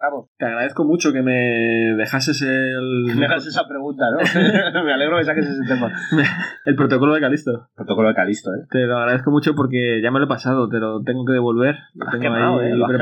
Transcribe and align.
Vamos. 0.00 0.30
Te 0.38 0.46
agradezco 0.46 0.84
mucho 0.84 1.12
que 1.12 1.22
me 1.22 1.94
dejases 1.96 2.40
el. 2.42 3.14
Me 3.18 3.26
hagas 3.26 3.46
esa 3.46 3.68
pregunta, 3.68 4.06
¿no? 4.10 4.18
me 4.84 4.94
alegro 4.94 5.18
que 5.18 5.24
saques 5.24 5.46
ese 5.46 5.62
tema. 5.68 5.92
el 6.64 6.74
protocolo 6.74 7.14
de 7.14 7.20
Calisto. 7.20 7.68
Protocolo 7.74 8.08
de 8.08 8.14
Calisto, 8.14 8.50
¿eh? 8.54 8.66
Te 8.70 8.86
lo 8.86 8.98
agradezco 8.98 9.30
mucho 9.30 9.54
porque 9.54 10.00
ya 10.02 10.10
me 10.10 10.18
lo 10.18 10.24
he 10.24 10.28
pasado, 10.28 10.68
te 10.68 10.78
lo 10.78 11.02
tengo 11.02 11.24
que 11.26 11.32
devolver. 11.32 11.76
Lo 11.94 12.06
Has 12.06 12.12
tengo 12.12 12.22
quemado, 12.22 12.60
ahí 12.60 12.70
¿eh? 12.70 12.74
Lo 12.74 12.86
has 12.86 12.92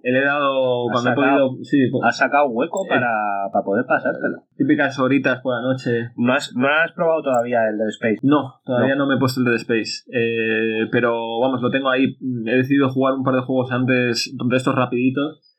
preparado. 0.00 0.12
Le 0.12 0.18
he 0.18 0.24
dado 0.24 0.88
Has 0.88 0.92
cuando 0.92 1.10
he 1.10 1.14
sacado- 1.14 1.48
podido. 1.50 1.64
Sí, 1.64 1.78
pues, 1.90 2.02
Has 2.06 2.16
sacado 2.18 2.48
hueco 2.48 2.86
para, 2.88 3.10
para 3.52 3.64
poder 3.64 3.84
pasártelo. 3.86 4.44
típicas 4.56 4.98
horitas 4.98 5.40
por 5.40 5.54
la 5.54 5.62
noche. 5.62 6.10
¿No 6.16 6.32
has, 6.34 6.52
no 6.56 6.68
has 6.68 6.92
probado 6.92 7.22
todavía 7.22 7.68
el 7.68 7.78
Dead 7.78 7.88
Space? 7.88 8.18
No, 8.22 8.54
todavía 8.64 8.94
no, 8.96 9.06
me 9.06 9.14
he 9.14 9.18
puesto 9.18 9.40
el 9.40 9.46
Dead 9.46 9.56
Space. 9.56 10.04
Eh, 10.12 10.88
pero 10.90 11.40
vamos, 11.40 11.60
lo 11.62 11.70
tengo 11.70 11.90
ahí. 11.90 12.16
He 12.46 12.56
decidido 12.56 12.88
jugar 12.90 13.14
un 13.14 13.24
par 13.24 13.34
de 13.34 13.42
juegos 13.42 13.70
antes 13.72 14.32
de 14.48 14.56
estos 14.56 14.74
rapiditos. 14.74 15.56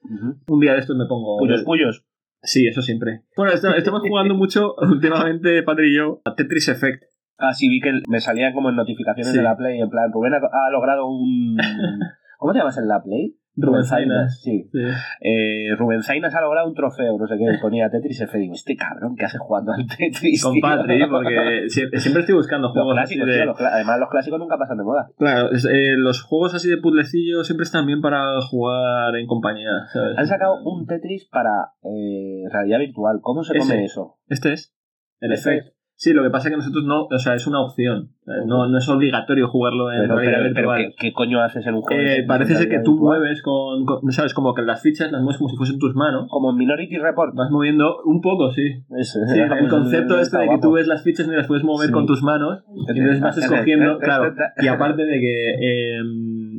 Un 0.47 0.59
día 0.59 0.73
de 0.73 0.79
estos 0.79 0.95
me 0.97 1.05
pongo. 1.05 1.37
Puyos, 1.37 1.63
puyos. 1.63 2.05
Sí, 2.43 2.65
eso 2.65 2.81
siempre. 2.81 3.21
Bueno, 3.37 3.53
estamos 3.53 4.01
jugando 4.01 4.33
mucho 4.33 4.73
últimamente, 4.81 5.61
Padre 5.61 5.89
y 5.89 5.95
yo, 5.97 6.21
a 6.25 6.33
Tetris 6.33 6.69
Effect. 6.69 7.03
Ah, 7.37 7.53
sí, 7.53 7.69
vi 7.69 7.79
que 7.79 7.91
me 8.07 8.19
salían 8.19 8.53
como 8.53 8.69
en 8.69 8.75
notificaciones 8.75 9.31
Sí. 9.31 9.37
de 9.37 9.43
la 9.43 9.55
Play, 9.57 9.79
en 9.79 9.89
plan, 9.89 10.11
Rubén 10.11 10.33
ha, 10.33 10.37
ha 10.37 10.69
logrado 10.71 11.07
un... 11.07 11.55
¿Cómo 12.37 12.53
te 12.53 12.59
llamas 12.59 12.77
en 12.79 12.87
la 12.87 13.01
Play? 13.03 13.35
Rubén 13.55 13.83
Zainas. 13.83 14.41
Sí. 14.41 14.69
Sí. 14.71 14.79
Eh, 15.19 15.75
Rubén 15.77 16.01
Zainas 16.03 16.33
ha 16.35 16.41
logrado 16.41 16.67
un 16.67 16.73
trofeo, 16.73 17.17
no 17.17 17.27
sé 17.27 17.35
qué, 17.37 17.45
ponía 17.61 17.89
Tetris 17.89 18.21
F. 18.21 18.37
Digo, 18.37 18.53
este 18.53 18.75
cabrón, 18.75 19.15
¿qué 19.17 19.25
hace 19.25 19.37
jugando 19.37 19.73
al 19.73 19.85
Tetris? 19.87 20.41
Con 20.41 20.53
tío? 20.53 20.61
Patri, 20.61 21.05
porque 21.09 21.35
sie- 21.69 21.89
siempre 21.99 22.21
estoy 22.21 22.35
buscando 22.35 22.67
Los 22.67 22.73
juegos 22.73 22.97
así 22.99 23.15
clásicos, 23.15 23.27
de... 23.39 23.45
los 23.45 23.57
cla- 23.57 23.71
además 23.73 23.99
los 23.99 24.09
clásicos 24.09 24.39
nunca 24.39 24.57
pasan 24.57 24.77
de 24.77 24.83
moda. 24.83 25.09
Claro, 25.17 25.51
es- 25.51 25.65
eh, 25.65 25.95
los 25.97 26.21
juegos 26.23 26.55
así 26.55 26.69
de 26.69 26.77
puzzlecillo 26.77 27.43
siempre 27.43 27.63
están 27.65 27.85
bien 27.85 28.01
para 28.01 28.39
jugar 28.49 29.15
en 29.17 29.27
compañía, 29.27 29.69
¿sabes? 29.91 30.17
Han 30.17 30.27
sacado 30.27 30.61
un 30.63 30.85
Tetris 30.87 31.27
para 31.29 31.73
eh, 31.83 32.43
realidad 32.51 32.79
virtual. 32.79 33.19
¿Cómo 33.21 33.43
se 33.43 33.57
come 33.57 33.75
Ese. 33.75 33.83
eso? 33.85 34.17
Este 34.27 34.53
es. 34.53 34.73
El 35.19 35.33
Este 35.33 35.57
Effect. 35.57 35.75
Sí, 36.01 36.13
lo 36.13 36.23
que 36.23 36.31
pasa 36.31 36.47
es 36.47 36.53
que 36.53 36.57
nosotros 36.57 36.83
no, 36.83 37.03
o 37.03 37.19
sea, 37.19 37.35
es 37.35 37.45
una 37.45 37.61
opción. 37.61 38.09
No, 38.47 38.65
no 38.67 38.77
es 38.79 38.89
obligatorio 38.89 39.47
jugarlo 39.49 39.91
en 39.91 40.01
Pero, 40.01 40.15
realidad 40.15 40.39
pero, 40.41 40.53
pero 40.55 40.69
virtual. 40.71 40.93
¿qué, 40.97 41.09
qué 41.09 41.13
coño 41.13 41.43
haces 41.43 41.67
en 41.67 41.75
un 41.75 41.81
juego? 41.81 42.01
Eh, 42.01 42.23
parece 42.27 42.55
ser 42.55 42.69
que 42.69 42.79
tú 42.79 42.93
virtual? 42.93 43.19
mueves 43.19 43.43
con, 43.43 43.85
con- 43.85 44.11
¿sabes? 44.11 44.33
Como 44.33 44.55
que 44.55 44.63
las 44.63 44.81
fichas 44.81 45.11
las 45.11 45.21
mueves 45.21 45.37
como 45.37 45.49
si 45.51 45.57
fuesen 45.57 45.77
tus 45.77 45.93
manos. 45.93 46.25
Como 46.31 46.49
en 46.49 46.57
Minority 46.57 46.97
Report. 46.97 47.35
Vas 47.35 47.51
moviendo 47.51 47.97
un 48.05 48.19
poco, 48.19 48.49
sí. 48.51 48.63
Eso, 48.97 49.19
Sí, 49.27 49.39
el 49.39 49.67
concepto 49.69 50.17
este 50.19 50.39
de 50.39 50.49
que 50.49 50.57
tú 50.59 50.71
ves 50.71 50.87
las 50.87 51.03
fichas 51.03 51.27
y 51.27 51.31
las 51.35 51.45
puedes 51.45 51.63
mover 51.63 51.87
Sí. 51.87 51.93
con 51.93 52.07
tus 52.07 52.23
manos 52.23 52.63
y 52.73 52.97
entonces 52.99 53.21
vas 53.21 53.37
escogiendo, 53.37 53.99
claro. 53.99 54.33
Y 54.57 54.67
aparte 54.69 55.03
de 55.05 55.19
que 55.19 55.49
eh, 55.61 55.99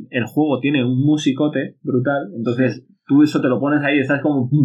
el 0.09 0.25
juego 0.25 0.59
tiene 0.59 0.83
un 0.83 0.99
musicote 1.03 1.77
brutal, 1.81 2.29
entonces 2.35 2.85
tú 3.05 3.21
eso 3.21 3.41
te 3.41 3.49
lo 3.49 3.59
pones 3.59 3.83
ahí 3.83 3.97
y 3.97 3.99
estás 3.99 4.21
como... 4.21 4.49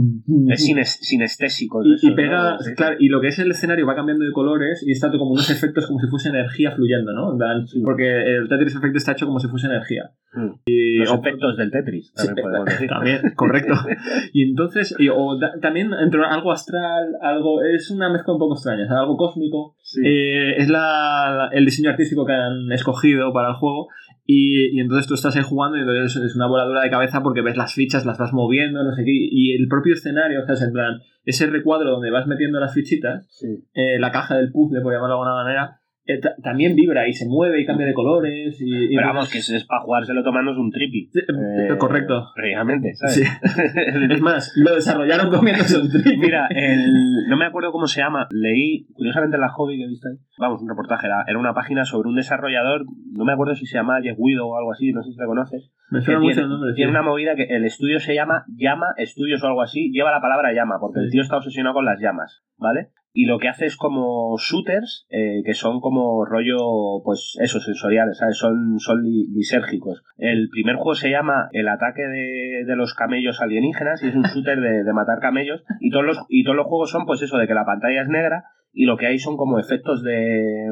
Es 0.51 0.65
sines- 0.65 0.99
sinestésico. 1.01 1.85
y, 1.85 1.95
eso, 1.95 2.07
y 2.09 2.15
pega, 2.15 2.53
¿no? 2.53 2.59
Sí. 2.61 2.73
claro, 2.75 2.97
y 3.01 3.09
lo 3.09 3.21
que 3.21 3.29
es 3.29 3.39
el 3.41 3.51
escenario 3.51 3.87
va 3.87 3.95
cambiando 3.97 4.25
de 4.25 4.33
colores 4.33 4.83
y 4.87 4.93
está 4.93 5.09
todo 5.09 5.19
como 5.19 5.33
unos 5.33 5.51
efectos 5.51 5.87
como 5.87 5.99
si 5.99 6.07
fuese 6.07 6.29
energía 6.29 6.71
fluyendo, 6.71 7.13
¿no? 7.13 7.37
Sí. 7.67 7.83
Porque 7.85 8.07
el 8.37 8.49
Tetris 8.49 8.77
Effect 8.77 8.97
está 8.97 9.13
hecho 9.13 9.27
como 9.27 9.41
si 9.41 9.49
fuese 9.49 9.67
energía. 9.67 10.11
Mm. 10.35 10.51
Y, 10.67 10.99
Los 10.99 11.11
o- 11.11 11.15
efectos 11.17 11.57
del 11.57 11.71
Tetris, 11.71 12.13
Sí, 12.15 12.27
también 12.27 12.45
podemos 12.47 12.65
decir. 12.71 12.89
también, 12.89 13.21
correcto. 13.35 13.75
Y 14.33 14.43
entonces, 14.51 14.95
y- 14.99 15.09
o 15.09 15.37
da- 15.39 15.55
también 15.61 15.91
entre 16.01 16.25
algo 16.25 16.53
astral, 16.53 17.17
algo, 17.21 17.63
es 17.63 17.91
una 17.91 18.09
mezcla 18.11 18.35
un 18.35 18.39
poco 18.39 18.55
extraña, 18.55 18.85
o 18.85 18.89
sea, 18.89 19.01
algo 19.01 19.17
cósmico. 19.17 19.75
Sí. 19.91 20.03
Eh, 20.05 20.57
es 20.59 20.69
la, 20.69 21.31
la- 21.35 21.49
el 21.53 21.65
diseño 21.65 21.89
artístico 21.89 22.27
que 22.27 22.35
han 22.35 22.71
escogido 22.73 23.33
para 23.33 23.49
el 23.49 23.55
juego. 23.55 23.89
Y, 24.27 24.77
y 24.77 24.81
entonces 24.81 25.07
tú 25.07 25.15
estás 25.15 25.35
ahí 25.37 25.43
jugando 25.43 25.79
y 25.79 25.81
entonces 25.81 26.23
es 26.23 26.37
una 26.37 26.47
voladura 26.47 26.83
de 26.83 26.91
cabeza 26.91 27.23
porque 27.23 27.41
ves 27.41 27.57
las 27.57 27.73
fichas, 27.73 28.05
las 28.05 28.19
vas 28.19 28.35
moviendo, 28.35 28.85
no 28.85 28.93
sé 28.95 29.03
qué. 29.03 29.13
Y 29.15 29.55
el 29.55 29.67
propio 29.69 29.95
escenario, 29.95 30.43
o 30.43 30.45
sea, 30.45 30.55
es 30.55 30.63
en 30.63 30.73
plan, 30.73 31.01
ese 31.25 31.47
recuadro 31.47 31.91
donde 31.93 32.11
vas 32.11 32.27
metiendo 32.27 32.61
las 32.61 32.75
fichitas, 32.75 33.27
Sí. 33.31 33.47
eh, 33.73 33.99
la 33.99 34.11
caja 34.11 34.37
del 34.37 34.53
puzzle, 34.53 34.83
por 34.83 34.93
llamarlo 34.93 35.15
de 35.15 35.21
alguna 35.23 35.43
manera, 35.43 35.81
eh, 36.09 36.19
ta- 36.21 36.35
también 36.43 36.75
vibra 36.75 37.07
y 37.07 37.13
se 37.13 37.27
mueve 37.29 37.61
y 37.61 37.67
cambia 37.67 37.87
de 37.87 37.95
colores. 37.95 38.61
Y, 38.61 38.93
y 38.93 38.97
Pero 38.97 39.07
vamos, 39.09 39.31
que 39.31 39.39
es, 39.39 39.51
es 39.51 39.65
para 39.65 39.83
jugárselo 39.83 40.23
tomándose 40.25 40.59
un 40.59 40.71
tripi. 40.71 41.11
Sí, 41.13 41.21
eh, 41.21 41.77
correcto. 41.79 42.31
Realmente, 42.35 42.95
¿sabes? 42.95 43.15
Sí. 43.15 43.23
Es 44.11 44.21
más, 44.21 44.53
lo 44.57 44.75
desarrollaron 44.75 45.31
comiéndose 45.31 45.79
un 45.79 45.91
trigo. 45.91 46.21
Mira, 46.21 46.49
el, 46.51 47.27
no 47.29 47.37
me 47.37 47.45
acuerdo 47.47 47.71
cómo 47.73 47.87
se 47.87 48.01
llama. 48.01 48.27
Leí, 48.31 48.87
curiosamente, 48.95 49.37
en 49.37 49.43
la 49.43 49.49
hobby 49.51 49.77
que 49.77 49.85
he 49.85 49.89
visto 49.89 50.09
ahí. 50.09 50.17
Vamos, 50.39 50.63
un 50.63 50.69
reportaje. 50.69 51.07
Era, 51.07 51.25
era 51.29 51.39
una 51.39 51.55
página 51.55 51.85
sobre 51.85 52.09
un 52.09 52.17
desarrollador. 52.17 52.87
No 53.13 53.25
me 53.25 53.33
acuerdo 53.33 53.55
si 53.55 53.67
se 53.67 53.77
llama 53.77 54.01
Jeff 54.03 54.17
Widow 54.19 54.49
o 54.49 54.57
algo 54.59 54.73
así. 54.73 54.93
No 54.93 55.03
sé 55.03 55.13
si 55.13 55.19
le 55.21 55.27
conoces. 55.27 55.71
Me 55.91 56.01
suena 56.01 56.21
mucho 56.21 56.33
tiene, 56.35 56.43
el 56.45 56.49
nombre. 56.51 56.71
sí. 56.73 56.77
tiene 56.77 56.91
una 56.91 57.03
movida 57.03 57.35
que 57.35 57.45
el 57.45 57.65
estudio 57.65 57.99
se 58.01 58.15
llama 58.15 58.45
Llama 58.57 58.87
Estudios 58.97 59.43
o 59.43 59.47
algo 59.47 59.63
así. 59.63 59.91
Lleva 59.93 60.11
la 60.11 60.21
palabra 60.21 60.53
llama, 60.53 60.77
porque 60.81 61.01
el 61.01 61.11
tío 61.11 61.23
está 61.23 61.37
obsesionado 61.37 61.75
con 61.75 61.85
las 61.85 62.01
llamas, 62.01 62.43
¿vale? 62.57 62.89
Y 63.21 63.25
lo 63.27 63.39
que 63.41 63.49
hace 63.49 63.67
es 63.67 63.77
como 63.77 64.37
shooters, 64.39 65.07
eh, 65.11 65.43
que 65.45 65.55
son 65.55 65.81
como 65.81 66.25
rollo, 66.25 67.03
pues 67.05 67.37
eso, 67.41 67.59
sensoriales, 67.59 68.19
¿sabes? 68.19 68.39
Son, 68.39 68.79
son 68.79 69.03
li- 69.03 69.27
lisérgicos. 69.35 70.05
El 70.19 70.49
primer 70.51 70.77
juego 70.77 70.95
se 70.95 71.11
llama 71.11 71.49
El 71.51 71.67
ataque 71.67 72.03
de, 72.03 72.63
de 72.65 72.77
los 72.77 72.95
camellos 72.95 73.41
alienígenas 73.41 74.05
y 74.05 74.09
es 74.09 74.15
un 74.15 74.23
shooter 74.23 74.61
de, 74.61 74.85
de 74.85 74.93
matar 74.93 75.19
camellos. 75.19 75.65
Y 75.81 75.91
todos, 75.91 76.05
los, 76.05 76.19
y 76.29 76.45
todos 76.45 76.57
los 76.57 76.67
juegos 76.67 76.91
son, 76.91 77.07
pues 77.07 77.21
eso, 77.23 77.39
de 77.39 77.49
que 77.49 77.55
la 77.55 77.65
pantalla 77.67 78.03
es 78.03 78.09
negra 78.09 78.45
y 78.73 78.85
lo 78.85 78.97
que 78.97 79.07
hay 79.07 79.19
son 79.19 79.37
como 79.37 79.59
efectos 79.59 80.03
de 80.03 80.67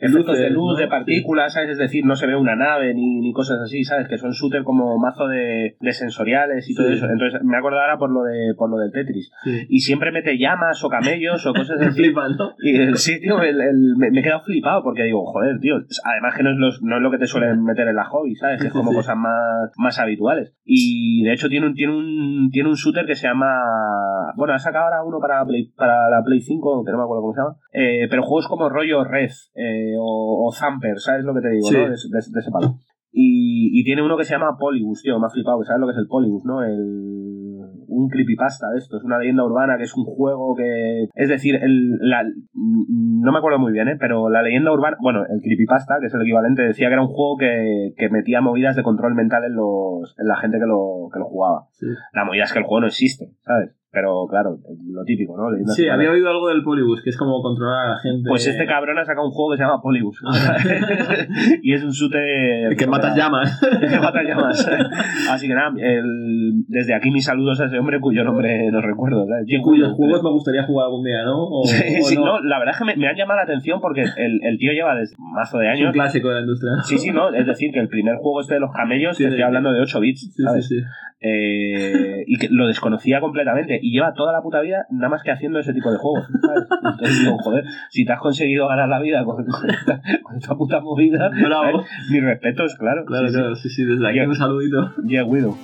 efectos 0.00 0.38
de 0.38 0.50
luz, 0.50 0.78
de 0.78 0.86
partículas, 0.88 1.52
¿sabes? 1.54 1.70
Es 1.70 1.78
decir, 1.78 2.04
no 2.04 2.14
se 2.14 2.26
ve 2.26 2.36
una 2.36 2.54
nave 2.56 2.94
ni, 2.94 3.20
ni 3.20 3.32
cosas 3.32 3.58
así, 3.64 3.82
¿sabes? 3.84 4.06
Que 4.08 4.18
son 4.18 4.30
shooter 4.32 4.62
como 4.64 4.98
mazo 4.98 5.26
de, 5.28 5.76
de 5.80 5.92
sensoriales 5.92 6.68
y 6.70 6.74
todo 6.74 6.86
Sí. 6.88 6.94
eso. 6.94 7.06
Entonces 7.06 7.40
me 7.42 7.56
acuerdo 7.56 7.80
ahora 7.80 7.98
por 7.98 8.10
lo 8.12 8.22
de 8.24 8.54
por 8.56 8.70
lo 8.70 8.76
del 8.76 8.92
Tetris. 8.92 9.30
Sí. 9.44 9.66
Y 9.68 9.80
siempre 9.80 10.12
mete 10.12 10.38
llamas 10.38 10.82
o 10.84 10.88
camellos 10.88 11.44
o 11.46 11.52
cosas 11.52 11.80
así. 11.80 12.00
flipan, 12.02 12.36
¿no? 12.36 12.52
Y 12.62 12.76
el, 12.76 12.96
sí, 12.96 13.20
tío, 13.20 13.40
el- 13.42 13.60
el- 13.60 13.96
me, 13.96 14.08
he 14.08 14.22
quedado 14.22 14.42
flipado 14.42 14.82
porque 14.82 15.04
digo, 15.04 15.24
joder, 15.26 15.58
tío, 15.60 15.76
además 16.04 16.34
que 16.36 16.42
no 16.42 16.50
es, 16.52 16.56
los, 16.58 16.82
no 16.82 16.96
es 16.96 17.02
lo 17.02 17.10
que 17.10 17.18
te 17.18 17.26
suelen 17.26 17.62
meter 17.64 17.88
en 17.88 17.96
la 17.96 18.04
hobby, 18.04 18.34
¿sabes? 18.36 18.62
Es 18.64 18.72
como 18.72 18.90
sí. 18.90 18.96
cosas 18.96 19.16
más, 19.16 19.70
más 19.78 19.98
habituales. 19.98 20.54
Y 20.64 21.22
de 21.24 21.32
hecho 21.32 21.48
tiene 21.48 21.66
un, 21.66 21.74
tiene 21.74 21.92
un 21.96 22.50
tiene 22.52 22.68
un 22.68 22.74
shooter 22.74 23.06
que 23.06 23.14
se 23.14 23.26
llama, 23.26 23.52
bueno, 24.36 24.54
ha 24.54 24.58
sacado 24.58 24.84
ahora 24.84 25.02
uno 25.04 25.18
para 25.20 25.38
la 25.40 25.46
Play, 25.46 25.72
para 25.76 26.08
la 26.10 26.22
Play 26.22 26.40
5, 26.40 26.84
que 26.84 26.92
no 26.92 26.98
me 26.98 27.04
acuerdo 27.04 27.21
cómo 27.22 27.32
se 27.34 27.40
llama, 27.40 27.56
eh, 27.72 28.06
pero 28.10 28.22
juegos 28.22 28.48
como 28.48 28.68
rollo 28.68 29.04
Red 29.04 29.30
eh, 29.54 29.94
o, 29.98 30.46
o 30.48 30.52
Zamper, 30.52 30.98
¿sabes 30.98 31.24
lo 31.24 31.32
que 31.34 31.40
te 31.40 31.50
digo, 31.50 31.68
Sí. 31.68 31.74
no? 31.76 31.82
De, 31.82 31.88
de- 31.90 32.30
de 32.32 32.40
ese 32.40 32.50
palo. 32.52 32.74
Y, 33.14 33.78
y 33.78 33.84
tiene 33.84 34.02
uno 34.02 34.16
que 34.16 34.24
se 34.24 34.32
llama 34.32 34.56
Polybus, 34.58 35.02
tío, 35.02 35.18
me 35.20 35.26
ha 35.26 35.30
flipado, 35.30 35.62
sabes 35.64 35.80
lo 35.80 35.86
que 35.86 35.92
es 35.92 35.98
el 35.98 36.06
Polybus, 36.08 36.44
¿no? 36.46 36.62
El, 36.64 37.58
un 37.88 38.08
creepypasta 38.08 38.70
de 38.70 38.78
esto, 38.78 38.96
es 38.96 39.04
una 39.04 39.18
leyenda 39.18 39.44
urbana 39.44 39.76
que 39.76 39.84
es 39.84 39.94
un 39.94 40.04
juego 40.04 40.54
que... 40.56 41.08
Es 41.14 41.28
decir, 41.28 41.56
el, 41.56 41.90
la, 42.00 42.22
no 42.54 43.32
me 43.32 43.36
acuerdo 43.38 43.58
muy 43.58 43.70
bien, 43.72 43.88
¿eh? 43.88 43.96
Pero 44.00 44.30
la 44.30 44.40
leyenda 44.42 44.72
urbana, 44.72 44.96
bueno, 45.02 45.20
el 45.28 45.42
creepypasta, 45.42 45.96
que 46.00 46.06
es 46.06 46.14
el 46.14 46.22
equivalente, 46.22 46.62
decía 46.62 46.88
que 46.88 46.94
era 46.94 47.02
un 47.02 47.08
juego 47.08 47.36
que, 47.36 47.92
que 47.98 48.08
metía 48.08 48.40
movidas 48.40 48.76
de 48.76 48.82
control 48.82 49.14
mental 49.14 49.44
en, 49.44 49.56
los, 49.56 50.14
en 50.18 50.26
la 50.26 50.36
gente 50.38 50.58
que 50.58 50.64
lo, 50.66 51.10
que 51.12 51.18
lo 51.18 51.26
jugaba. 51.26 51.66
Sí. 51.82 51.86
La 52.14 52.24
movida 52.24 52.44
es 52.44 52.52
que 52.52 52.58
el 52.60 52.64
juego 52.64 52.80
no 52.82 52.86
existe, 52.86 53.26
¿sabes? 53.42 53.70
Pero 53.94 54.26
claro, 54.26 54.56
lo 54.90 55.04
típico, 55.04 55.36
¿no? 55.36 55.54
Sí, 55.74 55.86
había 55.86 56.10
oído 56.10 56.30
algo 56.30 56.48
del 56.48 56.62
Polybus, 56.62 57.02
que 57.02 57.10
es 57.10 57.16
como 57.18 57.42
controlar 57.42 57.88
a 57.88 57.90
la 57.90 57.98
gente. 57.98 58.26
Pues 58.26 58.46
este 58.46 58.64
cabrón 58.64 58.98
ha 58.98 59.04
sacado 59.04 59.26
un 59.26 59.32
juego 59.32 59.50
que 59.50 59.58
se 59.58 59.64
llama 59.64 59.82
Polybus. 59.82 60.18
y 61.62 61.74
es 61.74 61.82
un 61.84 61.90
shooter... 61.90 62.74
Que 62.74 62.86
matas 62.86 63.14
llamas. 63.16 63.60
que 63.60 63.98
mata 63.98 64.22
llamas. 64.22 64.66
Así 65.30 65.46
que 65.46 65.54
nada, 65.54 65.72
el- 65.76 66.64
desde 66.68 66.94
aquí 66.94 67.10
mis 67.10 67.24
saludos 67.26 67.60
a 67.60 67.66
ese 67.66 67.78
hombre 67.78 68.00
cuyo 68.00 68.24
nombre 68.24 68.70
no 68.70 68.80
recuerdo. 68.80 69.26
¿sabes? 69.26 69.44
Jim 69.46 69.60
Cuyos 69.60 69.92
juegos 69.92 70.22
me 70.22 70.30
gustaría 70.30 70.62
jugar 70.64 70.86
algún 70.86 71.04
día, 71.04 71.22
¿no? 71.24 71.44
O, 71.48 71.64
Sí, 71.66 71.82
o 72.02 72.04
sí, 72.06 72.16
no. 72.16 72.24
no, 72.24 72.40
la 72.42 72.58
verdad 72.58 72.72
es 72.74 72.78
que 72.78 72.84
me, 72.86 72.96
me 72.96 73.08
han 73.08 73.16
llamado 73.16 73.36
la 73.38 73.44
atención 73.44 73.80
porque 73.82 74.02
el, 74.16 74.40
el 74.42 74.56
tío 74.58 74.72
lleva 74.72 74.94
desde 74.96 75.16
mazo 75.18 75.58
de 75.58 75.66
Es 75.70 75.78
un 75.78 75.82
años. 75.86 75.92
clásico 75.92 76.28
de 76.28 76.34
la 76.36 76.40
industria. 76.40 76.72
Sí, 76.84 76.96
sí, 76.98 77.10
no, 77.10 77.32
es 77.34 77.46
decir, 77.46 77.70
que 77.72 77.80
el 77.80 77.88
primer 77.88 78.16
juego 78.16 78.40
este 78.40 78.54
de 78.54 78.60
los 78.60 78.72
camellos, 78.72 79.16
Sí, 79.16 79.24
te 79.24 79.28
estoy 79.28 79.42
hablando 79.42 79.70
de 79.72 79.80
8 79.80 80.00
bits, 80.00 80.34
Sí, 80.34 80.62
sí. 80.62 80.76
Eh, 81.24 81.71
y 82.26 82.36
que 82.38 82.48
lo 82.50 82.66
desconocía 82.66 83.20
completamente 83.20 83.78
y 83.82 83.92
lleva 83.92 84.12
toda 84.14 84.32
la 84.32 84.42
puta 84.42 84.60
vida 84.60 84.86
nada 84.90 85.08
más 85.08 85.22
que 85.22 85.30
haciendo 85.30 85.58
ese 85.58 85.72
tipo 85.72 85.90
de 85.90 85.98
juegos, 85.98 86.26
¿sabes? 86.40 86.68
Entonces 86.84 87.20
digo, 87.20 87.38
joder, 87.38 87.64
si 87.90 88.04
te 88.04 88.12
has 88.12 88.20
conseguido 88.20 88.68
ganar 88.68 88.88
la 88.88 89.00
vida 89.00 89.24
con, 89.24 89.44
con 89.44 89.70
esta, 89.70 90.00
con 90.22 90.36
esta 90.36 90.54
puta 90.54 90.80
movida, 90.80 91.30
Bravo. 91.44 91.82
¿sabes? 91.82 91.86
mis 92.10 92.22
respetos, 92.22 92.76
claro. 92.76 93.04
Claro, 93.04 93.26
sí, 93.28 93.32
sí. 93.32 93.38
claro, 93.38 93.56
sí, 93.56 93.68
sí, 93.68 93.84
desde 93.84 94.08
aquí 94.08 94.20
un 94.20 94.34
saludito. 94.36 94.92
Yeah, 95.06 95.24
Widow. 95.24 95.56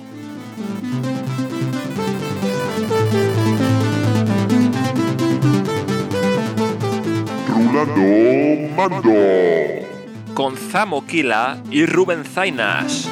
Rulando 7.47 8.75
Mando. 8.75 9.13
con 10.33 10.55
Zamo 10.55 11.05
Kila 11.05 11.57
y 11.71 11.85
Rubén 11.85 12.23
Zainas. 12.23 13.09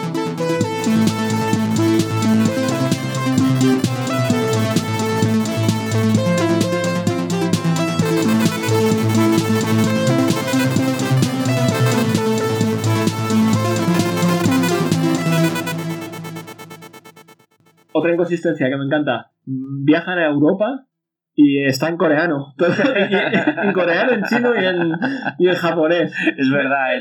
Inconsistencia 18.13 18.69
que 18.69 18.77
me 18.77 18.85
encanta. 18.85 19.31
Viajan 19.45 20.19
a 20.19 20.27
Europa 20.27 20.85
y 21.33 21.63
está 21.63 21.89
en 21.89 21.97
coreano. 21.97 22.55
En 23.63 23.73
coreano, 23.73 24.11
en 24.13 24.23
chino 24.23 24.53
y 24.59 24.65
en, 24.65 24.91
y 25.39 25.47
en 25.47 25.55
japonés. 25.55 26.13
Es 26.37 26.49
verdad, 26.51 26.95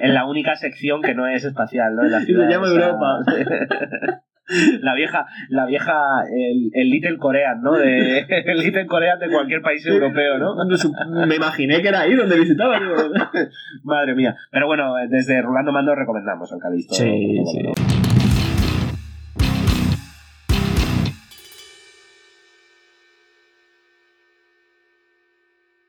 en, 0.00 0.14
la 0.14 0.26
única 0.26 0.54
sección 0.56 1.02
que 1.02 1.14
no 1.14 1.26
es 1.26 1.44
espacial, 1.44 1.94
¿no? 1.96 2.04
En 2.04 2.10
la 2.12 2.20
se 2.20 2.26
ciudad 2.26 2.48
llama 2.48 2.66
esa- 2.66 2.74
Europa. 2.74 3.18
La 4.80 4.94
vieja, 4.94 5.26
la 5.50 5.66
vieja, 5.66 6.22
el, 6.34 6.70
el 6.72 6.88
Little 6.88 7.18
Korean, 7.18 7.60
¿no? 7.60 7.72
De, 7.72 8.20
el 8.46 8.58
Little 8.58 8.86
Korean 8.86 9.18
de 9.18 9.28
cualquier 9.28 9.60
país 9.60 9.84
europeo, 9.84 10.38
¿no? 10.38 10.56
Me 11.26 11.34
imaginé 11.36 11.82
que 11.82 11.88
era 11.88 12.00
ahí 12.00 12.14
donde 12.14 12.38
visitaba. 12.38 12.80
digo, 12.80 12.94
Madre 13.84 14.14
mía. 14.14 14.34
Pero 14.50 14.66
bueno, 14.66 14.94
desde 15.10 15.42
Rolando 15.42 15.70
Mando 15.70 15.94
recomendamos 15.94 16.50
el 16.50 16.60
Calisto. 16.60 16.94
Sí, 16.94 17.36
sí. 17.44 18.17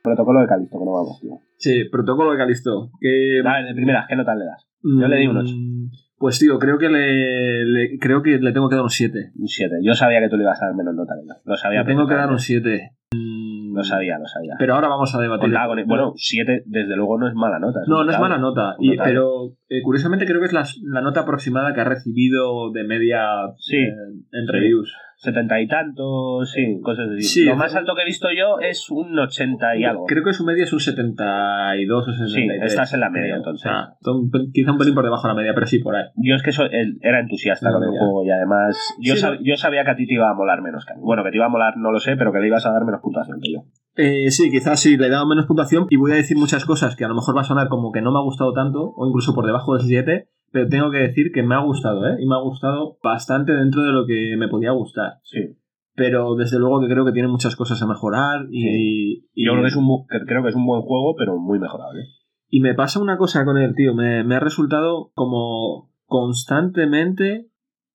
Protocolo 0.10 0.42
de 0.42 0.48
Calisto, 0.48 0.78
que 0.80 0.86
no 0.86 0.92
vamos, 0.94 1.20
tío. 1.22 1.32
Sí, 1.58 1.84
protocolo 1.92 2.32
de 2.32 2.38
Calisto. 2.38 2.92
Que, 3.00 3.42
Dale, 3.44 3.68
de 3.70 3.76
primeras, 3.76 4.06
¿qué 4.08 4.16
nota 4.16 4.36
le 4.36 4.46
das? 4.46 4.66
yo 4.84 5.08
le 5.08 5.18
di 5.18 5.28
un 5.28 5.38
ocho. 5.38 5.54
Mm, 5.56 5.90
Pues 6.18 6.38
tío, 6.40 6.58
creo 6.60 6.78
que 6.78 6.90
le, 6.90 7.66
le- 7.66 7.98
creo 8.00 8.22
que 8.22 8.38
le 8.40 8.52
tengo 8.52 8.68
que 8.70 8.76
dar 8.76 8.84
un 8.84 8.90
7. 8.90 9.32
Un 9.38 9.48
7. 9.48 9.76
Yo 9.84 9.94
sabía 9.94 10.20
que 10.20 10.30
tú 10.30 10.36
le 10.38 10.44
ibas 10.44 10.62
a 10.62 10.66
dar 10.68 10.76
menos 10.76 10.94
nota 10.96 11.14
que 11.20 11.28
yo. 11.28 11.34
Lo 11.46 11.56
sabía. 11.56 11.82
Le 11.82 11.86
tengo 11.86 12.08
que 12.08 12.16
dar 12.16 12.30
un 12.30 12.36
perfectamente. 12.36 12.92
7. 13.12 13.72
Lo 13.74 13.84
sabía, 13.84 14.18
lo 14.20 14.26
sabía. 14.26 14.56
Pero 14.60 14.76
ahora 14.76 14.88
vamos 14.90 15.14
a 15.16 15.22
debatir. 15.22 15.54
Bueno, 15.88 16.12
7 16.16 16.64
desde 16.66 16.96
luego 16.98 17.18
no 17.18 17.28
es 17.30 17.34
mala 17.36 17.60
nota. 17.60 17.80
No, 17.88 18.04
no 18.04 18.12
es 18.12 18.20
mala 18.20 18.38
nota. 18.38 18.76
Y, 18.80 18.98
pero 18.98 19.54
eh, 19.70 19.82
curiosamente 19.84 20.26
creo 20.26 20.40
que 20.40 20.48
es 20.48 20.54
la, 20.54 20.66
la 20.84 21.02
nota 21.02 21.22
aproximada 21.22 21.74
que 21.74 21.80
ha 21.82 21.86
recibido 21.86 22.72
de 22.74 22.84
media 22.84 23.22
Sí. 23.58 23.78
eh, 23.78 23.88
en 24.34 24.46
Sí. 24.46 24.52
reviews. 24.52 24.94
Setenta 25.22 25.60
y 25.60 25.68
tantos, 25.68 26.50
sí, 26.50 26.80
cosas 26.82 27.10
así. 27.14 27.24
Sí. 27.24 27.44
Lo 27.46 27.58
más 27.58 27.76
alto 27.76 27.94
que 27.94 28.04
he 28.04 28.06
visto 28.06 28.30
yo 28.32 28.58
es 28.62 28.90
un 28.90 29.20
80 29.20 29.76
y 29.76 29.84
algo. 29.84 30.06
Creo 30.06 30.24
que 30.24 30.32
su 30.32 30.46
media 30.46 30.64
es 30.64 30.72
un 30.72 30.80
72 30.80 32.08
o 32.08 32.12
73. 32.14 32.64
estás 32.72 32.94
en 32.94 33.02
la 33.02 33.10
media, 33.10 33.26
creo. 33.34 33.38
entonces. 33.38 33.70
Pel- 34.02 34.50
quizá 34.54 34.72
un 34.72 34.78
pelín 34.78 34.96
por 34.96 35.04
debajo 35.04 35.28
de 35.28 35.34
la 35.34 35.38
media, 35.38 35.54
pero 35.54 35.68
sí, 35.68 35.80
por 35.80 35.94
ahí. 35.98 36.06
Yo 36.16 36.36
es 36.36 36.42
que 36.42 36.54
soy- 36.54 36.70
era 37.02 37.20
entusiasta 37.20 37.70
con 37.70 37.84
el 37.84 37.90
juego 37.90 38.24
y 38.24 38.32
además 38.32 38.78
yo, 39.02 39.16
Sí, 39.18 39.22
sab- 39.22 39.36
no. 39.40 39.44
yo 39.44 39.58
sabía 39.58 39.84
que 39.84 39.92
a 39.92 39.96
ti 39.98 40.08
te 40.08 40.14
iba 40.14 40.30
a 40.30 40.34
molar 40.34 40.62
menos 40.62 40.86
que 40.86 40.94
a 40.94 40.96
mí. 40.96 41.02
Bueno, 41.04 41.24
que 41.26 41.32
te 41.32 41.36
iba 41.36 41.48
a 41.48 41.50
molar 41.50 41.76
no 41.76 41.92
lo 41.92 42.00
sé, 42.00 42.16
pero 42.16 42.32
que 42.32 42.40
le 42.40 42.48
ibas 42.48 42.66
a 42.66 42.72
dar 42.72 42.86
menos 42.86 43.02
puntuación 43.02 43.40
que 43.42 43.52
yo. 43.52 43.60
Eh, 43.98 44.32
sí, 44.32 44.50
quizás 44.50 44.80
sí, 44.80 44.96
le 44.96 45.08
he 45.08 45.10
dado 45.10 45.28
menos 45.28 45.48
puntuación 45.48 45.88
y 45.90 45.98
voy 45.98 46.14
a 46.14 46.16
decir 46.16 46.38
muchas 46.38 46.64
cosas 46.64 46.96
que 46.96 47.04
a 47.04 47.10
lo 47.10 47.16
mejor 47.16 47.36
va 47.36 47.42
a 47.42 47.44
sonar 47.44 47.68
como 47.68 47.92
que 47.92 48.02
no 48.02 48.14
me 48.14 48.20
ha 48.20 48.24
gustado 48.24 48.54
tanto, 48.54 48.94
o 48.96 49.06
incluso 49.06 49.34
por 49.36 49.46
debajo 49.46 49.76
del 49.76 49.86
7, 49.86 50.30
pero 50.52 50.68
tengo 50.68 50.92
que 50.92 50.98
decir 51.00 51.32
que 51.34 51.44
me 51.44 51.56
ha 51.56 51.60
gustado, 51.64 52.08
¿eh? 52.08 52.18
Y 52.20 52.26
me 52.26 52.36
ha 52.36 52.42
gustado 52.42 52.98
bastante 53.04 53.52
dentro 53.54 53.84
de 53.84 53.92
lo 53.92 54.06
que 54.06 54.36
me 54.38 54.48
podía 54.48 54.72
gustar. 54.72 55.20
Sí. 55.24 55.58
Pero 55.96 56.36
desde 56.36 56.60
luego 56.60 56.80
que 56.82 56.88
creo 56.88 57.06
que 57.06 57.12
tiene 57.12 57.28
muchas 57.28 57.56
cosas 57.56 57.82
a 57.82 57.88
mejorar 57.88 58.46
y, 58.50 59.26
y- 59.34 59.46
Yo 59.46 59.52
creo 59.54 59.64
que, 59.64 59.68
es 59.70 59.76
un, 59.76 59.88
creo 60.26 60.44
que 60.44 60.50
es 60.50 60.56
un 60.56 60.66
buen 60.66 60.82
juego, 60.82 61.16
pero 61.18 61.38
muy 61.38 61.60
mejorable. 61.60 62.04
y 62.48 62.62
me 62.62 62.74
pasa 62.74 63.02
una 63.02 63.18
cosa 63.18 63.44
con 63.46 63.58
él, 63.58 63.74
tío, 63.76 63.94
me, 63.94 64.24
me 64.24 64.36
ha 64.36 64.40
resultado 64.40 65.12
como 65.14 65.92
constantemente 66.06 67.48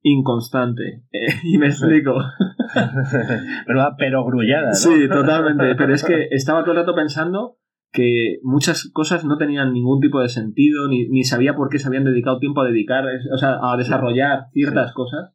inconstante. 0.03 1.03
Eh, 1.13 1.29
y 1.45 1.59
me 1.59 1.67
explico. 1.69 2.15
pero, 3.67 3.81
pero 3.99 4.25
grullada, 4.25 4.69
¿no? 4.69 4.75
Sí, 4.75 5.09
totalmente. 5.09 5.75
Pero 5.77 5.95
es 5.95 6.05
que 6.05 6.29
estaba 6.31 6.63
todo 6.63 6.73
el 6.73 6.79
rato 6.79 6.95
pensando 6.95 7.57
que 7.95 8.39
muchas 8.43 8.91
cosas 8.93 9.25
no 9.25 9.39
tenían 9.39 9.73
ningún 9.73 10.01
tipo 10.01 10.21
de 10.21 10.29
sentido, 10.29 10.89
ni, 10.89 11.09
ni 11.09 11.23
sabía 11.23 11.55
por 11.55 11.69
qué 11.71 11.79
se 11.79 11.87
habían 11.87 12.05
dedicado 12.05 12.41
tiempo 12.41 12.61
a 12.61 12.67
dedicar, 12.67 13.05
o 13.33 13.39
sea, 13.39 13.59
a 13.63 13.77
desarrollar 13.77 14.47
ciertas 14.53 14.93
cosas. 14.93 15.31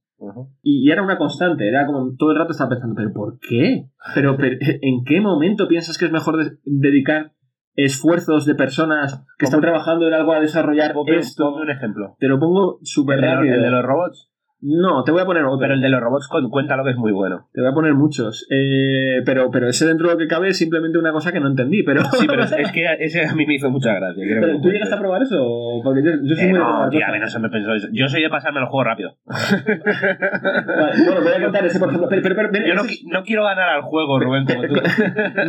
Y, 0.61 0.85
y 0.85 0.91
era 0.91 1.01
una 1.01 1.17
constante, 1.17 1.65
era 1.69 1.85
como 1.85 2.13
todo 2.17 2.31
el 2.31 2.37
rato 2.37 2.51
estaba 2.51 2.71
pensando, 2.71 2.93
¿pero 2.95 3.13
por 3.13 3.39
qué? 3.39 3.85
¿Pero, 4.13 4.35
pero 4.35 4.57
en 4.81 5.05
qué 5.05 5.21
momento 5.21 5.69
piensas 5.69 5.97
que 5.97 6.05
es 6.05 6.11
mejor 6.11 6.35
de- 6.43 6.57
dedicar 6.65 7.31
esfuerzos 7.75 8.45
de 8.45 8.55
personas 8.55 9.25
que 9.37 9.45
están 9.45 9.61
trabajando 9.61 10.05
en 10.07 10.13
algo 10.13 10.33
a 10.33 10.41
desarrollar 10.41 10.93
Ponme, 10.93 11.15
esto? 11.15 11.49
ponme 11.49 11.61
un 11.63 11.69
ejemplo. 11.69 12.17
Te 12.19 12.27
lo 12.27 12.37
pongo 12.37 12.79
súper 12.83 13.21
rápido. 13.21 13.55
el 13.55 13.61
de 13.61 13.71
los 13.71 13.85
robots. 13.85 14.28
No, 14.61 15.03
te 15.05 15.11
voy 15.11 15.21
a 15.21 15.25
poner 15.25 15.43
otro. 15.45 15.57
Pero 15.59 15.73
el 15.73 15.81
de 15.81 15.87
los 15.89 16.01
robots 16.01 16.27
con- 16.27 16.49
cuéntalo 16.49 16.83
que 16.83 16.91
es 16.91 16.97
muy 16.97 17.11
bueno. 17.13 17.47
Te 17.53 17.61
voy 17.61 17.69
a 17.69 17.73
poner 17.73 17.93
muchos. 17.93 18.45
Eh, 18.51 19.21
pero, 19.25 19.49
pero 19.51 19.69
ese 19.69 19.85
dentro 19.87 20.07
de 20.07 20.13
lo 20.15 20.19
que 20.19 20.27
cabe 20.27 20.49
es 20.49 20.57
simplemente 20.57 20.97
una 20.97 21.11
cosa 21.13 21.31
que 21.31 21.39
no 21.39 21.47
entendí. 21.47 21.81
Pero, 21.83 22.03
Sí, 22.11 22.25
pero 22.27 22.43
es, 22.43 22.51
es 22.57 22.71
que 22.73 22.85
ese 22.99 23.25
a 23.25 23.33
mí 23.35 23.45
me 23.45 23.55
hizo 23.55 23.69
mucha 23.69 23.93
gracia. 23.93 24.21
Pero, 24.27 24.47
lo 24.53 24.61
¿Tú 24.61 24.69
llegaste 24.69 24.95
a 24.95 24.99
probar 24.99 25.21
eso? 25.21 25.37
Porque 25.83 26.03
yo, 26.03 26.11
yo 26.23 26.35
soy 26.35 26.45
Eh, 26.45 26.49
muy 26.49 26.59
no, 26.59 26.65
probar 26.65 26.89
tío, 26.89 26.99
a 26.99 27.01
cosas. 27.07 27.13
mí 27.13 27.19
no 27.21 27.27
se 27.29 27.39
me 27.39 27.49
pensó 27.49 27.73
eso. 27.73 27.87
Yo 27.93 28.07
soy 28.09 28.21
de 28.21 28.29
pasarme 28.29 28.59
el 28.59 28.65
juego 28.65 28.83
rápido. 28.83 29.11
Vale, 29.27 31.03
bueno, 31.05 31.21
voy 31.21 31.33
a 31.37 31.41
contar 31.43 31.65
ese, 31.65 31.79
por 31.79 31.89
ejemplo. 31.89 32.09
Pero, 32.09 32.21
pero, 32.21 32.35
pero, 32.35 32.49
mira, 32.51 32.67
Yo 32.67 32.75
no, 32.75 32.81
ese- 32.83 32.93
qui- 32.95 33.11
no 33.11 33.23
quiero 33.23 33.43
ganar 33.45 33.69
al 33.69 33.81
juego, 33.83 34.19
Rubén, 34.19 34.45
como 34.45 34.61
tú. 34.63 34.75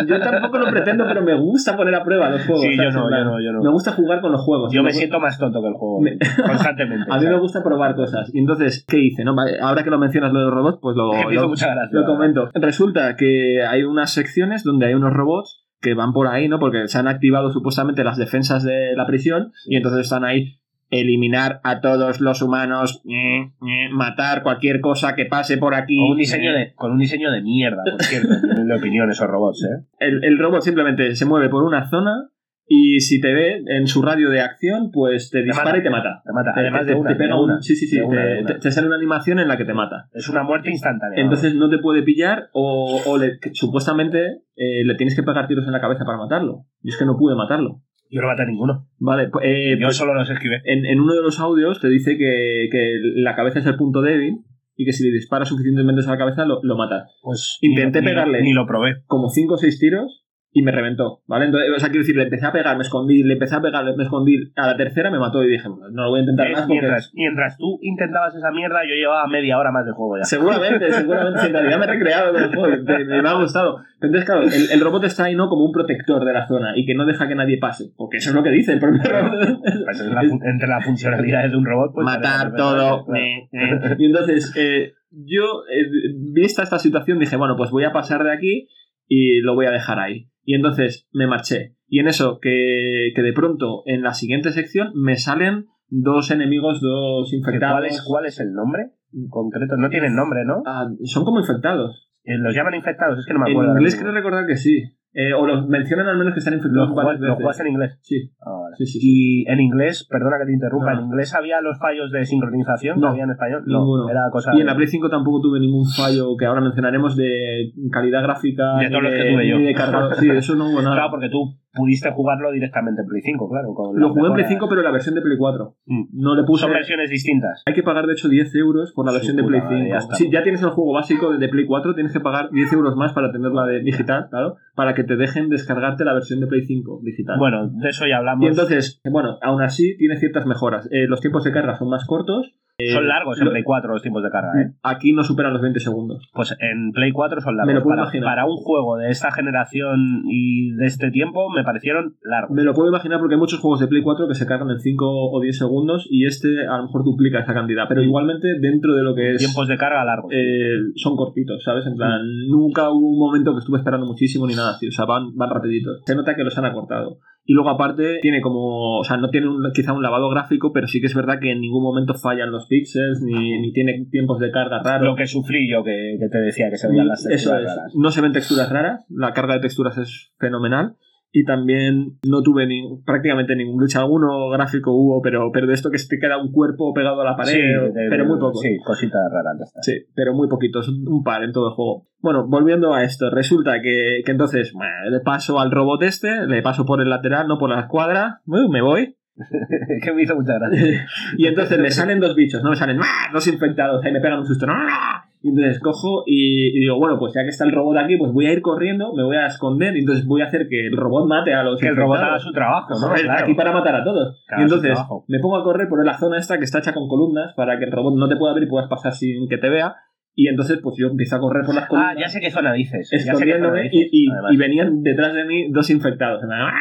yo 0.07 0.21
tampoco 0.21 0.59
lo 0.59 0.67
pretendo, 0.71 1.05
pero 1.07 1.23
me 1.23 1.35
gusta 1.35 1.77
poner 1.77 1.95
a 1.95 2.05
prueba 2.05 2.31
los 2.31 2.45
juegos. 2.47 2.62
Sí, 2.62 2.77
yo 2.77 2.91
no, 2.91 3.11
yo 3.11 3.25
no, 3.25 3.41
yo 3.41 3.53
no. 3.53 3.62
Me 3.62 3.71
gusta 3.71 3.93
jugar 3.93 4.21
con 4.21 4.33
los 4.33 4.41
juegos. 4.43 4.73
Yo 4.73 4.83
me 4.83 4.89
Me- 4.89 4.93
siento 4.93 5.21
más 5.21 5.39
tonto 5.39 5.61
que 5.62 5.69
el 5.69 5.75
juego. 5.75 6.01
Me- 6.01 6.17
Constantemente. 6.47 7.07
A 7.11 7.19
mí 7.19 7.27
me 7.27 7.39
gusta 7.39 7.62
probar 7.62 7.95
cosas. 7.95 8.31
Y 8.33 8.39
entonces, 8.39 8.85
¿qué 8.89 9.00
hice? 9.00 9.25
No? 9.25 9.35
Ahora 9.62 9.82
que 9.85 9.91
lo 9.91 9.99
mencionas 9.99 10.32
lo 10.32 10.38
de 10.41 10.44
los 10.47 10.55
robots, 10.55 10.79
pues 10.81 10.97
lo, 10.97 11.12
lo- 11.31 11.49
mucha 11.49 11.75
gracia. 11.75 11.99
lo 11.99 12.06
comento. 12.06 12.49
Resulta 12.55 13.17
que 13.17 13.62
hay 13.69 13.82
unas 13.82 14.12
secciones 14.12 14.64
donde 14.64 14.87
hay 14.87 14.94
unos 14.94 15.12
robots 15.12 15.67
que 15.81 15.94
van 15.94 16.12
por 16.12 16.26
ahí, 16.29 16.49
¿no? 16.49 16.58
Porque 16.58 16.88
se 16.88 16.99
han 16.99 17.08
activado 17.08 17.50
supuestamente 17.52 18.05
las 18.05 18.19
defensas 18.19 18.62
de 18.64 18.94
la 18.97 19.06
prisión 19.06 19.52
y 19.67 19.76
entonces 19.76 20.02
están 20.02 20.25
ahí 20.25 20.56
eliminar 20.91 21.61
a 21.62 21.81
todos 21.81 22.20
los 22.20 22.43
humanos, 22.43 23.00
eh, 23.08 23.43
eh, 23.62 23.88
matar 23.93 24.43
cualquier 24.43 24.81
cosa 24.81 25.14
que 25.14 25.25
pase 25.25 25.56
por 25.56 25.75
aquí. 25.75 25.97
Con 25.97 26.11
un 26.11 26.17
diseño 26.19 26.52
de, 26.52 26.75
con 26.75 26.91
un 26.93 26.99
diseño 26.99 27.31
de 27.31 27.41
mierda, 27.43 27.82
por 27.91 28.02
cierto, 28.02 28.29
en 28.58 28.67
mi 28.67 28.75
opinión, 28.75 29.08
esos 29.11 29.29
robots, 29.29 29.62
¿eh? 29.64 29.85
El, 30.00 30.25
el 30.25 30.37
robot 30.38 30.62
simplemente 30.62 31.14
se 31.14 31.26
mueve 31.26 31.49
por 31.49 31.62
una 31.62 31.88
zona 31.88 32.31
y 32.72 33.00
si 33.00 33.20
te 33.20 33.34
ve 33.34 33.64
en 33.67 33.88
su 33.88 34.00
radio 34.00 34.31
de 34.31 34.40
acción, 34.40 34.90
pues 34.93 35.28
te 35.31 35.43
dispara 35.43 35.70
mata. 35.70 35.78
y 35.78 35.82
te 35.82 35.90
mata. 35.90 36.22
Te 36.25 36.32
mata. 36.32 36.55
Te- 36.55 36.61
Además 36.61 36.87
te- 36.87 36.93
de 36.93 36.94
una. 37.00 37.11
te 37.11 37.17
pega 37.17 37.34
de 37.34 37.40
un- 37.40 37.50
una. 37.50 37.61
sí, 37.62 37.75
sí, 37.75 37.88
sí. 37.88 38.00
Una, 38.00 38.22
te, 38.22 38.40
una. 38.55 38.70
sale 38.70 38.87
una 38.87 38.94
animación 38.96 39.40
en 39.40 39.49
la 39.49 39.56
que 39.56 39.64
te 39.64 39.75
mata. 39.75 40.08
Es 40.14 40.28
una 40.28 40.44
muerte 40.44 40.70
instantánea. 40.70 41.20
Entonces 41.20 41.56
no 41.56 41.69
te 41.69 41.78
puede 41.78 42.02
pillar 42.05 42.49
o, 42.52 43.00
o 43.05 43.19
le- 43.19 43.38
que 43.40 43.50
supuestamente 43.55 44.19
eh, 44.55 44.84
le 44.84 44.94
tienes 44.94 45.17
que 45.17 45.22
pegar 45.25 45.49
tiros 45.49 45.67
en 45.67 45.72
la 45.72 45.81
cabeza 45.81 46.05
para 46.05 46.19
matarlo. 46.19 46.67
Y 46.82 46.90
es 46.90 46.96
que 46.96 47.05
no 47.05 47.17
pude 47.19 47.34
matarlo. 47.34 47.82
Yo 48.08 48.20
no 48.22 48.28
maté 48.28 48.43
a 48.43 48.46
ninguno. 48.46 48.87
Vale, 48.99 49.28
pues, 49.31 49.44
eh, 49.46 49.76
Yo 49.78 49.87
pues, 49.87 49.96
solo 49.96 50.14
los 50.14 50.28
esquivé. 50.31 50.61
en, 50.64 50.84
en 50.87 51.00
uno 51.00 51.14
de 51.14 51.23
los 51.23 51.38
audios 51.40 51.81
te 51.81 51.88
dice 51.88 52.16
que, 52.19 52.69
que 52.70 52.94
la 53.16 53.34
cabeza 53.37 53.58
es 53.61 53.66
el 53.66 53.76
punto 53.76 54.00
débil 54.02 54.38
y 54.76 54.84
que 54.84 54.93
si 54.93 55.05
le 55.05 55.12
disparas 55.12 55.49
suficientemente 55.49 56.02
a 56.06 56.11
la 56.11 56.19
cabeza 56.19 56.44
lo, 56.44 56.61
lo 56.62 56.76
matas. 56.76 57.19
Pues 57.23 57.58
Intenté 57.61 58.00
ni 58.00 58.06
lo- 58.06 58.11
ni 58.11 58.14
lo- 58.14 58.14
pegarle. 58.25 58.43
Ni 58.43 58.52
lo 58.52 58.66
probé. 58.66 59.02
Como 59.06 59.28
5 59.28 59.54
o 59.54 59.59
6 59.59 59.78
tiros 59.78 60.20
y 60.52 60.62
me 60.62 60.73
reventó, 60.73 61.23
¿vale? 61.28 61.45
Entonces, 61.47 61.71
o 61.76 61.78
sea, 61.78 61.90
quiero 61.90 62.00
decir, 62.02 62.16
le 62.16 62.25
empecé 62.25 62.45
a 62.45 62.52
pegar, 62.52 62.76
me 62.76 62.83
escondí, 62.83 63.23
le 63.23 63.35
empecé 63.35 63.54
a 63.54 63.61
pegar, 63.61 63.85
me 63.97 64.02
escondí. 64.02 64.37
A 64.57 64.66
la 64.66 64.76
tercera 64.76 65.09
me 65.11 65.19
mató 65.19 65.45
y 65.45 65.49
dije, 65.49 65.69
no 65.69 66.02
lo 66.04 66.11
voy 66.11 66.19
a 66.19 66.23
intentar 66.23 66.49
¿Ves? 66.49 66.57
más 66.57 66.66
porque... 66.66 66.80
Mientras, 66.80 67.12
mientras 67.14 67.57
tú 67.57 67.78
intentabas 67.83 68.35
esa 68.35 68.50
mierda, 68.50 68.80
yo 68.83 68.95
llevaba 68.95 69.26
media 69.28 69.59
hora 69.59 69.71
más 69.71 69.87
de 69.87 69.92
juego 69.92 70.19
ya. 70.19 70.25
Seguramente, 70.25 70.90
seguramente, 70.92 71.47
en 71.47 71.52
realidad 71.52 71.78
me 71.78 71.85
he 71.85 71.88
recreado 71.88 72.33
con 72.33 72.42
el 72.42 72.49
juego, 72.54 72.83
me, 72.85 73.23
me 73.23 73.28
ha 73.28 73.35
gustado. 73.35 73.78
Entonces, 74.00 74.25
claro, 74.25 74.42
el, 74.42 74.71
el 74.73 74.80
robot 74.80 75.04
está 75.04 75.25
ahí, 75.25 75.37
¿no? 75.37 75.49
Como 75.49 75.64
un 75.64 75.73
protector 75.73 76.25
de 76.25 76.33
la 76.33 76.47
zona 76.49 76.73
y 76.75 76.85
que 76.85 76.95
no 76.95 77.07
deja 77.07 77.28
que 77.28 77.35
nadie 77.37 77.59
pase, 77.59 77.92
porque 77.97 78.16
eso 78.16 78.30
es 78.30 78.35
lo 78.35 78.42
que 78.42 78.50
dice 78.50 78.73
el 78.73 78.80
propio 78.80 79.02
robot. 79.04 79.61
Pues 79.85 80.00
la 80.00 80.23
entre 80.23 80.69
las 80.69 80.85
funcionalidades 80.85 81.52
de 81.52 81.57
un 81.59 81.64
robot, 81.64 81.92
pues. 81.95 82.04
Matar 82.04 82.54
todo. 82.57 83.07
eh, 83.14 83.49
eh. 83.52 83.97
Y 83.99 84.07
entonces, 84.07 84.52
eh, 84.57 84.95
yo, 85.11 85.62
eh, 85.71 85.87
vista 86.33 86.62
esta 86.62 86.78
situación, 86.78 87.19
dije, 87.19 87.37
bueno, 87.37 87.57
pues 87.57 87.71
voy 87.71 87.85
a 87.85 87.92
pasar 87.92 88.25
de 88.25 88.33
aquí 88.33 88.69
y 89.09 89.40
lo 89.40 89.54
voy 89.54 89.66
a 89.66 89.71
dejar 89.71 89.99
ahí. 89.99 90.28
Y 90.50 90.54
entonces 90.54 91.07
me 91.12 91.28
marché. 91.28 91.76
Y 91.87 92.00
en 92.00 92.09
eso, 92.09 92.40
que, 92.42 93.12
que 93.14 93.23
de 93.23 93.33
pronto, 93.33 93.83
en 93.87 94.02
la 94.02 94.14
siguiente 94.14 94.50
sección, 94.50 94.90
me 94.97 95.14
salen 95.16 95.66
dos 95.88 96.33
enemigos, 96.33 96.80
dos 96.80 97.33
infectados. 97.33 97.78
¿Cuál 97.78 97.87
es, 97.87 98.02
¿Cuál 98.02 98.26
es 98.26 98.40
el 98.40 98.52
nombre 98.52 98.90
concreto? 99.28 99.76
No 99.76 99.90
tienen 99.90 100.16
nombre, 100.16 100.45
¿no? 100.45 100.64
Ah, 100.66 100.88
son 101.04 101.25
como 101.25 101.38
infectados. 101.38 102.11
Eh, 102.25 102.37
Los 102.37 102.52
llaman 102.52 102.75
infectados, 102.75 103.21
es 103.21 103.26
que 103.26 103.33
no 103.33 103.38
me 103.38 103.47
En 103.47 103.52
acuerdo. 103.52 103.71
ahora 103.71 103.80
inglés 103.80 103.97
creo 104.00 104.12
recordar 104.12 104.45
que 104.47 104.57
sí. 104.57 104.83
Eh, 105.12 105.33
o 105.35 105.47
los 105.47 105.69
mencionan 105.69 106.09
al 106.09 106.19
menos 106.19 106.33
que 106.35 106.38
están 106.40 106.54
infectados 106.54 106.88
¿Los 107.21 107.37
juegas 107.37 107.61
en 107.61 107.66
inglés? 107.69 107.99
Sí, 108.02 108.33
Ah, 108.40 108.60
vale. 108.71 108.77
sí, 108.79 108.87
sí. 108.87 109.00
sí. 109.00 109.09
Y 109.11 109.50
en 109.50 109.61
inglés, 109.61 110.07
perdona 110.09 110.39
que 110.39 110.47
te 110.47 110.53
interrumpa, 110.53 110.95
No. 110.95 111.00
en 111.00 111.07
inglés 111.07 111.35
había 111.35 111.61
los 111.61 111.79
fallos 111.79 112.11
de 112.11 112.25
sincronización 112.25 112.99
No, 113.00 113.09
que 113.09 113.11
había 113.12 113.25
en 113.25 113.31
español. 113.31 113.62
ninguno. 113.67 114.05
No, 114.05 114.11
era 114.11 114.23
cosa 114.33 114.53
Y 114.57 114.61
en 114.61 114.67
la 114.67 114.75
Play 114.77 114.87
5 114.89 115.09
tampoco 115.11 115.41
tuve 115.41 115.61
ningún 115.61 115.87
fallo 115.87 116.37
que 116.37 116.47
ahora 116.47 116.61
mencionaremos 116.61 117.17
de 117.17 117.73
calidad 117.91 118.23
gráfica. 118.23 118.77
De 118.79 118.85
ni 118.85 118.91
todos 118.91 119.03
los 119.05 119.12
que 119.12 119.33
tuve 119.33 119.49
yo. 119.49 119.59
ni 119.59 119.65
de 119.65 119.75
cargador. 119.75 120.15
Sí, 120.17 120.29
eso 120.35 120.55
no 120.57 120.71
hubo 120.71 120.83
nada. 120.83 120.95
Claro, 120.97 121.11
porque 121.11 121.29
tú 121.29 121.57
pudiste 121.73 122.11
jugarlo 122.11 122.50
directamente 122.50 123.03
en 123.03 123.07
Play 123.09 123.23
5, 123.23 123.49
claro. 123.49 123.75
Con 123.75 123.99
Lo 123.99 124.09
jugué 124.09 124.27
en 124.29 124.35
Play 124.35 124.45
mejoras. 124.45 124.49
5, 124.49 124.69
pero 124.69 124.83
la 124.83 124.91
versión 124.91 125.15
de 125.15 125.21
Play 125.23 125.37
4. 125.39 125.77
Mm. 125.87 126.03
No 126.12 126.35
le 126.35 126.43
puse. 126.45 126.62
Son 126.65 126.73
versiones 126.73 127.11
distintas. 127.11 127.62
Hay 127.67 127.75
que 127.75 127.83
pagar, 127.83 128.07
de 128.07 128.12
hecho, 128.15 128.29
10 128.29 128.55
euros 128.57 128.93
por 128.93 129.07
la 129.07 129.12
versión 129.12 129.37
de 129.37 129.45
Play 129.45 129.61
madre, 129.61 129.85
5. 129.85 129.95
ya. 129.95 130.00
Si 130.17 130.31
ya 130.31 130.43
tienes 130.43 130.62
el 130.62 130.71
juego 130.71 130.93
básico 130.93 131.31
de 131.37 131.49
Play 131.49 131.67
4, 131.67 131.95
tienes 131.95 132.12
que 132.12 132.21
pagar 132.21 132.50
10 132.50 132.73
euros 132.73 132.97
más 132.97 133.12
para 133.12 133.31
tener 133.33 133.53
la 133.53 133.65
de 133.67 133.81
digital, 133.83 134.27
claro, 134.31 134.57
para 134.75 134.95
que 134.95 135.05
te 135.05 135.17
dejen 135.17 135.49
descargarte 135.49 136.05
la 136.05 136.12
versión 136.15 136.41
de 136.41 136.47
Play 136.49 136.62
5 136.67 137.00
digital. 137.05 137.39
Bueno, 137.39 137.69
de 137.69 137.89
eso 137.89 138.05
ya 138.09 138.19
hablamos. 138.19 138.49
Entonces, 138.62 139.00
bueno, 139.11 139.38
aún 139.43 139.62
así 139.62 139.97
tiene 139.97 140.17
ciertas 140.19 140.47
mejoras. 140.47 140.88
Eh, 140.93 141.07
los 141.09 141.21
tiempos 141.21 141.45
de 141.45 141.52
carga 141.52 141.76
son 141.79 141.88
más 141.88 142.05
cortos. 142.07 142.55
Son 142.95 143.07
largos 143.07 143.38
en 143.38 143.45
lo- 143.45 143.50
Play 143.50 143.62
4 143.62 143.93
los 143.93 144.00
tiempos 144.00 144.23
de 144.23 144.31
carga, 144.31 144.52
¿eh? 144.59 144.73
Aquí 144.83 145.12
no 145.12 145.23
superan 145.23 145.52
los 145.52 145.61
20 145.61 145.81
segundos. 145.81 146.31
Pues 146.33 146.57
en 146.61 146.93
Play 146.93 147.12
4 147.12 147.43
son 147.43 147.52
Me 147.55 147.59
largos. 147.59 147.75
lo 147.75 147.83
puedo 147.83 147.90
para, 147.97 148.02
imaginar. 148.05 148.25
para 148.31 148.47
un 148.47 148.57
juego 148.57 148.97
de 148.97 149.11
esta 149.11 149.31
generación 149.33 150.23
y 150.31 150.71
de 150.76 150.87
este 150.87 151.11
tiempo 151.11 151.50
me 151.50 151.62
parecieron 151.62 152.17
largos. 152.23 152.57
Me 152.57 152.62
lo 152.64 152.73
puedo 152.73 152.88
imaginar 152.88 153.19
porque 153.19 153.35
hay 153.35 153.38
muchos 153.38 153.61
juegos 153.61 153.81
de 153.81 153.87
Play 153.88 154.00
4 154.02 154.26
que 154.29 154.35
se 154.35 154.47
cargan 154.47 154.71
en 154.71 154.79
5 154.81 155.05
o 155.31 155.40
10 155.43 155.59
segundos 155.59 156.07
y 156.09 156.25
este 156.25 156.67
a 156.67 156.79
lo 156.79 156.85
mejor 156.85 157.05
duplica 157.05 157.40
esa 157.40 157.52
cantidad. 157.52 157.85
Pero 157.87 158.02
igualmente, 158.02 158.49
dentro 158.62 158.95
de 158.95 159.02
lo 159.02 159.14
que 159.14 159.33
es. 159.33 159.37
Tiempos 159.38 159.69
de 159.69 159.76
carga 159.76 160.02
largos. 160.02 160.33
eh, 160.35 160.71
son 160.97 161.17
cortitos, 161.17 161.62
¿sabes? 161.62 161.85
En 161.87 161.97
plan, 161.97 162.23
nunca 162.49 162.88
hubo 162.88 163.11
un 163.12 163.19
momento 163.19 163.52
que 163.52 163.59
estuve 163.59 163.76
esperando 163.76 164.07
muchísimo 164.07 164.47
ni 164.47 164.55
nada 164.55 164.71
así. 164.71 164.88
O 164.88 164.93
sea, 164.93 165.05
van, 165.05 165.35
van 165.37 165.50
rapiditos. 165.50 166.00
Se 166.07 166.14
nota 166.17 166.35
que 166.35 166.45
los 166.45 166.57
han 166.57 166.64
acortado. 166.64 167.19
Y 167.50 167.54
luego, 167.54 167.71
aparte, 167.71 168.21
tiene 168.23 168.40
como. 168.40 169.00
O 169.00 169.02
sea, 169.02 169.16
no 169.16 169.28
tiene 169.30 169.49
un- 169.49 169.73
quizá 169.75 169.92
un 169.92 170.04
lavado 170.04 170.28
gráfico, 170.30 170.73
pero 170.73 170.87
sí 170.87 171.00
que 171.00 171.07
es 171.09 171.14
verdad 171.16 171.40
que 171.40 171.50
en 171.50 171.61
ningún 171.61 171.83
momento 171.83 172.14
fallan 172.14 172.52
los 172.52 172.66
píxeles 172.69 173.23
ni, 173.23 173.59
ni 173.59 173.73
tiene 173.73 174.07
tiempos 174.09 174.38
de 174.38 174.52
carga 174.52 174.80
raros. 174.85 175.09
Lo 175.09 175.16
que 175.16 175.26
sufrí 175.26 175.69
yo, 175.69 175.83
que, 175.83 176.16
que 176.21 176.28
te 176.28 176.38
decía 176.38 176.71
que 176.71 176.76
se 176.76 176.88
veían 176.88 177.09
las 177.09 177.21
Eso 177.26 177.28
texturas 177.50 177.62
es. 177.62 177.76
raras. 177.76 177.92
No 177.97 178.11
se 178.12 178.21
ven 178.21 178.33
texturas 178.33 178.71
raras. 178.71 179.04
La 179.11 179.33
carga 179.33 179.54
de 179.54 179.61
texturas 179.61 179.99
es 179.99 180.33
fenomenal. 180.38 180.95
Y 181.32 181.44
también 181.44 182.18
no 182.26 182.42
tuve 182.42 182.66
ni, 182.66 182.82
prácticamente 183.04 183.54
ningún 183.54 183.78
glitch. 183.78 183.96
Alguno 183.96 184.49
gráfico 184.50 184.92
hubo, 184.92 185.22
pero, 185.22 185.52
pero 185.52 185.66
de 185.68 185.75
esto 185.75 185.90
que 185.90 185.99
se 185.99 186.08
te 186.08 186.18
queda 186.18 186.38
un 186.42 186.50
cuerpo 186.50 186.92
pegado 186.92 187.20
a 187.20 187.25
la 187.25 187.37
pared. 187.37 187.52
Sí, 187.52 187.58
de- 187.60 188.08
pero 188.10 188.26
muy 188.26 188.38
poco. 188.38 188.58
Sí, 188.58 188.76
cositas 188.84 189.20
raras. 189.32 189.72
Sí, 189.82 189.92
pero 190.14 190.34
muy 190.34 190.49
poquitos, 190.49 190.88
un 190.88 191.22
par 191.22 191.44
en 191.44 191.52
todo 191.52 191.68
el 191.68 191.75
juego. 191.75 192.08
Bueno, 192.20 192.46
volviendo 192.49 192.92
a 192.94 193.04
esto, 193.04 193.30
resulta 193.30 193.80
que, 193.80 194.22
que 194.25 194.32
entonces 194.32 194.72
bueno, 194.72 194.92
le 195.10 195.20
paso 195.20 195.60
al 195.60 195.70
robot 195.70 196.02
este, 196.02 196.46
le 196.46 196.62
paso 196.62 196.84
por 196.84 197.00
el 197.00 197.08
lateral, 197.08 197.46
no 197.46 197.58
por 197.58 197.70
la 197.70 197.80
escuadra, 197.80 198.40
me 198.46 198.82
voy, 198.82 199.16
que 200.02 200.12
me 200.12 200.22
hizo 200.22 200.34
mucha 200.34 200.58
gracia. 200.58 201.06
y 201.38 201.46
entonces 201.46 201.78
le 201.78 201.90
salen 201.90 202.20
dos 202.20 202.34
bichos, 202.34 202.62
no 202.62 202.70
me 202.70 202.76
salen 202.76 202.99
¡ah! 203.00 203.30
dos 203.32 203.46
infectados, 203.46 204.04
ahí 204.04 204.12
me 204.12 204.20
pegan 204.20 204.40
un 204.40 204.46
susto, 204.46 204.66
¡ah! 204.68 205.29
Y 205.42 205.49
entonces 205.49 205.80
cojo 205.80 206.23
y, 206.26 206.76
y 206.76 206.80
digo, 206.80 206.99
bueno, 206.99 207.18
pues 207.18 207.32
ya 207.35 207.42
que 207.42 207.49
está 207.49 207.64
el 207.64 207.73
robot 207.73 207.97
aquí, 207.99 208.16
pues 208.18 208.32
voy 208.32 208.47
a 208.47 208.52
ir 208.52 208.61
corriendo, 208.61 209.14
me 209.14 209.25
voy 209.25 209.37
a 209.37 209.47
esconder, 209.47 209.97
y 209.97 210.00
entonces 210.00 210.26
voy 210.26 210.42
a 210.42 210.47
hacer 210.47 210.68
que 210.68 210.87
el 210.87 210.97
robot 210.97 211.26
mate 211.26 211.54
a 211.54 211.62
los 211.62 211.80
Que 211.80 211.88
el 211.88 211.97
robot 211.97 212.18
haga 212.18 212.38
su 212.38 212.52
trabajo, 212.52 212.94
¿no? 213.00 213.14
Claro. 213.14 213.44
aquí 213.44 213.54
para 213.54 213.73
matar 213.73 213.97
a 213.97 214.04
todos. 214.04 214.44
Claro, 214.47 214.61
y 214.61 214.64
entonces 214.64 214.99
me 215.28 215.38
pongo 215.38 215.56
a 215.56 215.64
correr 215.64 215.88
por 215.88 216.04
la 216.04 216.18
zona 216.18 216.38
esta 216.38 216.59
que 216.59 216.64
está 216.64 216.80
hecha 216.80 216.92
con 216.92 217.09
columnas 217.09 217.54
para 217.54 217.78
que 217.78 217.87
el 217.87 217.92
robot 217.92 218.14
no 218.16 218.28
te 218.28 218.37
pueda 218.37 218.52
ver 218.54 218.64
y 218.64 218.66
puedas 218.66 218.88
pasar 218.88 219.12
sin 219.12 219.49
que 219.49 219.56
te 219.56 219.70
vea. 219.70 219.97
Y 220.34 220.49
entonces, 220.49 220.78
pues 220.82 220.94
yo 220.99 221.08
empiezo 221.08 221.37
a 221.37 221.40
correr 221.40 221.64
por 221.66 221.75
las 221.75 221.84
Ah, 221.84 221.88
columnas. 221.88 222.16
ya 222.18 222.28
sé 222.28 222.40
qué 222.40 222.50
zona 222.50 222.72
dices. 222.72 223.12
Escondiéndome 223.12 223.88
y, 223.92 224.26
y- 224.26 224.56
venían 224.56 225.02
detrás 225.02 225.34
de 225.34 225.44
mí 225.44 225.70
dos 225.70 225.90
infectados. 225.90 226.42
¡ah! 226.50 226.72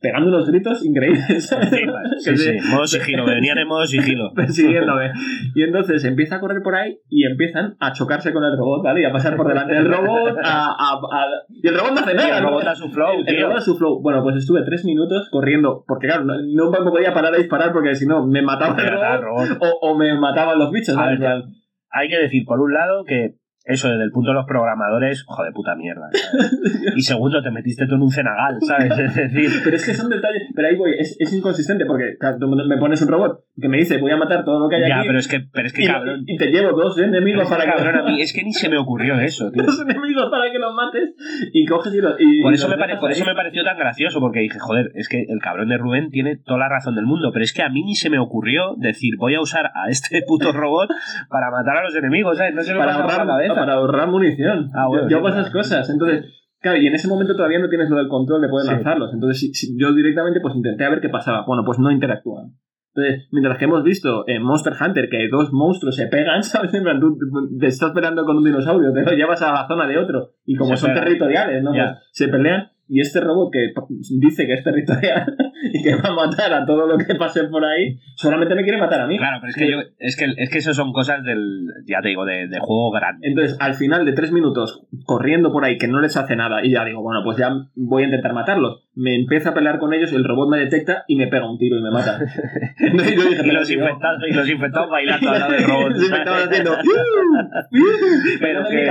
Pegando 0.00 0.28
unos 0.28 0.48
gritos 0.48 0.84
increíbles. 0.84 1.24
Sí, 1.28 1.56
sí. 2.36 2.36
se- 2.36 2.60
Modo 2.70 2.86
sigilo. 2.86 3.26
Venían 3.26 3.58
en 3.58 3.66
modo 3.66 3.84
sigilo. 3.86 4.32
persiguiéndome. 4.36 5.10
Y 5.54 5.62
entonces 5.64 6.04
empieza 6.04 6.36
a 6.36 6.40
correr 6.40 6.62
por 6.62 6.74
ahí 6.76 6.98
y 7.10 7.26
empiezan 7.26 7.76
a 7.80 7.92
chocarse 7.92 8.32
con 8.32 8.44
el 8.44 8.56
robot, 8.56 8.84
¿vale? 8.84 9.02
Y 9.02 9.04
a 9.04 9.12
pasar 9.12 9.36
por 9.36 9.48
delante 9.48 9.74
del 9.74 9.86
robot. 9.88 10.38
A, 10.44 10.68
a- 10.70 10.92
a- 10.94 11.26
Y 11.50 11.66
el 11.66 11.74
robot 11.76 11.92
no 11.92 12.00
hace 12.00 12.14
nada. 12.14 12.38
el 12.38 12.44
robot 12.44 12.66
a 12.66 12.74
su 12.76 12.88
flow, 12.88 13.24
El- 13.26 13.42
robot 13.42 13.56
a 13.56 13.60
su 13.60 13.76
flow. 13.76 14.00
Bueno, 14.00 14.22
pues 14.22 14.36
estuve 14.36 14.62
tres 14.64 14.84
minutos 14.84 15.28
corriendo, 15.30 15.84
porque 15.88 16.06
claro, 16.06 16.24
no, 16.24 16.34
no 16.36 16.70
podía 16.90 17.12
parar 17.12 17.34
a 17.34 17.38
disparar 17.38 17.72
porque 17.72 17.94
si 17.96 18.06
no 18.06 18.26
me 18.26 18.42
mataba 18.42 18.76
el 18.80 19.22
robot 19.22 19.48
o, 19.60 19.78
o 19.90 19.98
me 19.98 20.14
mataban 20.18 20.58
los 20.58 20.70
bichos. 20.70 20.94
¿sabes? 20.94 21.18
ver, 21.18 21.42
Hay 21.90 22.08
que 22.08 22.18
decir, 22.18 22.44
por 22.44 22.60
un 22.60 22.74
lado, 22.74 23.04
que 23.04 23.34
eso 23.66 23.88
desde 23.90 24.04
el 24.04 24.10
punto 24.10 24.30
de 24.30 24.34
los 24.34 24.46
programadores, 24.46 25.24
joder, 25.26 25.52
puta 25.52 25.74
mierda. 25.74 26.08
¿sabes? 26.12 26.60
Y 26.96 27.02
segundo, 27.02 27.42
te 27.42 27.50
metiste 27.50 27.86
tú 27.86 27.96
en 27.96 28.02
un 28.02 28.10
cenagal, 28.10 28.56
¿sabes? 28.62 28.90
Es 28.98 29.14
decir, 29.14 29.50
Pero 29.64 29.76
es 29.76 29.84
que 29.84 29.92
son 29.94 30.08
detalles. 30.08 30.44
Pero 30.54 30.68
ahí 30.68 30.76
voy, 30.76 30.92
es, 30.98 31.16
es 31.20 31.32
inconsistente 31.32 31.84
porque 31.84 32.16
tú 32.40 32.48
me 32.48 32.76
pones 32.78 33.02
un 33.02 33.08
robot 33.08 33.40
que 33.60 33.68
me 33.68 33.78
dice 33.78 33.98
voy 33.98 34.10
a 34.12 34.16
matar 34.16 34.44
todo 34.44 34.60
lo 34.60 34.68
que 34.68 34.76
hay 34.76 34.88
ya, 34.88 34.98
aquí. 35.00 35.06
pero 35.08 35.18
es 35.18 35.28
que, 35.28 35.40
pero 35.52 35.66
es 35.66 35.72
que 35.72 35.82
y, 35.84 35.86
cabrón. 35.86 36.22
y 36.26 36.36
te 36.36 36.46
llevo 36.50 36.72
dos 36.78 36.98
enemigos 36.98 37.44
que, 37.48 37.54
para 37.54 37.64
que 37.64 37.70
cabrón, 37.82 37.96
a 37.96 38.02
mí 38.04 38.20
es 38.22 38.32
que 38.32 38.44
ni 38.44 38.52
se 38.52 38.68
me 38.68 38.78
ocurrió 38.78 39.18
eso, 39.18 39.50
tío. 39.50 39.62
dos 39.62 39.80
enemigos 39.80 40.28
para 40.30 40.50
que 40.50 40.58
los 40.58 40.74
mates 40.74 41.14
y 41.52 41.64
coges 41.66 41.94
y 41.94 42.00
los. 42.00 42.14
y- 42.18 42.42
Por 42.42 42.52
y 42.52 42.54
eso, 42.56 42.68
los 42.68 42.76
me 42.76 42.80
pare- 42.80 42.92
dejas 42.92 43.00
por 43.00 43.10
eso 43.10 43.24
ahí. 43.24 43.28
me 43.30 43.34
pareció 43.34 43.64
tan 43.64 43.76
gracioso, 43.78 44.20
porque 44.20 44.40
dije, 44.40 44.58
joder, 44.58 44.90
es 44.94 45.08
que 45.08 45.24
el 45.28 45.38
cabrón 45.40 45.68
de 45.68 45.76
Rubén 45.78 46.10
tiene 46.10 46.36
toda 46.36 46.58
la 46.60 46.68
razón 46.68 46.94
del 46.94 47.04
mundo, 47.06 47.30
pero 47.32 47.44
es 47.44 47.52
que 47.52 47.62
a 47.62 47.68
mí 47.68 47.82
ni 47.82 47.94
se 47.94 48.08
me 48.10 48.18
ocurrió 48.18 48.74
decir, 48.78 49.14
voy 49.18 49.34
a 49.34 49.40
usar 49.40 49.66
a 49.74 49.88
este 49.90 50.22
puto 50.26 50.52
robot 50.52 50.88
para 51.28 51.50
matar 51.50 51.78
a 51.78 51.82
los 51.84 51.94
enemigos, 51.96 52.38
¿sabes? 52.38 52.54
No 52.54 52.62
se 52.62 52.72
me 52.72 52.78
para 52.78 52.94
ahorrar, 52.94 53.26
la 53.26 53.32
cabeza. 53.34 53.55
Para 53.56 53.74
ahorrar 53.74 54.08
munición. 54.08 54.70
Ah, 54.74 54.86
bueno, 54.88 55.08
yo 55.08 55.18
hago 55.18 55.28
esas 55.28 55.50
cosas. 55.50 55.88
Entonces, 55.90 56.24
claro, 56.60 56.78
y 56.80 56.86
en 56.86 56.94
ese 56.94 57.08
momento 57.08 57.34
todavía 57.34 57.58
no 57.58 57.68
tienes 57.68 57.90
lo 57.90 57.96
del 57.96 58.08
control 58.08 58.40
de 58.42 58.48
poder 58.48 58.66
Sí. 58.66 58.72
lanzarlos. 58.74 59.12
Entonces, 59.12 59.40
si- 59.40 59.54
si- 59.54 59.78
yo 59.78 59.92
directamente 59.92 60.40
pues 60.40 60.54
intenté 60.54 60.84
a 60.84 60.90
ver 60.90 61.00
qué 61.00 61.08
pasaba. 61.08 61.44
Bueno, 61.46 61.64
pues 61.64 61.78
no 61.78 61.90
interactúan. 61.90 62.52
Entonces, 62.94 63.28
mientras 63.30 63.58
que 63.58 63.66
hemos 63.66 63.82
visto 63.82 64.24
en 64.26 64.42
Monster 64.42 64.72
Hunter 64.80 65.08
que 65.10 65.28
dos 65.28 65.52
monstruos 65.52 65.96
se 65.96 66.06
pegan, 66.06 66.42
¿sabes? 66.42 66.72
En 66.72 66.82
plan, 66.82 66.98
tú 66.98 67.18
te 67.60 67.66
estás 67.66 67.92
peleando 67.92 68.24
con 68.24 68.38
un 68.38 68.44
dinosaurio, 68.44 68.92
te 68.92 69.02
lo 69.02 69.12
llevas 69.12 69.42
a 69.42 69.52
la 69.52 69.66
zona 69.68 69.86
de 69.86 69.98
otro. 69.98 70.30
Y 70.46 70.56
como 70.56 70.76
Se 70.76 70.86
son 70.86 70.94
territoriales, 70.94 71.62
¿no? 71.62 71.72
Pues 71.72 71.90
se 72.12 72.28
pelean. 72.28 72.68
Y 72.88 73.00
este 73.00 73.20
robot 73.20 73.50
que 73.52 73.72
dice 74.20 74.46
que 74.46 74.54
es 74.54 74.62
territorial 74.62 75.36
y 75.72 75.82
que 75.82 75.96
va 75.96 76.10
a 76.10 76.14
matar 76.14 76.52
a 76.52 76.64
todo 76.64 76.86
lo 76.86 76.96
que 76.98 77.14
pase 77.16 77.44
por 77.44 77.64
ahí, 77.64 77.98
solamente 78.14 78.54
me 78.54 78.62
quiere 78.62 78.78
matar 78.78 79.00
a 79.00 79.06
mí. 79.06 79.18
Claro, 79.18 79.38
pero 79.40 79.50
es 79.50 79.56
que 79.56 79.70
yo, 79.70 79.78
es 79.98 80.16
que, 80.16 80.26
es 80.36 80.50
que 80.50 80.58
eso 80.58 80.72
son 80.72 80.92
cosas 80.92 81.24
del, 81.24 81.66
ya 81.86 82.00
te 82.00 82.08
digo, 82.08 82.24
de, 82.24 82.46
de 82.48 82.58
juego 82.60 82.90
grande. 82.92 83.26
Entonces, 83.26 83.56
al 83.60 83.74
final 83.74 84.04
de 84.04 84.12
tres 84.12 84.30
minutos 84.30 84.86
corriendo 85.04 85.52
por 85.52 85.64
ahí 85.64 85.78
que 85.78 85.88
no 85.88 86.00
les 86.00 86.16
hace 86.16 86.36
nada 86.36 86.64
y 86.64 86.70
ya 86.70 86.84
digo, 86.84 87.02
bueno, 87.02 87.22
pues 87.24 87.38
ya 87.38 87.50
voy 87.74 88.02
a 88.04 88.06
intentar 88.06 88.32
matarlos. 88.32 88.85
Me 88.98 89.14
empiezo 89.14 89.50
a 89.50 89.54
pelear 89.54 89.78
con 89.78 89.92
ellos, 89.92 90.10
el 90.14 90.24
robot 90.24 90.48
me 90.48 90.58
detecta 90.58 91.04
y 91.06 91.16
me 91.16 91.26
pega 91.26 91.50
un 91.50 91.58
tiro 91.58 91.76
y 91.78 91.82
me 91.82 91.90
mata. 91.90 92.18
Entonces 92.78 93.14
yo 93.14 93.28
dije, 93.28 93.42
Y 93.46 93.50
los 93.50 93.70
infectados, 93.70 94.22
y 94.26 94.32
los 94.32 94.48
infectados 94.48 94.88
bailando 94.90 95.30
al 95.30 95.38
lado 95.40 95.52
del 95.52 95.64
robot. 95.64 95.90
los 95.92 96.02
infectados 96.02 96.48
haciendo... 96.48 96.70
Pero 98.40 98.64
que- 98.68 98.80
mi 98.80 98.86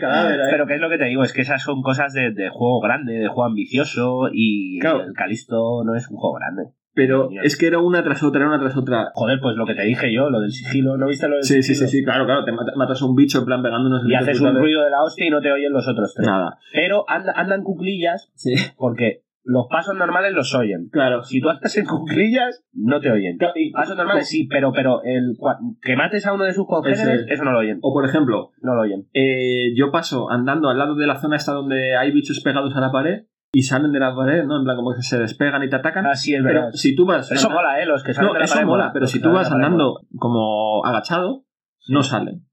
cadáver, 0.00 0.40
¿eh? 0.40 0.48
Pero 0.50 0.66
que 0.66 0.74
es 0.74 0.80
lo 0.80 0.88
que 0.90 0.98
te 0.98 1.04
digo, 1.04 1.22
es 1.22 1.32
que 1.32 1.42
esas 1.42 1.62
son 1.62 1.82
cosas 1.82 2.12
de, 2.14 2.32
de 2.32 2.48
juego 2.48 2.80
grande, 2.80 3.12
de 3.14 3.28
juego 3.28 3.44
ambicioso 3.44 4.28
y 4.32 4.78
Claro. 4.80 5.04
el 5.04 5.12
Calisto 5.12 5.82
no 5.84 5.94
es 5.94 6.08
un 6.10 6.16
juego 6.16 6.34
grande. 6.36 6.62
Pero 6.96 7.28
es 7.42 7.56
que 7.58 7.66
era 7.66 7.78
una 7.78 8.02
tras 8.02 8.22
otra, 8.24 8.40
era 8.40 8.48
una 8.48 8.58
tras 8.58 8.76
otra. 8.76 9.10
Joder, 9.14 9.38
pues 9.40 9.54
lo 9.54 9.66
que 9.66 9.74
te 9.74 9.82
dije 9.84 10.12
yo, 10.12 10.30
lo 10.30 10.40
del 10.40 10.50
sigilo, 10.50 10.96
¿no 10.96 11.06
viste 11.06 11.28
lo 11.28 11.34
del 11.36 11.44
Sí, 11.44 11.62
sí, 11.62 11.74
sigilo? 11.74 11.88
sí, 11.90 11.98
sí, 11.98 12.04
claro, 12.04 12.24
claro, 12.24 12.44
te 12.44 12.52
mata- 12.52 12.72
matas 12.74 13.02
a 13.02 13.04
un 13.04 13.14
bicho 13.14 13.38
en 13.40 13.44
plan 13.44 13.62
pegando 13.62 13.88
unos 13.88 14.02
Y 14.08 14.14
haces 14.14 14.40
un 14.40 14.56
ruido 14.56 14.82
de 14.82 14.90
la 14.90 15.02
hostia 15.04 15.26
y 15.26 15.30
no 15.30 15.40
te 15.42 15.52
oyen 15.52 15.72
los 15.72 15.86
otros 15.86 16.14
tres. 16.14 16.26
Nada. 16.26 16.58
Pero 16.72 17.04
anda- 17.08 17.34
andan 17.36 17.62
cuclillas 17.62 18.32
Sí, 18.34 18.54
porque 18.78 19.22
los 19.44 19.66
pasos 19.70 19.94
normales 19.94 20.32
los 20.32 20.52
oyen. 20.54 20.88
claro. 20.90 21.22
Si 21.22 21.40
tú 21.40 21.50
andas 21.50 21.76
en 21.76 21.84
cuclillas, 21.84 22.64
no 22.72 22.98
te 22.98 23.10
oyen. 23.12 23.36
Claro, 23.36 23.52
y- 23.56 23.70
Pasos 23.72 23.96
normales 23.96 24.26
sí, 24.28 24.48
pero, 24.50 24.72
pero 24.72 25.02
el, 25.04 25.36
que 25.82 25.96
mates 25.96 26.26
a 26.26 26.32
uno 26.32 26.44
de 26.44 26.52
sus 26.54 26.66
congéneres, 26.66 27.00
Ese 27.06 27.14
es. 27.26 27.30
eso 27.32 27.44
no 27.44 27.52
lo 27.52 27.58
oyen. 27.58 27.78
O 27.82 27.92
por 27.92 28.04
ejemplo, 28.08 28.52
No 28.62 28.74
lo 28.74 28.80
oyen. 28.80 29.06
eh, 29.12 29.74
yo 29.76 29.92
paso 29.92 30.30
andando 30.30 30.70
al 30.70 30.78
lado 30.78 30.94
de 30.96 31.06
la 31.06 31.16
zona 31.20 31.36
esta 31.36 31.52
donde 31.52 31.94
hay 31.96 32.10
bichos 32.10 32.40
pegados 32.40 32.74
a 32.74 32.80
la 32.80 32.90
pared 32.90 33.24
y 33.56 33.62
salen 33.62 33.90
de 33.90 33.98
la 33.98 34.14
pared, 34.14 34.44
¿no? 34.44 34.58
En 34.58 34.64
plan 34.64 34.76
como 34.76 34.94
que 34.94 35.00
se 35.00 35.18
despegan 35.18 35.62
y 35.62 35.70
te 35.70 35.76
atacan. 35.76 36.04
Así 36.06 36.34
es 36.34 36.42
pero 36.42 36.60
verdad. 36.60 36.72
si 36.74 36.94
tú 36.94 37.06
vas... 37.06 37.32
Eso 37.32 37.48
mola, 37.48 37.80
¿eh? 37.80 37.86
Los 37.86 38.04
que 38.04 38.12
salen 38.12 38.28
No, 38.28 38.34
de 38.34 38.40
la 38.40 38.44
eso 38.44 38.54
pared 38.54 38.66
mola, 38.66 38.90
pero 38.92 39.06
si 39.06 39.18
tú 39.18 39.32
vas 39.32 39.50
andando 39.50 40.00
como 40.18 40.84
agachado, 40.84 41.46
no 41.88 42.02
salen. 42.02 42.45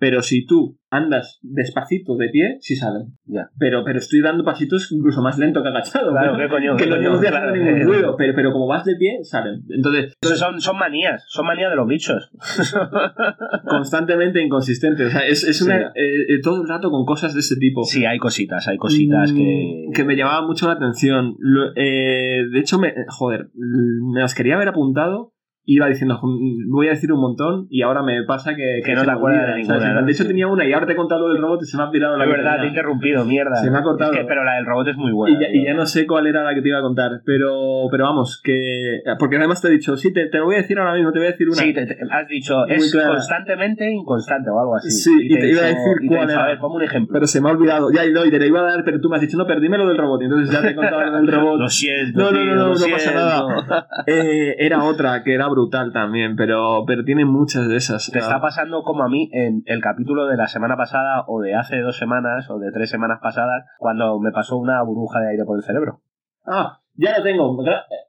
Pero 0.00 0.22
si 0.22 0.44
tú 0.46 0.78
andas 0.90 1.38
despacito 1.42 2.16
de 2.16 2.30
pie, 2.30 2.56
sí 2.60 2.74
salen. 2.74 3.16
Ya. 3.26 3.50
Pero, 3.58 3.84
pero 3.84 3.98
estoy 3.98 4.20
dando 4.22 4.42
pasitos 4.42 4.90
incluso 4.90 5.20
más 5.22 5.38
lento 5.38 5.62
que 5.62 5.68
agachado. 5.68 6.10
Claro, 6.10 6.32
¿no? 6.32 6.38
qué 6.38 6.48
coño. 6.48 6.74
que 6.76 6.86
no, 6.86 6.96
claro, 6.96 7.16
haciendo 7.20 7.52
ningún 7.52 7.82
ruido. 7.86 8.16
Pero, 8.16 8.32
pero 8.34 8.50
como 8.52 8.66
vas 8.66 8.84
de 8.86 8.96
pie, 8.96 9.18
salen. 9.22 9.62
Entonces, 9.68 10.14
Entonces 10.20 10.38
son, 10.40 10.60
son 10.60 10.78
manías, 10.78 11.22
son 11.28 11.46
manías 11.46 11.70
de 11.70 11.76
los 11.76 11.86
bichos. 11.86 12.30
constantemente 13.68 14.42
inconsistente. 14.42 15.04
O 15.04 15.10
sea, 15.10 15.20
es, 15.26 15.44
es 15.44 15.60
una, 15.62 15.78
Sí. 15.78 15.84
eh, 16.00 16.34
eh, 16.34 16.40
todo 16.42 16.62
el 16.62 16.68
rato 16.68 16.90
con 16.90 17.04
cosas 17.04 17.34
de 17.34 17.40
este 17.40 17.56
tipo. 17.56 17.84
Sí, 17.84 18.04
hay 18.04 18.18
cositas, 18.18 18.66
hay 18.68 18.76
cositas 18.78 19.32
que... 19.32 19.86
Mm, 19.88 19.92
que 19.92 20.04
me 20.04 20.16
llamaban 20.16 20.46
mucho 20.46 20.66
la 20.66 20.72
atención. 20.74 21.34
Lo- 21.38 21.72
eh, 21.76 22.42
de 22.50 22.58
hecho, 22.58 22.78
me, 22.78 22.94
joder, 23.08 23.50
me 23.54 24.20
las 24.20 24.34
quería 24.34 24.54
haber 24.56 24.68
apuntado. 24.68 25.32
Iba 25.72 25.86
diciendo, 25.86 26.18
"Mm, 26.20 26.68
voy 26.70 26.88
a 26.88 26.90
decir 26.90 27.12
un 27.12 27.20
montón 27.20 27.66
y 27.70 27.82
ahora 27.82 28.02
me 28.02 28.24
pasa 28.24 28.56
que, 28.56 28.80
Que 28.84 28.94
no 28.94 29.04
te 29.04 29.10
acuerdas 29.12 29.42
olvida", 29.42 29.54
de 29.54 29.62
ninguna, 29.62 30.00
¿no? 30.00 30.06
De 30.06 30.10
hecho, 30.12 30.26
tenía 30.26 30.48
una 30.48 30.64
y 30.64 30.72
ahora 30.72 30.86
te 30.86 30.94
he 30.94 30.96
contado 30.96 31.28
lo 31.28 31.32
del 31.34 31.40
robot 31.40 31.60
y 31.62 31.66
se 31.66 31.76
me 31.76 31.84
ha 31.84 31.90
pirado 31.90 32.16
la 32.16 32.24
Es 32.24 32.30
verdad, 32.30 32.56
te 32.58 32.64
he 32.64 32.68
interrumpido, 32.70 33.24
mierda. 33.24 33.54
Se 33.56 33.70
me 33.70 33.78
ha 33.78 33.82
cortado. 33.82 34.12
Es 34.12 34.18
que, 34.18 34.24
pero 34.24 34.42
la 34.42 34.56
del 34.56 34.66
robot 34.66 34.88
es 34.88 34.96
muy 34.96 35.12
buena. 35.12 35.36
Y 35.36 35.40
ya, 35.40 35.48
y 35.48 35.52
tío. 35.52 35.64
ya 35.66 35.74
no 35.74 35.86
sé 35.86 36.06
cuál 36.08 36.26
era 36.26 36.42
la 36.42 36.54
que 36.54 36.62
te 36.62 36.68
iba 36.70 36.78
a 36.78 36.82
contar, 36.82 37.22
pero, 37.24 37.86
pero 37.90 38.04
vamos, 38.04 38.40
que. 38.42 39.00
Porque 39.18 39.36
además 39.36 39.62
te 39.62 39.68
he 39.68 39.70
dicho, 39.70 39.96
sí, 39.96 40.12
te, 40.12 40.26
te 40.26 40.38
lo 40.38 40.46
voy 40.46 40.56
a 40.56 40.58
decir 40.58 40.76
ahora 40.78 40.94
mismo, 40.94 41.12
te 41.12 41.20
voy 41.20 41.28
a 41.28 41.30
decir 41.30 41.46
una. 41.46 41.56
Sí, 41.56 41.72
te- 41.72 41.86
te- 41.86 41.96
has 42.10 42.26
dicho, 42.26 42.56
Muy 42.66 42.76
es 42.76 42.90
clara. 42.90 43.10
constantemente 43.10 43.88
inconstante 43.90 44.50
o 44.50 44.58
algo 44.58 44.74
así. 44.74 44.90
Sí, 44.90 45.12
y 45.22 45.38
te 45.38 45.50
iba 45.50 45.60
a 45.62 45.66
decir 45.66 45.96
y 46.02 46.06
cuál 46.08 46.30
era. 46.30 46.44
A 46.44 46.46
ver, 46.48 46.58
ponme 46.58 46.76
un 46.76 46.82
ejemplo. 46.82 47.12
Pero 47.12 47.26
se 47.28 47.40
me 47.40 47.48
ha 47.48 47.52
olvidado. 47.52 47.92
Ya, 47.94 48.04
y 48.04 48.10
no, 48.12 48.24
y 48.24 48.30
te 48.32 48.40
lo 48.40 48.46
iba 48.46 48.58
a 48.60 48.64
dar, 48.64 48.84
pero 48.84 49.00
tú 49.00 49.08
me 49.08 49.14
has 49.16 49.22
dicho, 49.22 49.36
no, 49.38 49.46
perdíme 49.46 49.78
lo 49.78 49.86
del 49.86 49.98
robot. 49.98 50.20
Y 50.22 50.24
entonces 50.24 50.50
ya 50.52 50.60
te 50.62 50.70
he 50.70 50.74
contado 50.74 51.00
lo 51.02 51.12
del 51.16 51.26
robot. 51.32 51.60
Lo 51.60 51.68
siento, 51.68 52.18
No, 52.20 52.32
no, 52.32 52.44
no, 52.44 52.54
no, 52.56 52.74
no 52.74 52.86
pasa 52.92 53.14
nada. 53.14 53.86
Eh, 54.06 54.56
era 54.58 54.82
otra 54.82 55.22
que 55.22 55.32
era 55.34 55.46
brutal 55.46 55.59
también, 55.68 56.36
pero, 56.36 56.84
pero 56.86 57.04
tiene 57.04 57.24
muchas 57.24 57.68
de 57.68 57.76
esas. 57.76 58.10
Te 58.10 58.18
está 58.18 58.40
pasando 58.40 58.82
como 58.82 59.02
a 59.02 59.08
mí 59.08 59.30
en 59.32 59.62
el 59.66 59.80
capítulo 59.80 60.26
de 60.26 60.36
la 60.36 60.48
semana 60.48 60.76
pasada 60.76 61.24
o 61.26 61.40
de 61.40 61.54
hace 61.54 61.80
dos 61.80 61.96
semanas 61.98 62.48
o 62.50 62.58
de 62.58 62.72
tres 62.72 62.90
semanas 62.90 63.20
pasadas 63.22 63.66
cuando 63.78 64.18
me 64.18 64.32
pasó 64.32 64.56
una 64.56 64.82
burbuja 64.82 65.20
de 65.20 65.30
aire 65.30 65.44
por 65.44 65.58
el 65.58 65.64
cerebro. 65.64 66.00
Ah, 66.46 66.79
Ya 66.94 67.16
lo 67.16 67.22
tengo. 67.24 67.56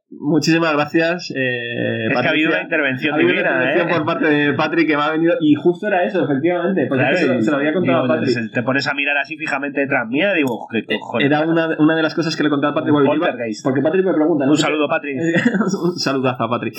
Muchísimas 0.09 0.73
gracias. 0.73 1.31
Eh, 1.35 2.07
Es 2.07 2.19
que 2.21 2.27
ha 2.27 2.29
habido 2.31 2.49
una 2.49 2.61
intervención 2.63 3.13
Ha 3.13 3.15
habido 3.15 3.31
una 3.31 3.39
intervención 3.39 3.87
¿eh? 3.89 3.93
por 3.93 4.05
parte 4.05 4.25
de 4.29 4.53
Patrick 4.53 4.87
que 4.87 4.97
me 4.97 5.03
ha 5.03 5.11
venido. 5.11 5.33
Y 5.39 5.55
justo 5.55 5.87
era 5.87 6.03
eso, 6.03 6.25
efectivamente. 6.25 6.85
Porque 6.87 7.01
Claro, 7.03 7.15
es 7.15 7.21
que 7.21 7.27
se, 7.27 7.33
lo, 7.33 7.39
y- 7.39 7.43
se 7.43 7.51
lo 7.51 7.57
había 7.57 7.73
contado 7.73 8.01
digo, 8.03 8.13
a 8.13 8.17
Patrick. 8.17 8.51
Te 8.53 8.63
pones 8.63 8.87
a 8.87 8.93
mirar 8.93 9.17
así 9.17 9.37
fijamente 9.37 9.79
detrás 9.79 10.07
mía 10.09 10.33
digo, 10.33 10.67
¿qué 10.69 10.83
cojones? 10.85 11.27
Era 11.27 11.41
una, 11.41 11.69
una 11.79 11.95
de 11.95 12.03
las 12.03 12.13
cosas 12.13 12.35
que 12.35 12.43
le 12.43 12.49
contaba 12.49 12.71
a 12.71 12.75
Patrick. 12.75 12.93
Porque 13.63 13.81
Patrick 13.81 14.05
me 14.05 14.13
pregunta. 14.13 14.45
¿no? 14.45 14.51
Un 14.51 14.57
saludo, 14.57 14.89
Patrick. 14.89 15.17
un 15.83 15.95
saludazo 15.97 16.43
a 16.43 16.49
Patrick. 16.49 16.75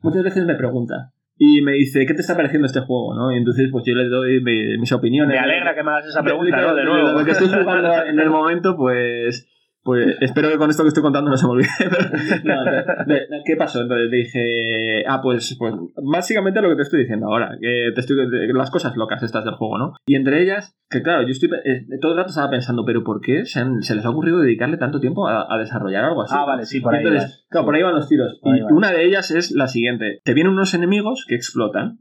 Muchas 0.00 0.22
veces 0.22 0.44
me 0.46 0.54
pregunta. 0.54 1.12
Y 1.40 1.60
me 1.62 1.72
dice, 1.72 2.04
¿qué 2.06 2.14
te 2.14 2.22
está 2.22 2.34
pareciendo 2.34 2.66
este 2.66 2.80
juego? 2.80 3.14
¿no? 3.14 3.30
Y 3.30 3.36
entonces, 3.38 3.68
pues 3.70 3.84
yo 3.86 3.94
le 3.94 4.08
doy 4.08 4.42
mi- 4.42 4.76
mis 4.78 4.90
opiniones. 4.92 5.34
Me 5.36 5.38
alegra 5.38 5.74
que 5.74 5.82
me 5.84 5.90
hagas 5.90 6.06
esa 6.06 6.22
pregunta, 6.22 6.56
de- 6.56 6.62
¿no? 6.66 6.74
De 6.74 6.84
nuevo. 6.84 7.18
Lo 7.18 7.24
que 7.24 7.30
estoy 7.32 7.48
jugando 7.48 8.04
en 8.06 8.18
el 8.18 8.30
momento, 8.30 8.76
pues. 8.76 9.46
Pues 9.88 10.16
espero 10.20 10.50
que 10.50 10.58
con 10.58 10.68
esto 10.68 10.82
que 10.82 10.88
estoy 10.88 11.02
contando 11.02 11.30
no 11.30 11.36
se 11.38 11.46
me 11.46 11.52
olvide. 11.52 11.68
Pero, 11.78 12.54
no, 12.62 12.64
de- 13.06 13.14
de- 13.14 13.42
¿Qué 13.46 13.56
pasó? 13.56 13.80
Entonces 13.80 14.10
dije, 14.10 15.02
ah, 15.08 15.20
pues, 15.22 15.56
pues 15.58 15.72
básicamente 15.96 16.60
lo 16.60 16.68
que 16.68 16.76
te 16.76 16.82
estoy 16.82 17.00
diciendo 17.00 17.26
ahora, 17.26 17.56
que 17.58 17.90
te 17.94 18.00
estoy, 18.02 18.16
de- 18.28 18.52
las 18.52 18.70
cosas 18.70 18.94
locas 18.96 19.22
estas 19.22 19.46
del 19.46 19.54
juego, 19.54 19.78
¿no? 19.78 19.94
Y 20.06 20.14
entre 20.16 20.42
ellas, 20.42 20.76
que 20.90 21.00
claro, 21.02 21.22
yo 21.22 21.30
estoy 21.30 21.48
eh, 21.64 21.86
todo 22.02 22.12
el 22.12 22.18
rato 22.18 22.28
estaba 22.28 22.50
pensando, 22.50 22.84
pero 22.84 23.02
¿por 23.02 23.22
qué 23.22 23.46
se, 23.46 23.60
han- 23.60 23.80
se 23.82 23.94
les 23.94 24.04
ha 24.04 24.10
ocurrido 24.10 24.40
dedicarle 24.40 24.76
tanto 24.76 25.00
tiempo 25.00 25.26
a, 25.26 25.46
a 25.48 25.58
desarrollar 25.58 26.04
algo 26.04 26.20
así? 26.20 26.34
Ah, 26.36 26.44
vale, 26.44 26.66
sí, 26.66 26.80
por 26.82 26.94
ahí 26.94 27.02
Entonces, 27.02 27.22
vas. 27.30 27.46
claro, 27.48 27.64
por 27.64 27.74
ahí 27.74 27.82
van 27.82 27.94
los 27.94 28.08
tiros. 28.10 28.38
Por 28.42 28.54
y 28.54 28.60
una 28.70 28.90
de 28.90 29.06
ellas 29.06 29.30
es 29.30 29.52
la 29.52 29.68
siguiente: 29.68 30.20
te 30.22 30.34
vienen 30.34 30.52
unos 30.52 30.74
enemigos 30.74 31.24
que 31.26 31.34
explotan. 31.34 32.00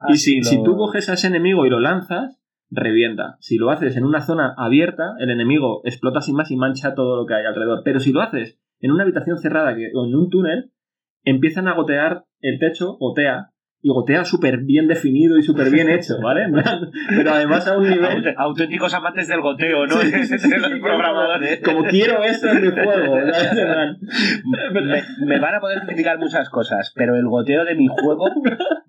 Ah, 0.00 0.06
y 0.10 0.16
si, 0.16 0.42
sí, 0.42 0.44
si 0.44 0.62
tú 0.64 0.76
coges 0.76 1.08
a 1.08 1.14
ese 1.14 1.26
enemigo 1.28 1.66
y 1.66 1.70
lo 1.70 1.78
lanzas, 1.80 2.37
revienta. 2.70 3.36
Si 3.40 3.56
lo 3.56 3.70
haces 3.70 3.96
en 3.96 4.04
una 4.04 4.20
zona 4.20 4.54
abierta, 4.56 5.14
el 5.18 5.30
enemigo 5.30 5.80
explota 5.84 6.20
sin 6.20 6.36
más 6.36 6.50
y 6.50 6.56
mancha 6.56 6.94
todo 6.94 7.16
lo 7.16 7.26
que 7.26 7.34
hay 7.34 7.44
alrededor. 7.46 7.82
Pero 7.84 8.00
si 8.00 8.12
lo 8.12 8.20
haces 8.20 8.58
en 8.80 8.90
una 8.92 9.02
habitación 9.04 9.38
cerrada 9.38 9.74
que- 9.74 9.90
o 9.94 10.06
en 10.06 10.14
un 10.14 10.28
túnel, 10.30 10.70
empiezan 11.24 11.66
a 11.68 11.74
gotear 11.74 12.24
el 12.40 12.58
techo, 12.58 12.96
gotea, 12.98 13.50
y 13.80 13.90
gotea 13.90 14.24
súper 14.24 14.58
bien 14.64 14.88
definido 14.88 15.38
y 15.38 15.42
súper 15.42 15.70
bien 15.70 15.88
hecho, 15.88 16.14
¿vale? 16.22 16.46
Pero 17.16 17.30
además 17.32 17.66
a 17.68 17.78
un 17.78 17.88
nivel... 17.88 18.04
Aut- 18.24 18.34
auténticos 18.36 18.92
amantes 18.92 19.28
del 19.28 19.40
goteo, 19.40 19.86
¿no? 19.86 19.96
Sí, 20.00 20.10
sí, 20.24 20.38
sí, 20.38 20.50
De 20.50 20.58
los 20.58 20.72
sí, 20.72 20.80
programadores. 20.80 21.60
Como 21.64 21.84
quiero 21.84 22.22
esto 22.24 22.48
en 22.50 22.62
mi 22.62 22.68
juego. 22.70 23.16
Me, 24.72 25.02
me 25.26 25.40
van 25.40 25.54
a 25.54 25.60
poder 25.60 25.80
criticar 25.86 26.18
muchas 26.18 26.48
cosas, 26.50 26.92
pero 26.94 27.16
el 27.16 27.26
goteo 27.28 27.64
de 27.64 27.74
mi 27.74 27.86
juego 27.88 28.26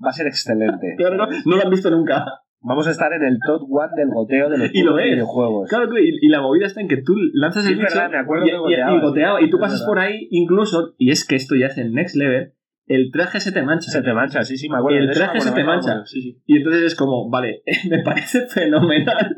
va 0.03 0.09
a 0.09 0.13
ser 0.13 0.27
excelente. 0.27 0.95
Claro, 0.97 1.17
no, 1.17 1.27
no 1.45 1.55
lo 1.55 1.63
han 1.63 1.69
visto 1.69 1.89
nunca. 1.89 2.25
Vamos 2.61 2.87
a 2.87 2.91
estar 2.91 3.11
en 3.13 3.23
el 3.23 3.37
top 3.45 3.61
one 3.71 3.89
del 3.95 4.09
goteo 4.09 4.49
de 4.49 4.57
los 4.57 4.69
Y 4.73 4.83
lo 4.83 4.95
videojuegos. 4.97 5.69
Claro, 5.69 5.87
y, 5.97 6.17
y 6.21 6.27
la 6.29 6.41
movida 6.41 6.65
está 6.67 6.81
en 6.81 6.87
que 6.89 6.97
tú 6.97 7.13
lanzas 7.33 7.63
Sí, 7.63 7.71
el 7.71 7.79
bicho 7.79 7.87
verdad, 7.95 8.11
me 8.11 8.17
acuerdo 8.17 8.45
y, 8.45 8.49
que 8.49 8.55
y- 8.55 8.59
goteaba, 8.59 8.95
y 8.95 9.01
goteaba, 9.01 9.41
y 9.41 9.49
tú 9.49 9.59
pasas 9.59 9.81
por 9.83 9.97
ahí 9.99 10.27
incluso, 10.31 10.93
y 10.97 11.11
es 11.11 11.25
que 11.25 11.35
esto 11.35 11.55
ya 11.55 11.67
es 11.67 11.77
el 11.77 11.93
next 11.93 12.15
level, 12.17 12.53
el 12.87 13.11
traje 13.11 13.39
se 13.39 13.51
te 13.51 13.61
mancha. 13.61 13.89
Se 13.91 14.01
te 14.01 14.13
mancha, 14.13 14.43
sí, 14.43 14.57
sí, 14.57 14.67
me 14.67 14.77
acuerdo. 14.77 14.97
El 14.99 15.05
de 15.05 15.11
eso, 15.11 15.19
traje 15.21 15.39
se 15.41 15.51
te 15.51 15.63
mancha. 15.63 16.05
Sí, 16.05 16.21
sí. 16.21 16.41
Y 16.47 16.57
entonces 16.57 16.81
es 16.83 16.95
como, 16.95 17.29
vale, 17.29 17.61
me 17.89 18.01
parece 18.03 18.47
fenomenal. 18.47 19.37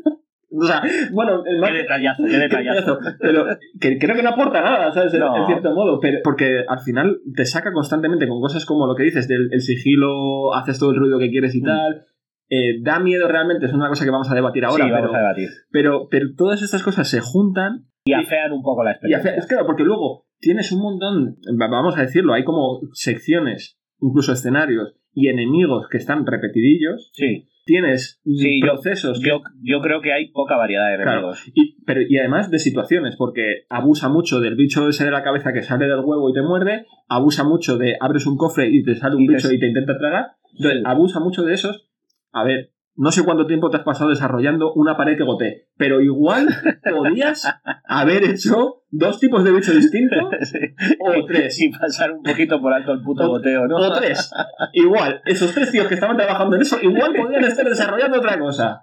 O 0.54 0.66
sea, 0.66 0.82
bueno, 1.12 1.42
el 1.46 1.62
Qué 1.62 1.72
detallazo, 1.78 2.24
qué 2.24 2.36
detallazo. 2.38 2.98
pero 3.20 3.46
que 3.80 3.98
creo 3.98 4.16
que 4.16 4.22
no 4.22 4.30
aporta 4.30 4.60
nada, 4.60 4.92
¿sabes? 4.92 5.14
No. 5.14 5.36
En 5.36 5.46
cierto 5.46 5.72
modo, 5.74 5.98
pero 6.00 6.18
porque 6.24 6.64
al 6.68 6.80
final 6.80 7.20
te 7.34 7.44
saca 7.46 7.72
constantemente 7.72 8.26
con 8.28 8.40
cosas 8.40 8.66
como 8.66 8.86
lo 8.86 8.94
que 8.94 9.04
dices 9.04 9.28
del 9.28 9.48
el 9.52 9.60
sigilo, 9.60 10.54
haces 10.54 10.78
todo 10.78 10.90
el 10.90 10.96
ruido 10.96 11.18
que 11.18 11.30
quieres 11.30 11.54
y 11.54 11.60
Mm. 11.62 11.64
tal. 11.64 12.04
Eh, 12.54 12.82
da 12.82 12.98
miedo 13.00 13.26
realmente, 13.28 13.64
es 13.64 13.72
una 13.72 13.88
cosa 13.88 14.04
que 14.04 14.10
vamos 14.10 14.30
a 14.30 14.34
debatir 14.34 14.64
ahora, 14.66 14.84
sí, 14.84 14.90
vamos 14.90 15.06
pero, 15.08 15.16
a 15.16 15.20
debatir. 15.20 15.48
pero, 15.70 16.08
pero 16.10 16.26
todas 16.36 16.60
estas 16.60 16.82
cosas 16.82 17.08
se 17.08 17.20
juntan 17.20 17.86
Y 18.04 18.12
afean 18.12 18.52
un 18.52 18.62
poco 18.62 18.84
la 18.84 18.90
y 18.90 18.92
experiencia. 18.92 19.30
hace- 19.30 19.40
es 19.40 19.46
claro, 19.46 19.64
porque 19.64 19.84
luego 19.84 20.26
tienes 20.38 20.70
un 20.70 20.82
montón, 20.82 21.36
va- 21.58 21.68
vamos 21.68 21.96
a 21.96 22.02
decirlo, 22.02 22.34
hay 22.34 22.44
como 22.44 22.80
secciones, 22.92 23.78
incluso 24.00 24.32
escenarios 24.32 24.94
y 25.14 25.28
enemigos 25.28 25.86
que 25.90 25.96
están 25.96 26.26
repetidillos. 26.26 27.10
Sí, 27.14 27.48
Tienes 27.64 28.20
mm, 28.24 28.32
yo- 28.34 28.66
procesos 28.72 29.20
que- 29.20 29.28
yo, 29.30 29.40
yo 29.62 29.80
creo 29.80 30.00
que 30.02 30.12
hay 30.12 30.32
poca 30.32 30.56
variedad 30.56 30.90
de 30.90 31.00
Claro. 31.04 31.30
y, 31.54 31.80
pero, 31.84 32.00
y 32.02 32.18
además 32.18 32.50
de 32.50 32.58
situaciones, 32.58 33.14
porque 33.16 33.66
abusa 33.70 34.08
mucho 34.08 34.40
del 34.40 34.56
bicho 34.56 34.88
ese 34.88 35.04
de 35.04 35.12
la 35.12 35.22
cabeza 35.22 35.52
que 35.52 35.62
sale 35.62 35.86
del 35.86 36.00
huevo 36.00 36.28
y 36.28 36.32
te 36.32 36.42
muerde, 36.42 36.86
abusa 37.08 37.44
mucho 37.44 37.78
de 37.78 37.96
abres 38.00 38.26
un 38.26 38.36
cofre 38.36 38.68
y 38.68 38.82
te 38.82 38.96
sale 38.96 39.14
un 39.14 39.22
Y 39.22 39.26
te- 39.28 39.34
bicho 39.34 39.52
y 39.52 39.60
te 39.60 39.68
intenta 39.68 39.96
tragar. 39.96 40.32
Entonces, 40.56 40.80
Sí. 40.80 40.84
abusa 40.84 41.20
mucho 41.20 41.44
de 41.44 41.54
esos. 41.54 41.88
A 42.32 42.44
ver, 42.44 42.72
no 42.94 43.10
sé 43.10 43.24
cuánto 43.24 43.46
tiempo 43.46 43.70
te 43.70 43.78
has 43.78 43.84
pasado 43.84 44.10
desarrollando 44.10 44.72
una 44.74 44.96
pared 44.96 45.16
que 45.16 45.24
gotee, 45.24 45.68
pero 45.76 46.00
igual 46.00 46.46
podías 46.90 47.48
haber 47.84 48.24
hecho 48.24 48.82
dos 48.90 49.18
tipos 49.18 49.42
de 49.44 49.52
bicho 49.52 49.72
distintos 49.72 50.18
Sí. 50.42 50.58
o 51.00 51.24
tres. 51.26 51.56
Sin 51.56 51.72
pasar 51.72 52.12
un 52.12 52.22
poquito 52.22 52.60
por 52.60 52.72
alto 52.74 52.92
el 52.92 53.02
puto 53.02 53.24
O- 53.24 53.28
goteo, 53.30 53.66
¿no? 53.66 53.76
O 53.76 53.92
tres. 53.92 54.30
Igual, 54.74 55.22
esos 55.24 55.52
tres 55.54 55.70
tíos 55.70 55.86
que 55.88 55.94
estaban 55.94 56.16
trabajando 56.16 56.56
en 56.56 56.62
eso, 56.62 56.78
igual 56.82 57.14
podían 57.14 57.44
estar 57.44 57.66
desarrollando 57.66 58.18
otra 58.18 58.38
cosa. 58.38 58.82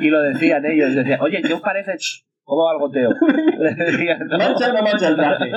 Y 0.00 0.08
lo 0.08 0.22
decían 0.22 0.64
ellos, 0.64 0.94
decían, 0.94 1.20
oye, 1.20 1.42
¿qué 1.42 1.52
os 1.52 1.60
parece? 1.60 1.96
¿Cómo 2.48 2.64
va 2.64 2.72
el 2.72 2.78
goteo? 2.78 3.10
Le 3.58 3.74
decían, 3.74 4.26
"No, 4.26 4.38
¿Mancha 4.38 4.70
o 4.70 4.72
no 4.72 4.82
mancha 4.82 5.08
el 5.08 5.16
traje? 5.16 5.52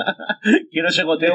quiero 0.70 0.88
ese 0.88 1.04
goteo 1.04 1.34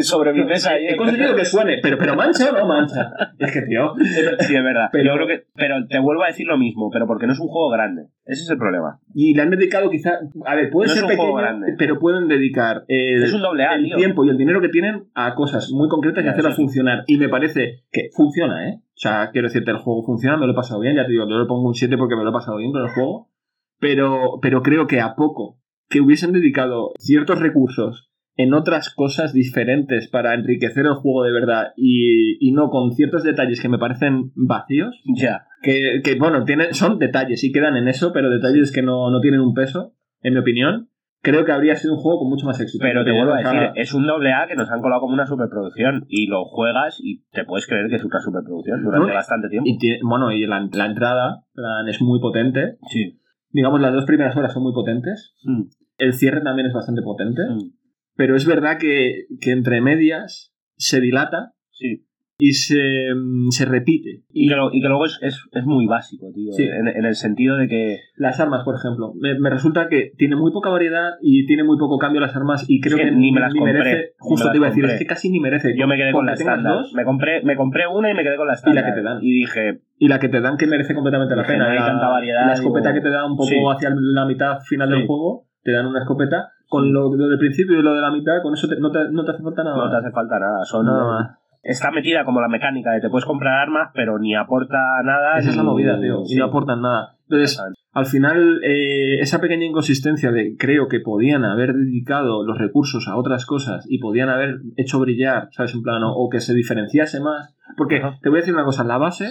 sobre 0.00 0.32
mi 0.32 0.42
mesa. 0.42 0.76
He 0.76 0.96
conseguido 0.96 1.36
que 1.36 1.44
suene, 1.44 1.78
pero, 1.80 1.96
pero 1.96 2.16
mancha 2.16 2.50
o 2.50 2.58
no 2.58 2.66
mancha. 2.66 3.12
Es 3.38 3.52
que, 3.52 3.62
tío. 3.62 3.94
Sí, 4.40 4.56
es 4.56 4.64
verdad. 4.64 4.88
Pero- 4.90 5.04
Yo 5.04 5.12
creo 5.14 5.26
que, 5.28 5.46
pero 5.54 5.86
te 5.86 6.00
vuelvo 6.00 6.24
a 6.24 6.26
decir 6.26 6.48
lo 6.48 6.58
mismo, 6.58 6.90
pero 6.90 7.06
porque 7.06 7.28
no 7.28 7.34
es 7.34 7.38
un 7.38 7.46
juego 7.46 7.70
grande. 7.70 8.08
Ese 8.24 8.42
es 8.42 8.50
el 8.50 8.58
problema. 8.58 8.98
Y 9.14 9.34
le 9.34 9.42
han 9.42 9.50
dedicado 9.50 9.88
quizá. 9.90 10.18
A 10.44 10.54
ver, 10.56 10.70
puede 10.70 10.88
No 10.88 10.92
es 10.94 10.98
ser 11.00 11.08
un 11.08 11.16
juego 11.16 11.34
grande. 11.34 11.74
pero 11.78 12.00
pueden 12.00 12.26
dedicar 12.26 12.82
eh, 12.88 13.14
Es 13.22 13.32
un 13.32 13.42
doble 13.42 13.64
A, 13.64 13.74
el 13.76 13.84
tío. 13.84 13.96
tiempo 13.96 14.24
y 14.24 14.30
el 14.30 14.36
dinero 14.36 14.60
que 14.60 14.70
tienen 14.70 15.04
a 15.14 15.36
cosas 15.36 15.70
muy 15.70 15.88
concretas 15.88 16.24
y 16.24 16.28
hacerlas 16.28 16.56
sí. 16.56 16.62
funcionar. 16.62 17.04
Y 17.06 17.16
me 17.18 17.28
parece 17.28 17.84
que 17.92 18.08
funciona, 18.12 18.68
¿eh? 18.68 18.80
O 18.80 18.98
sea, 18.98 19.30
quiero 19.30 19.46
decirte, 19.46 19.70
el 19.70 19.76
juego 19.76 20.02
funciona, 20.04 20.36
me 20.36 20.46
lo 20.46 20.52
he 20.52 20.56
pasado 20.56 20.80
bien. 20.80 20.96
Ya 20.96 21.04
te 21.04 21.12
digo, 21.12 21.28
yo 21.28 21.38
le 21.38 21.46
pongo 21.46 21.68
un 21.68 21.74
7 21.74 21.96
porque 21.96 22.16
me 22.16 22.24
lo 22.24 22.30
he 22.30 22.32
pasado 22.32 22.56
bien 22.56 22.72
con 22.72 22.82
el 22.82 22.88
juego. 22.88 23.28
Pero, 23.78 24.38
pero 24.42 24.62
creo 24.62 24.86
que 24.86 25.00
a 25.00 25.14
poco 25.14 25.58
que 25.88 26.00
hubiesen 26.00 26.32
dedicado 26.32 26.92
ciertos 26.98 27.38
recursos 27.40 28.10
en 28.38 28.52
otras 28.52 28.92
cosas 28.94 29.32
diferentes 29.32 30.08
para 30.08 30.34
enriquecer 30.34 30.84
el 30.86 30.94
juego 30.94 31.22
de 31.24 31.32
verdad 31.32 31.68
y, 31.76 32.36
y 32.46 32.52
no 32.52 32.68
con 32.70 32.92
ciertos 32.92 33.22
detalles 33.22 33.60
que 33.62 33.68
me 33.68 33.78
parecen 33.78 34.32
vacíos, 34.34 35.00
Ya. 35.14 35.46
que, 35.62 36.00
que, 36.04 36.16
bueno, 36.18 36.44
tienen, 36.44 36.74
son 36.74 36.98
detalles 36.98 37.42
y 37.44 37.52
quedan 37.52 37.76
en 37.76 37.88
eso, 37.88 38.12
pero 38.12 38.28
detalles 38.28 38.72
que 38.72 38.82
no, 38.82 39.10
no 39.10 39.20
tienen 39.20 39.40
un 39.40 39.54
peso, 39.54 39.94
en 40.20 40.34
mi 40.34 40.40
opinión. 40.40 40.90
Creo 41.22 41.44
que 41.44 41.52
habría 41.52 41.74
sido 41.76 41.94
un 41.94 41.98
juego 42.00 42.20
con 42.20 42.28
mucho 42.28 42.46
más 42.46 42.60
éxito. 42.60 42.82
Pero 42.82 43.04
te 43.04 43.10
vuelvo 43.10 43.32
a 43.32 43.38
decir, 43.38 43.70
es 43.74 43.94
un 43.94 44.06
doble 44.06 44.32
A 44.32 44.46
que 44.46 44.54
nos 44.54 44.70
han 44.70 44.80
colado 44.80 45.00
como 45.00 45.14
una 45.14 45.26
superproducción. 45.26 46.04
Y 46.08 46.26
lo 46.28 46.44
juegas 46.44 47.00
y 47.02 47.24
te 47.32 47.44
puedes 47.44 47.66
creer 47.66 47.88
que 47.88 47.96
es 47.96 48.04
una 48.04 48.20
superproducción 48.20 48.84
durante 48.84 49.08
No, 49.08 49.14
bastante 49.14 49.48
tiempo. 49.48 49.68
y 49.68 49.78
tiene- 49.78 49.98
bueno, 50.04 50.30
y 50.30 50.46
la, 50.46 50.68
la 50.72 50.86
entrada 50.86 51.44
plan, 51.54 51.88
es 51.88 52.00
muy 52.02 52.20
potente. 52.20 52.76
Sí. 52.90 53.18
Digamos, 53.56 53.80
las 53.80 53.94
dos 53.94 54.04
primeras 54.04 54.36
horas 54.36 54.52
son 54.52 54.64
muy 54.64 54.74
potentes. 54.74 55.34
Mm, 55.44 55.62
El 55.96 56.12
cierre 56.12 56.42
también 56.42 56.68
es 56.68 56.74
bastante 56.74 57.00
potente. 57.00 57.40
mm, 57.48 57.72
Pero 58.14 58.36
es 58.36 58.44
verdad 58.44 58.76
que, 58.78 59.24
que 59.40 59.50
entre 59.50 59.80
medias 59.80 60.52
se 60.76 61.00
dilata 61.00 61.54
Sí. 61.70 62.05
Y 62.38 62.52
se, 62.52 63.14
mm, 63.14 63.48
se 63.50 63.64
repite. 63.64 64.22
Y 64.32 64.48
que, 64.48 64.54
lo- 64.56 64.72
y 64.72 64.80
que 64.82 64.88
luego 64.88 65.04
es, 65.06 65.18
es, 65.22 65.42
es 65.52 65.64
muy 65.64 65.86
básico, 65.86 66.26
tío. 66.34 66.52
Sí. 66.52 66.64
En, 66.64 66.88
en 66.88 67.04
el 67.04 67.14
sentido 67.14 67.56
de 67.56 67.68
que. 67.68 67.98
Las 68.16 68.40
armas, 68.40 68.62
por 68.64 68.74
ejemplo. 68.76 69.12
Me, 69.18 69.38
me 69.38 69.48
resulta 69.50 69.88
que 69.88 70.12
tiene 70.18 70.36
muy 70.36 70.52
poca 70.52 70.68
variedad 70.70 71.12
y 71.22 71.46
tiene 71.46 71.64
muy 71.64 71.78
poco 71.78 71.98
cambio 71.98 72.20
las 72.20 72.36
armas 72.36 72.64
y 72.68 72.80
creo 72.80 72.98
Es 72.98 73.04
que 73.04 73.10
ni 73.12 73.32
me 73.32 73.40
las 73.40 73.54
compré, 73.54 73.72
merece. 73.72 74.12
Justo 74.18 74.46
me 74.48 74.52
te 74.52 74.56
iba 74.58 74.66
a 74.66 74.70
decir, 74.70 74.84
es 74.84 74.98
que 74.98 75.06
casi 75.06 75.30
ni 75.30 75.40
merece. 75.40 75.74
Yo 75.78 75.86
me 75.86 75.96
quedé 75.96 76.12
con 76.12 76.26
Porque 76.26 76.44
la 76.44 76.50
estándar. 76.50 76.72
dos, 76.74 76.92
Me 76.94 77.04
compré, 77.04 77.42
me 77.42 77.56
compré 77.56 77.86
una 77.86 78.10
y 78.10 78.14
me 78.14 78.22
quedé 78.22 78.36
con 78.36 78.46
la 78.46 78.52
Y 78.54 78.56
estándar. 78.56 78.84
la 78.84 78.90
que 78.90 78.96
te 78.96 79.02
dan. 79.02 79.18
Y 79.22 79.32
dije, 79.32 79.80
y 79.98 80.08
la 80.08 80.18
que 80.18 80.28
te 80.28 80.40
dan 80.40 80.56
que 80.56 80.66
merece 80.66 80.94
completamente 80.94 81.34
la 81.36 81.42
pena. 81.44 81.64
no 81.66 81.70
hay 81.72 81.78
la, 81.78 81.86
tanta 81.86 82.08
variedad, 82.08 82.46
la 82.46 82.52
escopeta 82.52 82.90
digo, 82.92 83.02
que 83.02 83.08
te 83.08 83.14
da 83.14 83.24
un 83.24 83.36
poco 83.36 83.48
sí. 83.48 83.56
hacia 83.74 83.90
la 83.94 84.26
mitad 84.26 84.60
final 84.60 84.90
del 84.90 85.00
Sí. 85.00 85.06
juego, 85.06 85.46
te 85.62 85.72
dan 85.72 85.86
una 85.86 86.00
escopeta. 86.00 86.50
Con 86.68 86.92
lo, 86.92 87.14
lo 87.14 87.28
del 87.28 87.38
principio 87.38 87.78
y 87.78 87.82
lo 87.82 87.94
de 87.94 88.00
la 88.00 88.10
mitad, 88.10 88.42
con 88.42 88.52
eso 88.52 88.66
te- 88.66 88.80
no, 88.80 88.90
te, 88.90 88.98
no 89.12 89.24
te 89.24 89.30
hace 89.30 89.42
falta 89.42 89.62
nada. 89.62 89.76
no 89.76 89.88
te 89.88 89.96
hace 89.98 90.10
falta 90.10 90.38
nada. 90.40 90.64
Son, 90.64 90.84
Nada 90.84 91.04
más. 91.04 91.38
Está 91.66 91.90
metida 91.90 92.24
como 92.24 92.40
la 92.40 92.46
mecánica 92.46 92.92
de 92.92 93.00
te 93.00 93.10
puedes 93.10 93.24
comprar 93.24 93.54
armas, 93.54 93.90
pero 93.92 94.20
ni 94.20 94.36
aporta 94.36 95.02
nada. 95.02 95.36
Esa 95.38 95.50
es 95.50 95.56
la 95.56 95.64
movida, 95.64 96.00
tío. 96.00 96.22
Y 96.22 96.34
sí. 96.34 96.36
no 96.36 96.44
aportan 96.44 96.80
nada. 96.80 97.16
Entonces, 97.28 97.60
al 97.92 98.06
final, 98.06 98.60
eh, 98.62 99.18
esa 99.18 99.40
pequeña 99.40 99.66
inconsistencia 99.66 100.30
de 100.30 100.54
creo 100.56 100.86
que 100.86 101.00
podían 101.00 101.44
haber 101.44 101.74
dedicado 101.74 102.44
los 102.44 102.56
recursos 102.56 103.08
a 103.08 103.16
otras 103.16 103.46
cosas 103.46 103.84
y 103.88 103.98
podían 103.98 104.28
haber 104.28 104.60
hecho 104.76 105.00
brillar, 105.00 105.48
¿sabes? 105.50 105.74
En 105.74 105.82
plan, 105.82 106.02
o, 106.04 106.28
que 106.30 106.38
se 106.38 106.54
diferenciase 106.54 107.20
más. 107.20 107.56
Porque 107.76 107.96
Ajá. 107.96 108.18
te 108.22 108.28
voy 108.28 108.38
a 108.38 108.42
decir 108.42 108.54
una 108.54 108.64
cosa, 108.64 108.84
la 108.84 108.98
base 108.98 109.26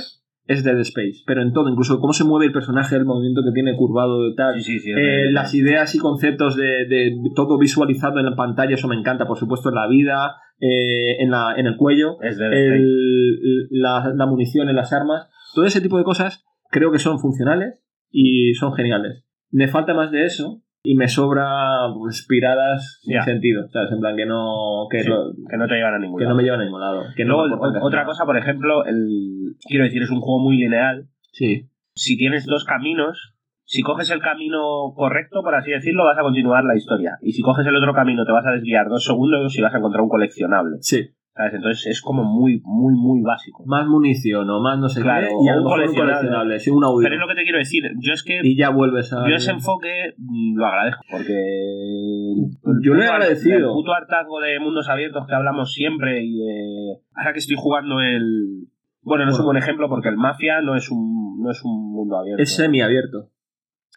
es 0.47 0.63
Dead 0.65 0.77
Space, 0.79 1.23
pero 1.25 1.41
en 1.41 1.53
todo, 1.53 1.69
incluso 1.69 2.01
cómo 2.01 2.11
se 2.11 2.25
mueve 2.25 2.47
el 2.47 2.51
personaje, 2.51 2.97
el 2.97 3.05
movimiento 3.05 3.43
que 3.45 3.53
tiene 3.53 3.77
curvado 3.77 4.27
y 4.27 4.35
tal. 4.35 4.55
Sí, 4.55 4.77
sí, 4.77 4.79
sí. 4.79 4.91
Eh, 4.91 5.31
las 5.31 5.53
ideas 5.55 5.95
y 5.95 5.99
conceptos 5.99 6.57
de, 6.57 6.85
de 6.85 7.15
todo 7.33 7.57
visualizado 7.57 8.19
en 8.19 8.25
la 8.25 8.35
pantalla, 8.35 8.75
eso 8.75 8.89
me 8.89 8.95
encanta, 8.95 9.25
por 9.25 9.37
supuesto, 9.37 9.69
en 9.69 9.75
la 9.75 9.87
vida, 9.87 10.35
eh, 10.59 11.17
en, 11.19 11.31
la, 11.31 11.53
en 11.57 11.65
el 11.67 11.77
cuello, 11.77 12.21
es 12.21 12.39
el- 12.39 13.67
la, 13.71 14.11
la 14.15 14.25
munición 14.25 14.69
en 14.69 14.75
las 14.75 14.93
armas, 14.93 15.29
todo 15.53 15.65
ese 15.65 15.81
tipo 15.81 15.97
de 15.97 16.03
cosas 16.03 16.45
creo 16.71 16.91
que 16.91 16.99
son 16.99 17.19
funcionales 17.19 17.79
y 18.11 18.53
son 18.55 18.73
geniales. 18.73 19.23
Me 19.51 19.67
falta 19.67 19.93
más 19.93 20.11
de 20.11 20.25
eso 20.25 20.61
y 20.83 20.95
me 20.95 21.07
sobra 21.07 21.47
pues, 21.97 22.25
piradas 22.27 22.99
sin 23.01 23.15
Ya. 23.15 23.23
sentido. 23.23 23.67
¿Sabes? 23.69 23.91
En 23.91 23.99
plan 23.99 24.15
que 24.15 24.25
no, 24.25 24.87
que 24.89 24.99
Sí, 25.03 25.09
lo- 25.09 25.33
que 25.49 25.57
no 25.57 25.67
te 25.67 25.75
llevan 25.75 25.95
a 25.95 25.99
ningún 25.99 26.17
que 26.19 26.23
lado. 26.25 26.33
no 26.35 26.37
me 26.37 26.43
llevan 26.43 26.61
a 26.61 26.65
ningún 26.65 26.81
lado. 26.81 27.03
Que 27.15 27.25
no 27.25 27.33
Luego, 27.37 27.47
me 27.49 27.55
aportan 27.55 27.81
o- 27.81 27.85
otra 27.87 28.05
cosa, 28.05 28.25
por 28.25 28.37
ejemplo, 28.37 28.85
el 28.85 29.55
quiero 29.67 29.85
decir, 29.85 30.01
es 30.03 30.09
un 30.11 30.21
juego 30.21 30.39
muy 30.39 30.57
lineal. 30.57 31.07
Sí. 31.31 31.69
Si 31.95 32.17
tienes 32.17 32.45
dos 32.45 32.65
caminos, 32.65 33.34
si 33.67 33.81
coges 33.81 34.09
el 34.11 34.21
camino 34.21 34.93
correcto, 34.95 35.41
por 35.43 35.55
así 35.55 35.71
decirlo, 35.71 36.05
vas 36.05 36.17
a 36.17 36.21
continuar 36.21 36.63
la 36.63 36.75
historia. 36.75 37.17
Y 37.21 37.31
si 37.33 37.41
coges 37.41 37.65
el 37.67 37.75
otro 37.75 37.93
camino, 37.93 38.23
te 38.25 38.31
vas 38.31 38.45
a 38.45 38.51
desviar 38.51 38.87
dos 38.89 39.03
segundos 39.03 39.57
y 39.57 39.61
vas 39.61 39.73
a 39.73 39.77
encontrar 39.79 40.01
un 40.03 40.09
coleccionable. 40.09 40.77
Sí. 40.81 41.09
¿Sabes? 41.33 41.55
Entonces 41.55 41.87
es 41.87 42.01
como 42.01 42.23
muy, 42.23 42.61
muy, 42.63 42.93
muy 42.93 43.21
básico. 43.21 43.63
Más 43.65 43.85
munición 43.87 44.49
o 44.49 44.61
más 44.61 44.79
no 44.79 44.87
sé 44.87 45.01
Claro, 45.01 45.27
qué. 45.27 45.33
Y 45.45 45.49
a 45.49 45.53
o 45.53 45.55
lo 45.55 45.61
un 45.63 45.65
mejor 45.65 45.79
un 45.79 45.85
coleccionable. 45.85 46.13
coleccionable. 46.15 46.59
Sí, 46.59 46.69
un 46.69 46.83
audio. 46.85 47.03
Pero 47.03 47.15
es 47.15 47.19
lo 47.19 47.27
que 47.27 47.35
te 47.35 47.43
quiero 47.43 47.57
decir. 47.57 47.83
Yo 47.99 48.13
es 48.13 48.23
que 48.23 48.39
Y 48.41 48.55
ya 48.55 48.69
vuelves 48.69 49.11
a. 49.11 49.27
yo 49.27 49.35
ese 49.35 49.51
enfoque 49.51 50.13
mm, 50.17 50.57
lo 50.57 50.65
agradezco 50.65 51.01
porque 51.11 51.33
Yo 52.81 52.93
lo 52.93 53.01
he 53.03 53.07
agradecido. 53.07 53.57
El 53.57 53.73
puto 53.73 53.93
hartazgo 53.93 54.39
de 54.39 54.59
mundos 54.61 54.87
abiertos 54.89 55.25
que 55.27 55.35
hablamos 55.35 55.73
siempre 55.73 56.23
y 56.23 56.37
de 56.37 56.97
ahora 57.15 57.33
que 57.33 57.39
estoy 57.39 57.57
jugando 57.57 57.99
el 57.99 58.67
bueno 59.01 59.25
no 59.25 59.31
es 59.31 59.39
un 59.39 59.45
buen 59.45 59.57
ejemplo 59.57 59.89
porque 59.89 60.09
el 60.09 60.17
Mafia 60.17 60.61
no 60.61 60.75
es 60.75 60.89
un 60.89 61.41
no 61.43 61.51
es 61.51 61.63
un 61.65 61.91
mundo 61.93 62.17
abierto. 62.17 62.41
Es 62.41 62.55
semiabierto. 62.55 63.29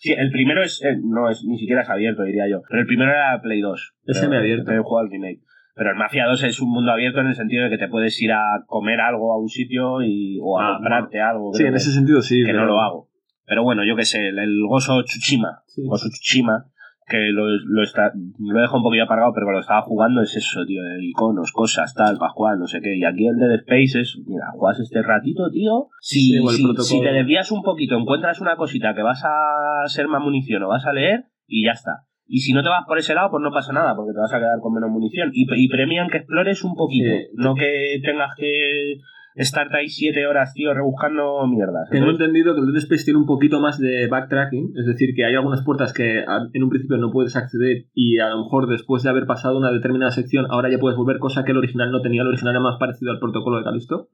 Sí, 0.01 0.13
el 0.17 0.31
primero 0.31 0.63
es 0.63 0.83
eh, 0.85 0.97
no 1.03 1.29
es 1.29 1.45
ni 1.45 1.59
siquiera 1.59 1.83
es 1.83 1.89
abierto 1.91 2.23
diría 2.23 2.49
yo, 2.49 2.63
pero 2.69 2.81
el 2.81 2.87
primero 2.87 3.11
era 3.11 3.41
Play 3.43 3.61
2. 3.61 3.95
Es 4.07 4.19
semiabierto. 4.21 4.65
pero 4.67 4.81
he 4.81 4.85
jugado 4.85 5.07
el 5.07 5.13
remake. 5.13 5.41
Pero 5.75 5.91
el 5.91 5.97
Mafia 5.97 6.27
2 6.27 6.43
es 6.45 6.61
un 6.61 6.71
mundo 6.71 6.91
abierto 6.91 7.21
en 7.21 7.29
el 7.29 7.35
sentido 7.37 7.65
de 7.65 7.71
que 7.71 7.79
te 7.79 7.87
puedes 7.89 8.21
ir 8.21 8.33
a 8.33 8.65
comer 8.67 9.01
algo 9.01 9.33
a 9.33 9.39
un 9.41 9.49
sitio 9.49 10.03
y, 10.03 10.39
o 10.43 10.59
a 10.59 10.71
Ah, 10.71 10.75
comprarte 10.77 11.21
algo. 11.21 11.53
Sí, 11.55 11.63
en 11.65 11.75
ese 11.75 11.93
sentido 11.93 12.21
sí. 12.21 12.43
que 12.45 12.53
no 12.53 12.65
lo 12.65 12.81
hago. 12.81 13.09
Pero 13.47 13.63
bueno, 13.63 13.83
yo 13.87 13.95
qué 13.97 14.05
sé, 14.05 14.29
el, 14.29 14.39
el 14.39 14.67
Gozo 14.69 15.03
Tsushima, 15.05 15.63
Sí. 15.67 15.83
Gozo 15.87 16.09
Tsushima, 16.09 16.67
que 17.09 17.31
lo, 17.33 17.47
lo, 17.49 17.83
está, 17.83 18.13
lo 18.39 18.61
dejo 18.61 18.77
un 18.77 18.83
poquillo 18.83 19.05
apagado, 19.05 19.33
pero 19.35 19.47
cuando 19.47 19.61
estaba 19.61 19.83
jugando 19.83 20.21
es 20.23 20.37
eso, 20.37 20.65
tío, 20.67 20.83
de 20.83 21.05
iconos, 21.05 21.53
cosas, 21.53 21.95
tal, 21.95 22.19
Pascual, 22.19 22.59
no 22.59 22.67
sé 22.67 22.81
qué. 22.81 22.97
Y 22.97 23.05
aquí 23.05 23.27
el 23.27 23.37
Dead 23.37 23.55
Space 23.61 24.01
es, 24.01 24.19
mira, 24.27 24.47
juegas 24.53 24.81
este 24.81 25.03
ratito, 25.03 25.51
tío. 25.51 25.89
Si, 26.01 26.33
Sí, 26.33 26.39
si, 26.49 26.83
si 26.85 27.01
te 27.01 27.13
desvías 27.13 27.51
un 27.51 27.63
poquito, 27.63 27.97
encuentras 27.97 28.41
una 28.41 28.57
cosita 28.57 28.95
que 28.95 29.03
vas 29.03 29.23
a 29.25 29.87
ser 29.89 30.09
más 30.09 30.23
munición 30.23 30.63
o 30.65 30.69
vas 30.69 30.87
a 30.87 30.93
leer, 30.93 31.25
y 31.47 31.65
ya 31.65 31.73
está. 31.73 32.05
Y 32.27 32.41
si 32.41 32.53
no 32.53 32.63
te 32.63 32.69
vas 32.69 32.85
por 32.87 32.99
ese 32.99 33.15
lado, 33.15 33.31
pues 33.31 33.43
no 33.43 33.51
pasa 33.51 33.73
nada, 33.73 33.97
porque 33.97 34.13
te 34.13 34.21
vas 34.21 34.35
a 34.35 34.39
quedar 34.39 34.61
con 34.61 34.75
menos 34.75 34.91
munición. 34.91 35.31
Y, 35.33 35.47
y 35.51 35.69
premian 35.69 36.09
que 36.11 36.19
explores 36.19 36.63
un 36.63 36.75
poquito, 36.75 37.09
Sí. 37.11 37.27
no 37.37 37.55
que 37.55 38.01
tengas 38.05 38.35
que 38.37 38.99
estarte 39.39 39.77
ahí 39.79 39.89
siete 39.89 40.27
horas, 40.27 40.53
tío, 40.55 40.75
rebuscando 40.75 41.47
mierdas. 41.47 41.89
Tengo 41.91 42.11
entendido 42.11 42.55
que 42.55 42.61
el 42.61 42.67
Dead 42.67 42.79
Space 42.83 43.05
tiene 43.05 43.19
un 43.21 43.27
poquito 43.27 43.61
más 43.61 43.79
de 43.79 44.07
backtracking, 44.09 44.73
es 44.77 44.87
decir, 44.87 45.15
que 45.15 45.25
hay 45.25 45.35
algunas 45.35 45.63
puertas 45.63 45.93
que 45.93 46.25
en 46.53 46.63
un 46.63 46.69
principio 46.71 46.97
no 46.99 47.11
puedes 47.11 47.37
acceder 47.37 47.87
y 47.95 48.19
a 48.19 48.29
lo 48.31 48.45
mejor 48.45 48.67
después 48.69 49.03
de 49.03 49.11
haber 49.11 49.27
pasado 49.27 49.57
una 49.57 49.71
determinada 49.73 50.11
sección 50.11 50.47
ahora 50.51 50.71
ya 50.71 50.79
puedes 50.79 50.97
volver, 50.97 51.19
cosa 51.19 51.45
que 51.45 51.53
el 51.53 51.59
original 51.59 51.91
no 51.91 52.03
tenía. 52.03 52.23
El 52.23 52.29
original 52.29 52.55
era 52.55 52.61
más 52.61 52.77
parecido 52.79 53.13
al 53.13 53.19
protocolo 53.21 53.59
de 53.59 53.65
Calisto, 53.65 54.09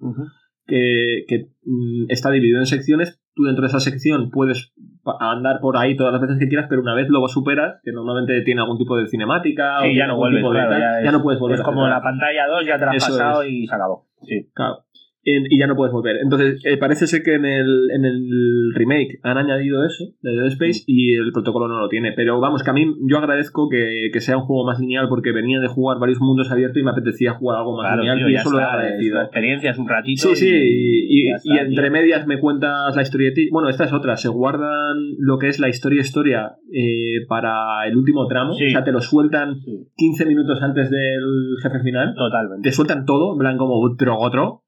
que, 0.67 1.25
que, 1.29 1.49
mm, 1.65 2.07
está 2.09 2.31
dividido 2.31 2.59
en 2.59 2.67
secciones. 2.67 3.21
Tú 3.35 3.45
dentro 3.45 3.63
de 3.63 3.69
esa 3.69 3.81
sección 3.81 4.31
puedes 4.31 4.73
andar 5.21 5.61
por 5.61 5.77
ahí 5.77 5.97
todas 5.97 6.13
las 6.13 6.23
veces 6.23 6.39
que 6.39 6.49
quieras, 6.49 6.67
pero 6.69 6.81
una 6.81 6.95
vez 6.95 7.09
lo 7.11 7.27
superas, 7.29 7.81
que 7.83 7.93
normalmente 7.93 8.41
tiene 8.43 8.63
algún 8.63 8.79
tipo 8.79 8.97
de 8.97 9.07
cinemática 9.09 9.81
o 9.81 9.83
Sí, 9.83 9.95
ya 9.95 10.07
no 10.07 10.13
algún 10.15 10.21
vuelves, 10.31 10.41
tipo 10.41 10.53
de 10.53 10.59
claro, 10.61 10.73
ya, 10.73 11.03
ya 11.03 11.07
es- 11.09 11.13
no 11.13 11.23
puedes 11.23 11.41
volver. 11.41 11.59
Es 11.59 11.65
como 11.65 11.87
la 11.87 12.01
pantalla 12.03 12.47
2, 12.47 12.67
ya 12.67 12.79
te 12.79 12.85
la 12.87 12.91
has 12.93 12.97
Eso 12.97 13.07
pasado 13.13 13.43
es. 13.43 13.51
y 13.51 13.67
se 13.67 13.75
acabó. 13.75 14.07
Sí. 14.23 14.49
Claro. 14.55 14.79
En- 15.25 15.47
y 15.51 15.59
ya 15.59 15.67
no 15.67 15.75
puedes 15.77 15.93
volver. 15.93 16.17
Entonces, 16.23 16.61
eh, 16.65 16.77
parece 16.77 17.07
ser 17.07 17.23
que 17.23 17.35
en 17.35 17.45
el, 17.45 17.91
en 17.95 18.05
el 18.05 18.73
remake 18.75 19.19
han 19.23 19.39
añadido 19.39 19.85
eso 19.85 20.05
de 20.23 20.33
Dead 20.33 20.47
Space 20.49 20.83
y 20.87 21.15
el 21.15 21.33
protocolo 21.33 21.67
no 21.69 21.79
lo 21.79 21.89
tiene. 21.89 22.13
Pero 22.13 22.41
vamos, 22.41 22.63
que 22.63 22.71
a 22.71 22.73
mí 22.75 22.85
yo 23.09 23.19
agradezco 23.19 23.69
que, 23.69 24.11
que 24.13 24.21
sea 24.21 24.37
un 24.37 24.45
juego 24.45 24.67
más 24.67 24.79
lineal 24.81 25.09
porque 25.09 25.33
venía 25.33 25.61
de 25.61 25.69
jugar 25.69 25.99
varios 25.99 26.21
mundos 26.21 26.51
abiertos 26.51 26.79
y 26.79 26.85
me 26.85 26.91
apetecía 26.91 27.33
jugar 27.33 27.59
algo 27.59 27.77
más 27.77 27.87
Claro, 27.87 28.03
lineal 28.03 28.19
tío, 28.19 28.29
y 28.29 28.35
eso 28.35 28.51
lo 28.51 28.59
he 28.61 28.63
agradecido. 28.65 29.17
La 29.17 29.23
experiencia 29.25 29.71
es 29.71 29.79
un 29.79 29.89
ratito. 29.89 30.29
Sí, 30.29 30.37
sí, 30.37 30.49
y, 30.49 31.07
y- 31.09 31.31
ya 31.31 31.37
está, 31.37 31.55
y 31.55 31.59
entre 31.69 31.91
medias 31.91 32.27
me 32.27 32.39
cuentas 32.39 32.95
la 32.95 33.03
historieta. 33.03 33.41
Bueno, 33.51 33.69
esta 33.69 33.85
es 33.85 33.93
otra, 33.93 34.17
se 34.17 34.29
guardan 34.29 34.97
lo 35.19 35.39
que 35.39 35.49
es 35.49 35.59
la 35.59 35.69
historia 35.69 36.01
historia 36.01 36.53
eh, 36.73 37.25
para 37.29 37.87
el 37.87 37.97
último 37.97 38.27
tramo, 38.27 38.53
Sí. 38.55 38.67
o 38.67 38.71
sea, 38.71 38.85
te 38.85 38.93
lo 38.93 39.01
sueltan 39.01 39.61
Sí, 39.61 39.87
15 39.97 40.27
minutos 40.27 40.61
antes 40.63 40.91
del 40.91 41.23
jefe 41.63 41.81
final 41.83 42.15
totalmente. 42.15 42.69
te 42.69 42.75
sueltan 42.75 43.05
todo, 43.07 43.33
en 43.35 43.39
plan 43.39 43.57
como 43.57 43.81
otro, 43.81 44.17
otro. 44.19 44.61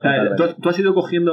Sea, 0.00 0.10
tú, 0.36 0.44
tú 0.60 0.68
has 0.68 0.78
ido 0.78 0.92
cogiendo 0.94 1.32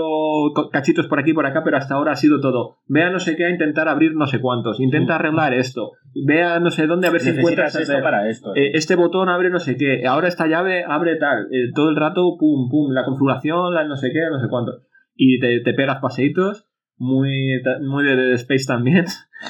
co- 0.56 0.70
cachitos 0.70 1.08
por 1.08 1.20
aquí 1.20 1.32
y 1.32 1.34
por 1.34 1.46
acá, 1.46 1.64
pero 1.64 1.78
hasta 1.78 1.96
ahora 1.96 2.14
ha 2.14 2.16
sido 2.16 2.40
todo. 2.40 2.78
Ve 2.88 3.04
a 3.04 3.10
no 3.10 3.20
sé 3.20 3.36
qué 3.36 3.46
a 3.46 3.50
intentar 3.50 3.90
abrir 3.90 4.16
no 4.16 4.28
sé 4.28 4.40
cuántos. 4.40 4.80
Intenta 4.80 5.16
arreglar 5.16 5.54
esto. 5.54 5.92
Ve 6.26 6.44
a 6.44 6.60
no 6.60 6.72
sé 6.72 6.88
dónde 6.88 7.08
a 7.08 7.12
ver 7.12 7.22
si 7.22 7.30
encuentras 7.40 7.76
esto 7.76 7.92
hacer- 7.94 8.04
para 8.04 8.30
esto. 8.30 8.56
eh, 8.56 8.72
este 8.74 8.96
botón 8.96 9.30
abre 9.30 9.50
no 9.50 9.60
sé 9.60 9.76
qué. 9.78 10.06
Ahora 10.08 10.28
esta 10.28 10.48
llave 10.48 10.84
abre 10.88 11.16
tal. 11.18 11.48
Eh, 11.52 11.72
todo 11.76 11.90
el 11.90 11.96
rato, 11.96 12.38
pum, 12.40 12.70
pum. 12.70 12.92
La 12.94 13.04
configuración, 13.04 13.74
la 13.74 13.84
no 13.86 13.98
sé 13.98 14.12
qué, 14.14 14.22
no 14.32 14.40
sé 14.40 14.48
cuánto. 14.50 14.72
Y 15.16 15.40
te, 15.40 15.60
te 15.62 15.74
pegas 15.74 16.00
paseitos. 16.00 16.68
Muy, 17.04 17.60
muy 17.82 18.04
de 18.04 18.34
Space 18.36 18.66
también. 18.68 19.06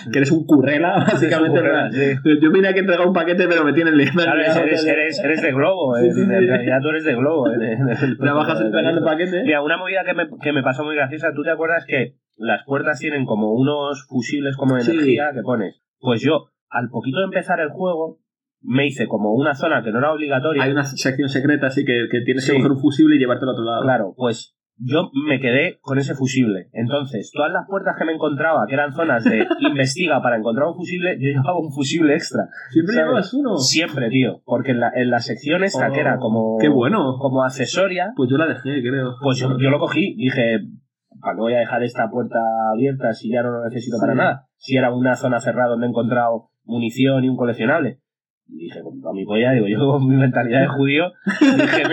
que 0.10 0.20
eres 0.20 0.32
un 0.32 0.46
currela, 0.46 0.96
básicamente. 1.00 1.60
currela, 1.60 1.92
sí. 1.92 2.16
Yo 2.42 2.50
vine 2.50 2.70
aquí 2.70 2.78
a 2.78 2.82
entregar 2.82 3.06
un 3.06 3.14
paquete, 3.14 3.46
pero 3.50 3.66
me 3.66 3.74
tienen 3.74 3.98
liado. 3.98 4.14
Claro, 4.24 4.40
eres, 4.40 4.56
eres, 4.56 4.86
eres, 4.88 5.20
eres 5.20 5.42
de 5.42 5.52
globo, 5.52 5.98
Sí, 5.98 6.12
sí, 6.12 6.16
sí. 6.16 6.22
en 6.22 6.30
realidad 6.48 6.80
tú 6.82 6.88
eres 6.90 7.04
de 7.04 7.14
globo. 7.14 7.52
eh, 7.52 7.78
Trabajas 8.18 8.62
entregando 8.62 9.04
paquetes. 9.04 9.44
Mira, 9.44 9.62
una 9.62 9.76
movida 9.76 10.06
que 10.06 10.14
me, 10.14 10.30
que 10.42 10.54
me 10.54 10.64
pasó 10.64 10.86
muy 10.86 10.96
graciosa, 10.96 11.34
¿tú 11.36 11.44
te 11.44 11.52
acuerdas 11.52 11.84
que 11.86 12.16
las 12.38 12.64
puertas 12.66 13.00
tienen 13.00 13.26
como 13.26 13.52
unos 13.54 14.06
fusibles 14.08 14.56
como 14.56 14.76
de 14.78 14.84
energía 14.84 15.32
que 15.34 15.42
pones? 15.42 15.82
Pues 16.00 16.22
yo, 16.22 16.46
al 16.70 16.88
poquito 16.90 17.20
de 17.20 17.26
empezar 17.26 17.60
el 17.60 17.70
juego, 17.72 18.22
me 18.62 18.88
hice 18.88 19.08
como 19.08 19.34
una 19.34 19.56
zona 19.56 19.84
que 19.84 19.92
no 19.92 20.00
era 20.00 20.14
obligatoria. 20.14 20.64
Hay 20.64 20.72
una 20.72 20.86
sección 20.86 21.28
secreta, 21.28 21.68
así 21.68 21.84
que, 21.84 22.08
que 22.10 22.22
tienes 22.22 22.50
que 22.50 22.56
coger 22.56 22.72
un 22.72 22.80
fusible 22.80 23.18
y 23.18 23.20
llevártelo 23.20 23.52
al 23.52 23.56
otro 23.56 23.66
lado. 23.66 23.82
Claro, 23.82 24.14
pues 24.16 24.56
yo 24.78 25.10
me 25.28 25.40
quedé 25.40 25.78
con 25.82 25.98
ese 26.00 26.16
fusible. 26.16 26.70
Entonces, 26.74 27.32
todas 27.34 27.52
las 27.52 27.68
puertas 27.68 27.96
que 27.98 28.06
me 28.06 28.14
encontraba, 28.14 28.66
que 28.68 28.74
eran 28.74 28.94
zonas 28.94 29.24
de 29.24 29.46
investiga 29.60 30.22
para 30.22 30.38
encontrar 30.38 30.68
un 30.68 30.76
fusible, 30.76 31.18
yo 31.20 31.28
llevaba 31.30 31.60
un 31.60 31.72
fusible 31.72 32.16
extra. 32.16 32.44
Siempre 32.72 32.96
¿Sabes? 32.96 33.10
llevas 33.10 33.34
uno. 33.34 33.58
Siempre, 33.58 34.10
tío. 34.10 34.42
Porque 34.46 34.72
en 34.72 34.80
la, 34.80 34.92
en 34.96 35.10
la 35.10 35.20
sección 35.20 35.64
esta, 35.64 35.90
Oh, 35.90 35.94
que 35.94 36.00
era 36.00 36.18
como, 36.18 36.58
Qué 36.60 36.70
bueno. 36.70 37.18
como 37.20 37.44
accesoria, 37.44 38.14
Pues 38.16 38.30
yo 38.30 38.38
la 38.38 38.48
dejé, 38.48 38.82
creo. 38.82 39.16
pues 39.22 39.38
yo, 39.40 39.58
yo 39.60 39.70
lo 39.70 39.80
cogí. 39.80 40.16
Dije, 40.16 40.60
¿para 41.22 41.36
qué 41.36 41.42
voy 41.42 41.54
a 41.54 41.60
dejar 41.60 41.84
esta 41.84 42.10
puerta 42.10 42.40
abierta 42.74 43.14
si 43.14 43.30
ya 43.32 43.44
no 43.44 43.52
lo 43.52 43.64
necesito 43.66 43.98
para 44.00 44.16
nada? 44.16 44.48
Si 44.58 44.76
era 44.78 44.92
una 44.94 45.16
zona 45.16 45.40
cerrada 45.40 45.70
donde 45.70 45.86
he 45.86 45.90
encontrado 45.90 46.50
munición 46.64 47.24
y 47.24 47.30
un 47.30 47.38
coleccionable. 47.38 48.00
Y 48.54 48.66
dije, 48.66 48.80
a 48.80 49.14
mi 49.14 49.26
polla, 49.26 49.52
digo, 49.54 49.68
yo 49.70 49.80
con 49.80 50.08
mi 50.08 50.16
mentalidad 50.16 50.62
de 50.62 50.68
judío, 50.68 51.12
dije, 51.40 51.84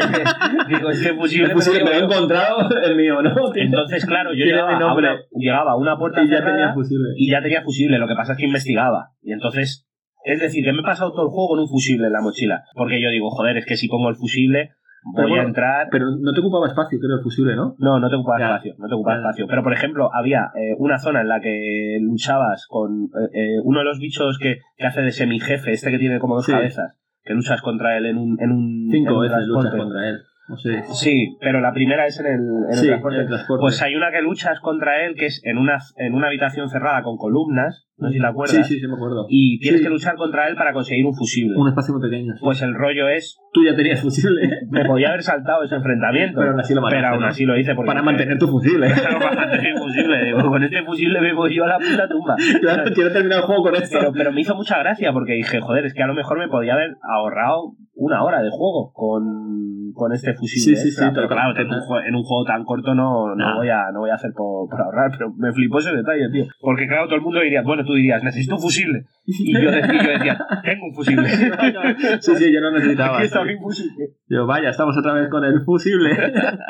digo, 0.69 0.91
este 0.91 1.15
fusible, 1.15 1.47
El 1.47 1.53
fusible 1.53 1.85
me 1.85 1.91
que 1.91 1.97
he 1.97 2.01
encontrado, 2.01 2.69
el 2.85 2.97
mío, 2.97 3.23
¿no? 3.23 3.35
Entonces, 3.55 4.05
claro, 4.05 4.33
yo 4.35 4.45
llegaba 4.45 4.77
a, 4.77 4.95
una, 4.95 5.17
llegaba 5.37 5.73
a 5.73 5.77
una 5.77 5.97
puerta 5.97 6.23
y 6.23 6.29
ya 6.29 6.39
cerrada 6.39 6.57
tenía 6.57 6.75
fusible. 6.75 7.09
y 7.17 7.31
ya 7.31 7.43
tenía 7.43 7.63
fusible. 7.63 7.99
Lo 7.99 8.09
que 8.09 8.15
pasa 8.15 8.33
es 8.33 8.39
que 8.39 8.47
investigaba. 8.47 9.13
Y 9.23 9.33
entonces, 9.33 9.89
es 10.25 10.41
decir, 10.41 10.65
que 10.65 10.73
me 10.73 10.81
he 10.81 10.85
pasado 10.85 11.13
todo 11.13 11.23
el 11.23 11.29
juego 11.29 11.51
con 11.51 11.61
un 11.61 11.69
fusible 11.69 12.07
en 12.07 12.13
la 12.13 12.21
mochila. 12.21 12.65
Porque 12.75 13.01
yo 13.01 13.11
digo, 13.11 13.31
joder, 13.31 13.59
es 13.59 13.67
que 13.67 13.77
si 13.77 13.89
pongo 13.89 14.09
el 14.09 14.17
fusible, 14.17 14.73
voy 15.15 15.29
bueno, 15.31 15.43
a 15.43 15.47
entrar. 15.47 15.89
Pero 15.91 16.07
no 16.21 16.33
te 16.33 16.41
ocupaba 16.41 16.67
espacio, 16.67 16.99
creo, 17.01 17.17
el 17.17 17.23
fusible, 17.23 17.57
¿no? 17.57 17.75
No, 17.79 17.99
no 18.01 18.09
te 18.09 18.17
ocupaba 18.17 18.39
Ya. 18.39 18.47
espacio, 18.47 18.75
no 18.79 18.89
te 18.89 18.95
ocupaba 18.95 19.17
espacio. 19.19 19.47
Pero, 19.49 19.63
por 19.63 19.73
ejemplo, 19.73 20.11
había 20.15 20.51
eh, 20.55 20.75
una 20.79 20.99
zona 20.99 21.21
en 21.23 21.29
la 21.29 21.41
que 21.41 21.99
luchabas 22.01 22.67
con 22.69 23.05
eh, 23.05 23.29
eh, 23.35 23.57
uno 23.65 23.81
de 23.81 23.85
los 23.85 23.99
bichos 23.99 24.39
que, 24.39 24.59
que 24.77 24.87
hace 24.87 25.03
de 25.03 25.13
semijefe, 25.13 25.73
este 25.73 25.91
que 25.91 25.99
tiene 25.99 26.19
como 26.19 26.37
dos 26.37 26.47
Sí. 26.47 26.53
cabezas, 26.53 26.97
que 27.25 27.35
luchas 27.35 27.61
contra 27.63 27.97
él 27.97 28.07
en 28.07 28.19
un, 28.19 28.41
en 28.41 28.51
un, 28.53 28.85
en 28.87 28.91
Cinco 28.91 29.15
un 29.17 29.23
veces 29.23 29.47
luchas 29.47 29.75
contra 29.75 30.09
él. 30.09 30.19
No 30.49 30.57
sé. 30.57 30.83
Sí, 30.95 31.37
pero 31.41 31.61
la 31.61 31.73
primera 31.75 32.07
es 32.07 32.19
en 32.21 32.27
el, 32.27 32.41
en 32.41 32.71
el 32.71 32.75
Sí, 32.75 32.87
transporte. 32.87 33.17
en 33.17 33.23
el 33.23 33.29
transporte. 33.29 33.61
Pues 33.61 33.83
hay 33.83 33.95
una 33.97 34.11
que 34.11 34.23
luchas 34.23 34.61
contra 34.61 35.05
él 35.05 35.15
que 35.15 35.27
es 35.27 35.43
en 35.45 35.59
una, 35.59 35.79
en 35.97 36.15
una 36.15 36.29
habitación 36.29 36.71
cerrada 36.71 37.03
con 37.03 37.19
columnas, 37.19 37.88
no 37.99 38.09
sé 38.09 38.15
si 38.15 38.21
te 38.21 38.27
acuerdas, 38.27 38.57
Sí, 38.67 38.75
sí, 38.75 38.81
sí, 38.81 38.87
me 38.87 38.95
acuerdo. 38.95 39.27
y 39.29 39.59
tienes 39.61 39.81
Sí. 39.81 39.87
que 39.87 39.91
luchar 39.91 40.17
contra 40.17 40.49
él 40.49 40.55
para 40.57 40.73
conseguir 40.73 41.05
un 41.07 41.15
fusible. 41.15 41.57
Un 41.57 41.69
espacio 41.69 41.95
muy 41.95 42.03
pequeño. 42.09 42.33
sí. 42.35 42.41
Pues 42.43 42.63
el 42.63 42.75
rollo 42.75 43.09
es, 43.09 43.39
Tú 43.53 43.65
ya 43.65 43.75
tenías 43.75 44.01
fusible. 44.03 44.43
me 44.71 44.85
podía 44.85 45.09
haber 45.09 45.23
saltado 45.23 45.63
ese 45.65 45.75
enfrentamiento, 45.75 46.39
Pero 46.39 46.51
aún 46.53 46.61
así 46.61 46.75
lo 46.75 46.83
mataste, 46.83 47.03
pero 47.03 47.15
aún 47.15 47.25
así 47.25 47.45
lo 47.45 47.59
hice 47.59 47.75
porque 47.75 47.87
Para 47.89 48.03
mantener 48.03 48.39
tu 48.39 48.47
fusible. 48.47 48.87
Claro, 48.93 49.19
para 49.21 49.35
mantener 49.35 49.67
el 49.73 49.79
fusible. 49.79 50.25
Digo, 50.25 50.49
con 50.49 50.63
este 50.63 50.83
fusible 50.85 51.21
me 51.21 51.33
voy 51.35 51.55
yo 51.57 51.65
a 51.65 51.69
la 51.69 51.79
puta 51.79 52.09
tumba. 52.09 52.37
claro, 52.61 52.85
quiero 52.95 53.11
terminar 53.13 53.39
el 53.39 53.45
juego 53.45 53.63
con 53.63 53.75
esto. 53.75 53.99
Pero, 53.99 54.13
pero 54.13 54.33
me 54.33 54.41
hizo 54.43 54.55
mucha 54.55 54.79
gracia 54.79 55.13
porque 55.13 55.33
dije, 55.33 55.61
joder, 55.61 55.87
es 55.87 55.95
que 55.95 56.03
a 56.03 56.07
lo 56.07 56.15
mejor 56.15 56.39
me 56.39 56.49
podía 56.49 56.75
haber 56.75 56.97
ahorrado 57.03 57.73
una 58.01 58.23
hora 58.23 58.43
de 58.43 58.51
juego 58.51 58.93
con, 58.93 59.93
con 59.95 60.13
este 60.13 60.31
Sí, 60.33 60.39
fusible. 60.39 60.77
sí, 60.77 60.89
extra, 60.89 61.09
sí, 61.09 61.13
pero 61.17 61.27
claro, 61.27 61.59
en 61.59 61.67
un, 61.67 61.75
en 62.07 62.23
juego 62.23 62.45
tan 62.45 62.63
corto 62.65 62.95
no, 62.95 63.35
no, 63.35 63.57
voy, 63.57 63.69
a, 63.71 63.91
no 63.93 64.01
voy 64.01 64.11
a 64.11 64.15
hacer 64.15 64.31
por, 64.37 64.69
por 64.71 64.81
ahorrar, 64.81 65.11
pero 65.19 65.33
me 65.37 65.53
flipó 65.53 65.79
ese 65.81 65.91
detalle, 65.97 66.31
tío. 66.31 66.45
Porque 66.61 66.87
claro, 66.87 67.07
todo 67.07 67.17
el 67.17 67.23
mundo 67.23 67.41
diría, 67.41 67.63
bueno, 67.63 67.83
tú 67.89 67.95
dirías, 67.95 68.23
necesito 68.23 68.55
un 68.55 68.61
fusible. 68.63 69.05
Y 69.27 69.53
yo, 69.53 69.71
decía, 69.71 70.39
tengo 70.63 70.87
un 70.87 70.95
fusible. 70.95 71.29
Sí, 72.21 72.37
sí, 72.37 72.53
yo 72.53 72.61
no 72.61 72.71
necesitaba. 72.71 73.17
Aquí 73.19 73.27
está 73.27 73.43
mi 73.45 73.57
fusible. 73.57 74.11
Yo, 74.29 74.47
vaya, 74.47 74.71
estamos 74.71 74.97
otra 74.97 75.13
vez 75.15 75.29
con 75.29 75.45
el 75.45 75.61
fusible. 75.63 76.11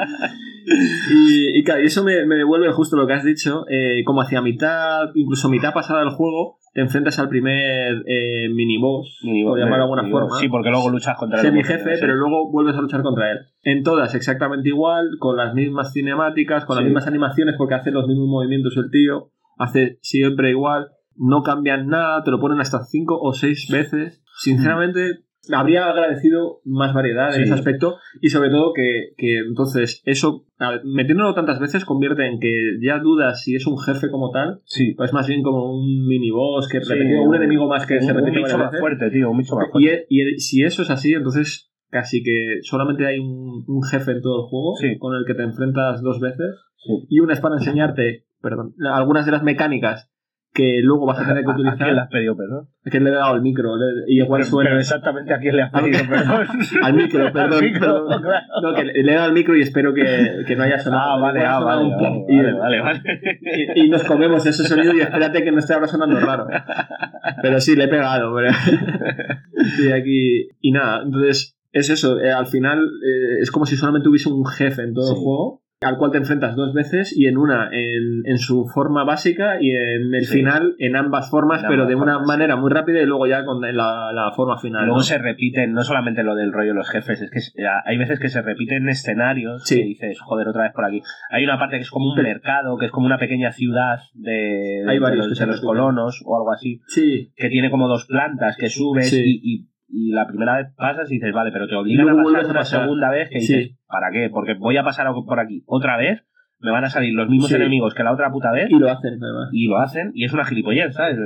y, 1.11 1.59
y 1.59 1.65
claro, 1.65 1.83
y 1.83 1.87
eso 1.87 2.05
me, 2.05 2.25
me 2.27 2.37
devuelve 2.37 2.73
justo 2.73 2.97
lo 2.97 3.07
que 3.07 3.15
has 3.15 3.25
dicho. 3.25 3.65
eh, 3.69 4.03
como 4.05 4.23
hacia 4.23 4.41
mitad, 4.43 5.09
incluso 5.15 5.49
mitad 5.49 5.73
pasada 5.73 6.01
del 6.01 6.11
juego, 6.11 6.59
te 6.75 6.81
enfrentas 6.83 7.19
al 7.19 7.29
primer 7.29 8.03
eh, 8.07 8.49
miniboss, 8.55 9.21
Miniboss, 9.25 9.51
por 9.53 9.59
llamarlo 9.59 9.77
de 9.77 9.83
alguna 9.83 10.03
miniboss. 10.03 10.23
forma. 10.23 10.39
Sí, 10.41 10.49
porque 10.49 10.71
luego 10.71 10.91
luchas 10.91 11.17
contra 11.17 11.41
el 11.41 11.65
jefe, 11.65 11.95
sí. 11.95 12.01
pero 12.01 12.15
luego 12.15 12.51
vuelves 12.53 12.77
a 12.77 12.81
luchar 12.81 13.03
contra 13.03 13.33
él. 13.33 13.39
En 13.63 13.83
todas 13.83 14.15
exactamente 14.15 14.69
igual, 14.69 15.11
con 15.19 15.37
las 15.37 15.55
mismas 15.55 15.93
cinemáticas, 15.93 16.65
con 16.65 16.77
las 16.77 16.85
mismas 16.85 17.07
animaciones, 17.07 17.55
porque 17.57 17.75
hace 17.75 17.91
los 17.91 18.07
mismos 18.07 18.29
movimientos 18.29 18.77
el 18.77 18.91
tío, 18.91 19.31
hace 19.59 19.99
siempre 20.03 20.51
igual, 20.51 20.89
no 21.19 21.43
cambian 21.43 21.89
nada, 21.89 22.23
te 22.25 22.31
lo 22.31 22.41
ponen 22.41 22.61
hasta 22.61 22.85
cinco 22.85 23.19
o 23.21 23.33
seis 23.33 23.69
veces. 23.71 24.23
Sinceramente, 24.41 25.01
habría 25.53 25.89
agradecido 25.89 26.61
más 26.65 26.93
variedad 26.95 27.29
en 27.29 27.35
Sí. 27.37 27.43
ese 27.43 27.55
aspecto 27.55 27.97
y 28.21 28.29
sobre 28.31 28.51
todo 28.51 28.73
que, 28.75 29.15
que 29.17 29.39
entonces 29.49 30.03
eso, 30.05 30.45
ver, 30.59 30.83
metiéndolo 30.85 31.35
tantas 31.35 31.59
veces, 31.59 31.85
convierte 31.85 32.27
en 32.27 32.39
que 32.39 32.77
ya 32.83 32.99
dudas 32.99 33.43
si 33.43 33.55
es 33.55 33.67
un 33.67 33.79
jefe 33.79 34.11
como 34.11 34.31
tal, 34.31 34.61
Sí. 34.65 34.95
o 34.99 35.05
es 35.05 35.13
más 35.13 35.27
bien 35.27 35.43
como 35.43 35.73
un 35.73 36.07
miniboss 36.07 36.69
que 36.69 36.81
Sí, 36.81 36.93
repetido, 36.93 37.23
un 37.23 37.35
enemigo 37.35 37.67
más 37.69 37.87
que 37.87 38.01
se 38.01 38.13
un, 38.13 38.19
repite 38.19 38.41
varias 38.41 38.59
más 38.59 38.67
veces. 38.71 38.81
fuerte, 38.81 39.11
tío, 39.11 39.31
bicho 39.37 39.57
más 39.57 39.67
Y, 39.69 39.71
fuerte. 39.71 39.95
e- 39.95 40.07
y 40.11 40.21
e- 40.23 40.39
si 40.39 40.63
eso 40.63 40.83
es 40.83 40.91
así, 40.91 41.15
entonces 41.15 41.73
casi 41.91 42.23
que 42.23 42.59
solamente 42.63 43.07
hay 43.07 43.19
un, 43.19 43.65
un 43.67 43.83
jefe 43.83 44.13
en 44.13 44.21
todo 44.21 44.43
el 44.45 44.49
juego 44.51 44.75
Sí. 44.79 44.99
con 44.99 45.15
el 45.17 45.25
que 45.27 45.35
te 45.35 45.43
enfrentas 45.45 46.03
dos 46.03 46.21
veces 46.21 46.47
y 47.09 47.21
una 47.21 47.33
es 47.33 47.41
para 47.41 47.57
enseñarte, 47.57 48.27
perdón, 48.43 48.75
algunas 48.93 49.25
de 49.27 49.33
las 49.33 49.43
mecánicas 49.43 50.11
que 50.55 50.81
luego 50.83 51.07
vas 51.07 51.21
a 51.21 51.27
tener 51.29 51.45
que 51.45 51.51
¿A 51.51 51.55
quién 51.55 51.67
le 51.67 51.73
utilizar. 51.73 51.99
has 52.01 52.09
pedido 52.11 52.37
perdón? 52.37 52.69
Que 52.91 53.01
le 53.01 53.11
he 53.11 53.13
dado 53.13 53.35
el 53.37 53.43
micro 53.43 53.73
y 54.07 54.21
igual 54.23 54.41
Pero, 54.41 54.51
suena 54.51 54.71
pero 54.71 54.81
exactamente 54.81 55.35
a 55.35 55.39
quién 55.39 55.57
le 55.57 55.63
has 55.63 55.71
pedido 55.71 55.99
perdón. 56.09 56.47
al 56.83 56.95
micro, 56.95 57.25
perdón. 57.33 57.53
Al 57.53 57.63
micro, 57.63 58.09
perdón. 58.09 58.23
claro. 58.23 58.49
No, 58.63 58.75
que 58.75 58.85
le 58.85 59.13
he 59.13 59.15
dado 59.15 59.29
el 59.29 59.35
micro 59.35 59.57
y 59.57 59.61
espero 59.63 59.93
que, 59.95 60.45
que 60.47 60.57
no 60.57 60.63
haya 60.65 60.79
sonado. 60.79 61.13
Ah, 61.13 61.21
vale, 61.21 61.45
ah, 61.45 61.61
vale, 61.61 61.89
y- 62.29 62.37
vale, 62.37 62.53
vale, 62.55 62.81
vale. 62.81 63.01
y, 63.77 63.83
y 63.85 63.89
nos 63.91 64.03
comemos 64.05 64.45
ese 64.47 64.65
sonido 64.65 64.95
y 64.95 65.01
espérate 65.01 65.45
que 65.45 65.53
no 65.53 65.59
esté 65.59 65.75
ahora 65.75 65.87
sonando 65.87 66.19
raro. 66.19 66.47
Pero 67.43 67.61
sí, 67.61 67.77
le 67.77 67.85
he 67.85 67.89
pegado. 67.89 68.35
Pero... 68.35 68.51
Sí, 69.77 69.93
aquí. 69.93 70.49
Y 70.61 70.73
nada, 70.73 71.03
entonces 71.05 71.57
es 71.73 71.91
eso. 71.91 72.19
eh, 72.21 72.33
al 72.33 72.47
final 72.47 72.79
eh, 72.81 73.41
es 73.43 73.51
como 73.51 73.67
si 73.67 73.77
solamente 73.77 74.09
hubiese 74.09 74.31
un 74.31 74.47
jefe 74.47 74.83
en 74.83 74.95
todo 74.95 75.11
el 75.13 75.17
juego. 75.19 75.63
Al 75.81 75.97
cual 75.97 76.11
te 76.11 76.19
enfrentas 76.19 76.57
dos 76.57 76.75
veces 76.75 77.17
y 77.17 77.27
en 77.29 77.39
una 77.39 77.69
en, 77.71 78.23
en 78.25 78.39
su 78.39 78.67
forma 78.67 79.05
básica 79.05 79.59
y 79.61 79.71
en 79.71 80.13
el 80.13 80.25
Sí. 80.25 80.39
final 80.39 80.75
en 80.81 80.97
ambas 80.97 81.31
formas, 81.31 81.63
En 81.63 81.69
pero 81.69 81.87
de 81.87 81.95
una 81.95 82.19
manera 82.19 82.57
muy 82.57 82.69
rápida 82.73 83.01
y 83.01 83.07
luego 83.07 83.29
ya 83.29 83.45
con 83.45 83.61
la, 83.61 84.11
la 84.13 84.33
forma 84.35 84.59
final. 84.59 84.87
Luego 84.87 84.99
¿no? 84.99 85.05
se 85.05 85.19
repiten, 85.19 85.73
no 85.73 85.85
solamente 85.85 86.25
lo 86.25 86.35
del 86.35 86.53
rollo 86.53 86.71
de 86.71 86.75
los 86.75 86.91
jefes, 86.91 87.23
es 87.23 87.31
que 87.31 87.65
hay 87.85 87.97
veces 87.97 88.19
que 88.19 88.29
se 88.29 88.43
repiten 88.43 88.89
escenarios 88.89 89.63
Sí. 89.67 89.77
que 89.77 89.85
dices, 89.85 90.19
joder, 90.21 90.49
otra 90.49 90.65
vez 90.65 90.73
por 90.73 90.85
aquí. 90.85 91.01
Hay 91.31 91.45
una 91.45 91.61
parte 91.61 91.77
que 91.77 91.83
es 91.83 91.91
como 91.91 92.13
un 92.13 92.21
mercado, 92.21 92.77
que 92.77 92.87
es 92.87 92.91
como 92.91 93.07
una 93.07 93.19
pequeña 93.19 93.53
ciudad 93.53 93.99
de, 94.15 94.33
de- 94.33 94.85
Hay 94.89 94.97
de 94.97 95.01
varios 95.01 95.29
los, 95.29 95.39
de 95.39 95.47
los 95.47 95.61
colonos 95.61 96.21
o 96.27 96.37
algo 96.37 96.51
así, 96.51 96.81
Sí. 96.89 97.33
que 97.37 97.51
tiene 97.51 97.71
como 97.71 97.87
dos 97.87 98.05
plantas 98.07 98.57
que 98.57 98.69
subes 98.69 99.13
y- 99.13 99.69
y 99.89 100.11
la 100.13 100.27
primera 100.27 100.57
vez 100.59 100.69
pasas 100.77 101.11
y 101.11 101.15
dices, 101.15 101.33
vale, 101.33 101.51
pero 101.53 101.67
te 101.67 101.75
obligan 101.75 102.09
a 102.09 102.15
pasar 102.23 102.45
una 102.45 102.55
pasar. 102.55 102.81
segunda 102.83 103.11
vez 103.11 103.31
que 103.31 103.41
Sí. 103.41 103.55
dices, 103.57 103.79
¿para 103.87 104.11
qué? 104.13 104.29
Porque 104.31 104.55
voy 104.55 104.77
a 104.77 104.85
pasar 104.85 105.07
por 105.27 105.41
aquí 105.41 105.63
otra 105.67 105.97
vez, 105.97 106.25
me 106.61 106.71
van 106.73 106.85
a 106.85 106.89
salir 106.91 107.15
los 107.15 107.29
mismos 107.29 107.49
Sí. 107.51 107.55
enemigos 107.55 107.95
que 107.95 108.03
la 108.03 108.13
otra 108.13 108.31
puta 108.33 108.51
vez. 108.51 108.69
Y 108.69 108.79
lo 108.79 108.91
hacen, 108.91 109.15
además. 109.23 109.49
y 109.53 109.69
lo 109.69 109.79
hacen 109.79 110.11
y 110.15 110.25
es 110.25 110.33
una 110.33 110.45
gilipollez, 110.45 110.93
¿sabes? 110.95 111.17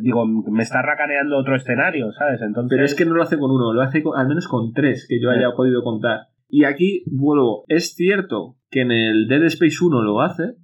Digo, 0.00 0.24
me 0.26 0.62
está 0.62 0.82
racaneando 0.82 1.36
otro 1.36 1.56
escenario, 1.56 2.12
¿sabes? 2.12 2.40
Entonces, 2.42 2.70
Pero 2.76 2.84
es 2.84 2.94
que 2.94 3.04
no 3.04 3.14
lo 3.14 3.22
hace 3.22 3.38
con 3.38 3.50
uno, 3.50 3.72
lo 3.72 3.82
hace 3.82 4.02
con- 4.02 4.18
al 4.18 4.28
menos 4.28 4.46
con 4.48 4.72
tres 4.72 5.06
que 5.08 5.20
yo 5.20 5.30
Sí. 5.32 5.38
haya 5.38 5.50
podido 5.56 5.82
contar. 5.82 6.28
Y 6.48 6.64
aquí 6.64 7.02
vuelvo. 7.10 7.64
Es 7.68 7.94
cierto 7.94 8.56
que 8.70 8.82
en 8.82 8.92
el 8.92 9.26
Dead 9.26 9.42
Space 9.44 9.78
1 9.82 10.00
lo 10.02 10.20
hace, 10.20 10.54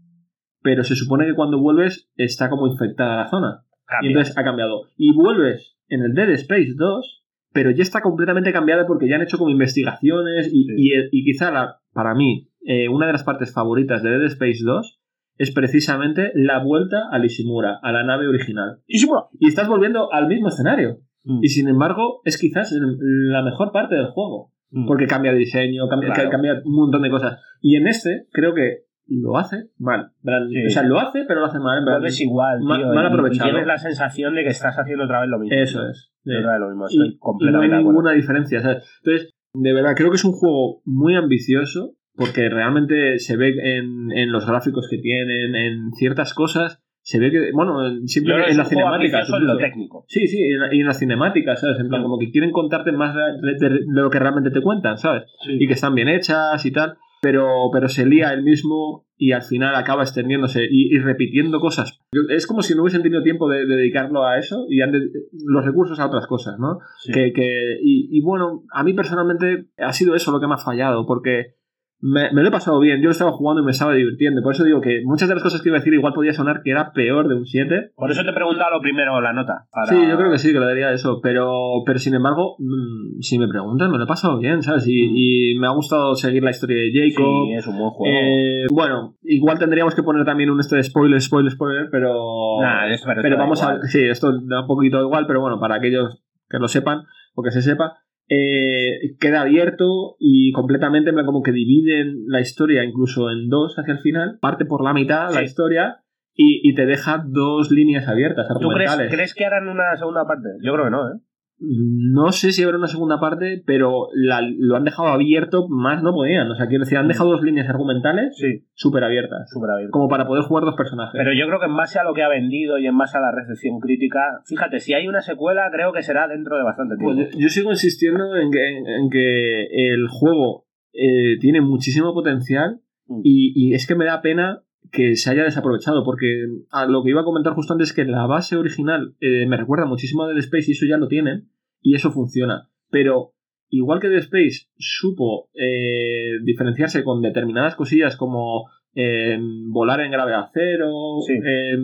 pero 0.62 0.84
se 0.84 0.94
supone 0.94 1.26
que 1.26 1.34
cuando 1.34 1.58
vuelves 1.60 2.08
está 2.16 2.48
como 2.50 2.66
infectada 2.68 3.16
la 3.16 3.28
zona. 3.28 3.64
cambia. 3.90 4.06
Y 4.06 4.12
entonces 4.12 4.36
ha 4.36 4.44
cambiado. 4.44 4.82
Y 4.98 5.14
vuelves 5.14 5.77
en 5.88 6.02
el 6.02 6.14
Dead 6.14 6.30
Space 6.30 6.74
2, 6.76 7.24
pero 7.52 7.70
ya 7.70 7.82
está 7.82 8.00
completamente 8.00 8.52
cambiada 8.52 8.86
porque 8.86 9.08
ya 9.08 9.16
han 9.16 9.22
hecho 9.22 9.38
como 9.38 9.50
investigaciones 9.50 10.48
y, 10.52 10.64
Sí. 10.64 10.74
y- 10.76 11.08
y 11.20 11.24
quizá 11.24 11.50
la, 11.50 11.76
para 11.92 12.14
mí 12.14 12.48
eh, 12.66 12.88
una 12.88 13.06
de 13.06 13.12
las 13.12 13.24
partes 13.24 13.52
favoritas 13.52 14.02
de 14.02 14.10
Dead 14.10 14.24
Space 14.26 14.58
2 14.64 15.00
es 15.38 15.52
precisamente 15.52 16.32
la 16.34 16.62
vuelta 16.62 17.08
a 17.10 17.24
Ishimura, 17.24 17.78
a 17.82 17.92
la 17.92 18.02
nave 18.04 18.26
original. 18.26 18.80
Y 18.86 19.46
estás 19.46 19.68
volviendo 19.68 20.12
al 20.12 20.26
mismo 20.26 20.48
escenario. 20.48 20.98
Mm. 21.24 21.38
Y 21.42 21.48
sin 21.48 21.68
embargo, 21.68 22.20
es 22.24 22.36
quizás 22.38 22.72
la 22.72 23.42
mejor 23.42 23.70
parte 23.72 23.94
del 23.94 24.06
juego. 24.06 24.52
Mm. 24.70 24.86
Porque 24.86 25.06
cambia 25.06 25.32
de 25.32 25.38
diseño, 25.38 25.88
cambia, 25.88 26.12
Claro. 26.12 26.30
cambia 26.30 26.60
un 26.64 26.74
montón 26.74 27.02
de 27.02 27.10
cosas. 27.10 27.40
Y 27.62 27.76
en 27.76 27.86
este, 27.86 28.26
creo 28.32 28.52
que 28.52 28.87
lo 29.08 29.36
hace 29.38 29.70
mal. 29.78 30.10
Sí. 30.50 30.66
O 30.66 30.70
sea, 30.70 30.82
lo 30.84 30.98
hace, 31.00 31.24
pero 31.26 31.40
lo 31.40 31.46
hace 31.46 31.58
mal. 31.58 31.82
plan, 31.82 31.94
vuelves 31.96 32.20
igual, 32.20 32.58
tío. 32.60 32.66
mal 32.94 33.06
aprovechado. 33.06 33.48
Y 33.48 33.52
tienes 33.52 33.66
la 33.66 33.78
sensación 33.78 34.34
de 34.34 34.44
que 34.44 34.50
estás 34.50 34.76
haciendo 34.78 35.04
otra 35.04 35.20
vez 35.20 35.28
lo 35.30 35.38
mismo. 35.38 35.56
Eso 35.58 35.80
tío. 35.80 35.90
es. 35.90 36.12
Sí. 36.24 36.34
Otra 36.34 36.52
vez 36.52 36.60
lo 36.60 36.68
mismo, 36.68 36.84
Y, 36.84 36.94
estoy 36.94 37.06
y 37.06 37.08
no 37.08 37.12
hay 37.14 37.18
completamente 37.18 37.76
ninguna 37.76 38.12
diferencia. 38.12 38.60
¿sabes? 38.60 38.84
Entonces, 39.02 39.34
de 39.54 39.72
verdad, 39.72 39.92
creo 39.96 40.10
que 40.10 40.16
es 40.16 40.24
un 40.24 40.32
juego 40.32 40.82
muy 40.84 41.14
ambicioso. 41.14 41.94
Porque 42.14 42.48
realmente 42.48 43.20
se 43.20 43.36
ve 43.36 43.54
en, 43.76 44.10
en 44.10 44.32
los 44.32 44.44
gráficos 44.44 44.88
que 44.90 44.98
tienen, 44.98 45.54
en 45.54 45.92
ciertas 45.92 46.34
cosas. 46.34 46.82
Se 47.00 47.20
ve 47.20 47.30
que, 47.30 47.52
bueno, 47.52 47.74
creo 47.78 48.36
que 48.38 48.42
en 48.42 48.50
es 48.50 48.56
las 48.56 48.68
cinemáticas. 48.68 49.30
en 49.32 49.46
lo 49.46 49.56
técnico. 49.56 50.04
Sí, 50.08 50.26
sí, 50.26 50.36
y 50.40 50.52
en, 50.54 50.58
la- 50.58 50.74
y 50.74 50.80
en 50.80 50.86
las 50.88 50.98
cinemáticas, 50.98 51.60
¿sabes? 51.60 51.78
En 51.78 51.88
plan, 51.88 52.02
como 52.02 52.18
que 52.18 52.32
quieren 52.32 52.50
contarte 52.50 52.90
más 52.90 53.14
de, 53.14 53.52
de- 53.52 53.68
de 53.70 53.80
lo 53.86 54.10
que 54.10 54.18
realmente 54.18 54.50
te 54.50 54.60
cuentan, 54.60 54.98
¿sabes? 54.98 55.26
Y 55.48 55.68
que 55.68 55.74
están 55.74 55.94
bien 55.94 56.08
hechas 56.08 56.66
y 56.66 56.72
tal, 56.72 56.96
pero, 57.20 57.70
pero 57.72 57.88
se 57.88 58.06
lía 58.06 58.32
él 58.32 58.42
mismo 58.42 59.06
y 59.16 59.32
al 59.32 59.42
final 59.42 59.74
acaba 59.74 60.02
extendiéndose 60.02 60.64
y, 60.70 60.94
y 60.94 60.98
repitiendo 60.98 61.58
cosas. 61.60 61.98
Es 62.30 62.46
como 62.46 62.62
si 62.62 62.74
no 62.74 62.82
hubiesen 62.82 63.02
tenido 63.02 63.22
tiempo 63.22 63.48
de, 63.48 63.66
de 63.66 63.76
dedicarlo 63.76 64.24
a 64.24 64.38
eso 64.38 64.66
y 64.68 64.80
han 64.80 64.92
de- 64.92 65.10
los 65.44 65.64
recursos 65.64 65.98
a 65.98 66.06
otras 66.06 66.26
cosas, 66.26 66.58
¿no? 66.58 66.78
Sí. 67.00 67.12
Que, 67.12 67.32
que- 67.32 67.78
y, 67.82 68.16
y 68.16 68.20
bueno, 68.22 68.62
a 68.72 68.84
mí 68.84 68.94
personalmente 68.94 69.66
ha 69.78 69.92
sido 69.92 70.14
eso 70.14 70.30
lo 70.30 70.40
que 70.40 70.46
me 70.46 70.54
ha 70.54 70.58
fallado, 70.58 71.04
porque 71.06 71.56
me, 72.00 72.30
me 72.32 72.42
lo 72.42 72.48
he 72.48 72.52
pasado 72.52 72.78
bien, 72.78 73.02
yo 73.02 73.10
estaba 73.10 73.32
jugando 73.32 73.62
y 73.62 73.64
me 73.64 73.72
estaba 73.72 73.92
divirtiendo. 73.94 74.40
Por 74.42 74.54
eso 74.54 74.64
digo 74.64 74.80
que 74.80 75.02
muchas 75.04 75.28
de 75.28 75.34
las 75.34 75.42
cosas 75.42 75.60
que 75.62 75.68
iba 75.68 75.76
a 75.76 75.80
decir 75.80 75.92
igual 75.94 76.12
podía 76.12 76.32
sonar 76.32 76.62
que 76.62 76.70
era 76.70 76.92
peor 76.92 77.26
de 77.28 77.34
un 77.34 77.44
7. 77.46 77.90
Por 77.96 78.10
eso 78.10 78.22
te 78.22 78.30
he 78.30 78.32
preguntado 78.34 78.70
lo 78.76 78.80
primero 78.80 79.20
la 79.20 79.32
nota. 79.32 79.66
para- 79.72 79.86
Sí, 79.86 79.96
yo 80.08 80.16
creo 80.16 80.30
que 80.30 80.38
sí, 80.38 80.52
que 80.52 80.60
le 80.60 80.66
daría 80.66 80.92
eso. 80.92 81.20
Pero, 81.22 81.50
pero 81.84 81.98
sin 81.98 82.14
embargo, 82.14 82.56
mm, 82.58 83.20
si 83.20 83.38
me 83.38 83.48
preguntan, 83.48 83.90
me 83.90 83.98
lo 83.98 84.04
he 84.04 84.06
pasado 84.06 84.38
bien, 84.38 84.62
¿sabes? 84.62 84.86
Y, 84.86 85.52
y 85.54 85.58
me 85.58 85.66
ha 85.66 85.70
gustado 85.70 86.14
seguir 86.14 86.42
la 86.44 86.50
historia 86.50 86.76
de 86.76 86.90
Jacob. 86.92 87.46
Sí, 87.48 87.54
es 87.54 87.66
un 87.66 87.78
buen 87.78 87.90
juego. 87.90 88.16
Eh, 88.16 88.66
bueno, 88.72 89.16
igual 89.22 89.58
tendríamos 89.58 89.94
que 89.94 90.02
poner 90.02 90.24
también 90.24 90.50
un 90.50 90.60
este 90.60 90.76
de 90.76 90.84
spoiler, 90.84 91.20
spoiler, 91.20 91.50
spoiler, 91.52 91.88
pero. 91.90 92.60
Nah, 92.62 92.82
pero 93.06 93.22
pero 93.22 93.36
vamos 93.38 93.60
igual. 93.60 93.80
a. 93.82 93.86
Sí, 93.88 94.04
esto 94.04 94.32
da 94.46 94.60
un 94.62 94.66
poquito 94.66 95.00
igual, 95.00 95.26
pero 95.26 95.40
bueno, 95.40 95.58
para 95.58 95.76
aquellos 95.76 96.22
que 96.48 96.58
lo 96.58 96.68
sepan 96.68 97.02
o 97.34 97.42
que 97.42 97.50
se 97.50 97.60
sepa. 97.62 97.98
Eh, 98.28 99.16
queda 99.20 99.42
abierto 99.42 100.16
y 100.18 100.52
completamente 100.52 101.12
como 101.24 101.42
que 101.42 101.52
dividen 101.52 102.24
la 102.26 102.40
historia 102.40 102.84
incluso 102.84 103.30
en 103.30 103.48
dos 103.48 103.76
hacia 103.78 103.94
el 103.94 104.00
final, 104.00 104.38
parte 104.40 104.64
por 104.64 104.84
la 104.84 104.92
mitad 104.92 105.32
la 105.32 105.42
historia 105.42 106.02
y, 106.34 106.60
y 106.68 106.74
te 106.74 106.86
deja 106.86 107.24
dos 107.26 107.70
líneas 107.70 108.06
abiertas 108.06 108.46
¿Tú 108.60 108.68
crees, 108.68 108.96
crees 109.10 109.34
que 109.34 109.44
harán 109.44 109.68
una 109.68 109.96
segunda 109.96 110.26
parte? 110.26 110.48
Yo 110.62 110.72
creo 110.72 110.84
que 110.84 110.90
no, 110.90 111.08
¿eh? 111.08 111.20
No 111.60 112.30
sé 112.30 112.52
si 112.52 112.62
habrá 112.62 112.76
una 112.78 112.86
segunda 112.86 113.18
parte, 113.18 113.62
pero 113.66 114.08
la- 114.14 114.40
lo 114.42 114.76
han 114.76 114.84
dejado 114.84 115.08
abierto, 115.08 115.66
más 115.68 116.02
no 116.02 116.12
podían. 116.12 116.48
O 116.50 116.54
sea, 116.54 116.66
quiero 116.68 116.84
decir, 116.84 116.98
han 116.98 117.08
dejado 117.08 117.30
dos 117.30 117.42
líneas 117.42 117.68
argumentales 117.68 118.36
Sí, 118.36 118.64
súper 118.74 119.02
abiertas, 119.04 119.50
súper 119.50 119.70
abierto. 119.70 119.90
como 119.92 120.08
para 120.08 120.26
poder 120.26 120.44
jugar 120.44 120.64
dos 120.64 120.76
personajes. 120.76 121.18
Pero 121.18 121.32
yo 121.32 121.46
creo 121.48 121.58
que 121.58 121.66
en 121.66 121.76
base 121.76 121.98
a 121.98 122.04
lo 122.04 122.14
que 122.14 122.22
ha 122.22 122.28
vendido 122.28 122.78
y 122.78 122.86
en 122.86 122.96
base 122.96 123.18
a 123.18 123.20
la 123.20 123.32
recepción 123.32 123.80
crítica, 123.80 124.40
fíjate, 124.46 124.78
si 124.78 124.94
hay 124.94 125.08
una 125.08 125.20
secuela, 125.20 125.68
creo 125.72 125.92
que 125.92 126.02
será 126.02 126.28
dentro 126.28 126.56
de 126.56 126.62
bastante 126.62 126.96
tiempo. 126.96 127.14
Pues 127.16 127.32
yo, 127.34 127.38
yo 127.40 127.48
sigo 127.48 127.70
insistiendo 127.70 128.36
en 128.36 128.50
que, 128.52 128.78
en 128.78 129.10
que 129.10 129.64
el 129.92 130.06
juego 130.08 130.66
eh, 130.92 131.38
tiene 131.40 131.60
muchísimo 131.60 132.14
potencial 132.14 132.80
Mm. 133.10 133.20
y, 133.24 133.52
y 133.70 133.74
es 133.74 133.86
que 133.86 133.94
me 133.94 134.04
da 134.04 134.20
pena 134.20 134.62
que 134.90 135.16
se 135.16 135.30
haya 135.30 135.44
desaprovechado, 135.44 136.04
porque 136.04 136.46
a 136.70 136.86
lo 136.86 137.02
que 137.02 137.10
iba 137.10 137.20
a 137.20 137.24
comentar 137.24 137.54
justo 137.54 137.72
antes 137.72 137.88
es 137.88 137.94
que 137.94 138.04
la 138.04 138.26
base 138.26 138.56
original 138.56 139.14
eh, 139.20 139.46
me 139.46 139.56
recuerda 139.56 139.86
muchísimo 139.86 140.22
a 140.24 140.28
Dead 140.28 140.38
Space 140.38 140.66
y 140.68 140.72
eso 140.72 140.86
ya 140.86 140.96
lo 140.96 141.08
tienen 141.08 141.48
y 141.80 141.94
eso 141.94 142.10
funciona. 142.10 142.68
Pero 142.90 143.34
igual 143.68 144.00
que 144.00 144.08
Dead 144.08 144.20
Space 144.20 144.68
supo 144.78 145.50
eh, 145.54 146.38
diferenciarse 146.42 147.04
con 147.04 147.22
determinadas 147.22 147.76
cosillas 147.76 148.16
como 148.16 148.66
eh, 148.94 149.38
volar 149.70 150.00
en 150.00 150.10
gravedad 150.10 150.50
cero, 150.52 150.90
Sí. 151.26 151.34
eh, 151.34 151.76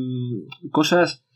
cosas, 0.71 1.27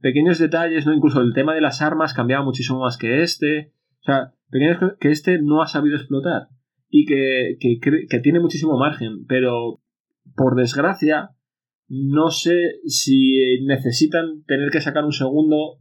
pequeños 0.00 0.38
detalles, 0.38 0.86
¿no? 0.86 0.94
Incluso 0.94 1.20
el 1.20 1.34
tema 1.34 1.54
de 1.54 1.60
las 1.60 1.82
armas 1.82 2.14
cambiaba 2.14 2.44
muchísimo 2.44 2.80
más 2.80 2.96
que 2.96 3.22
este. 3.22 3.72
O 4.00 4.04
sea, 4.04 4.32
pequeñas 4.50 4.78
cosas 4.78 4.96
que 4.98 5.10
este 5.10 5.42
no 5.42 5.62
ha 5.62 5.66
sabido 5.66 5.96
explotar 5.96 6.48
y 6.88 7.04
que, 7.04 7.58
que 7.60 8.18
tiene 8.20 8.40
muchísimo 8.40 8.78
margen, 8.78 9.26
pero 9.26 9.80
por 10.36 10.56
desgracia 10.56 11.30
no 11.88 12.30
sé 12.30 12.80
si 12.86 13.60
necesitan 13.64 14.42
tener 14.46 14.70
que 14.70 14.80
sacar 14.80 15.04
un 15.04 15.12
segundo 15.12 15.78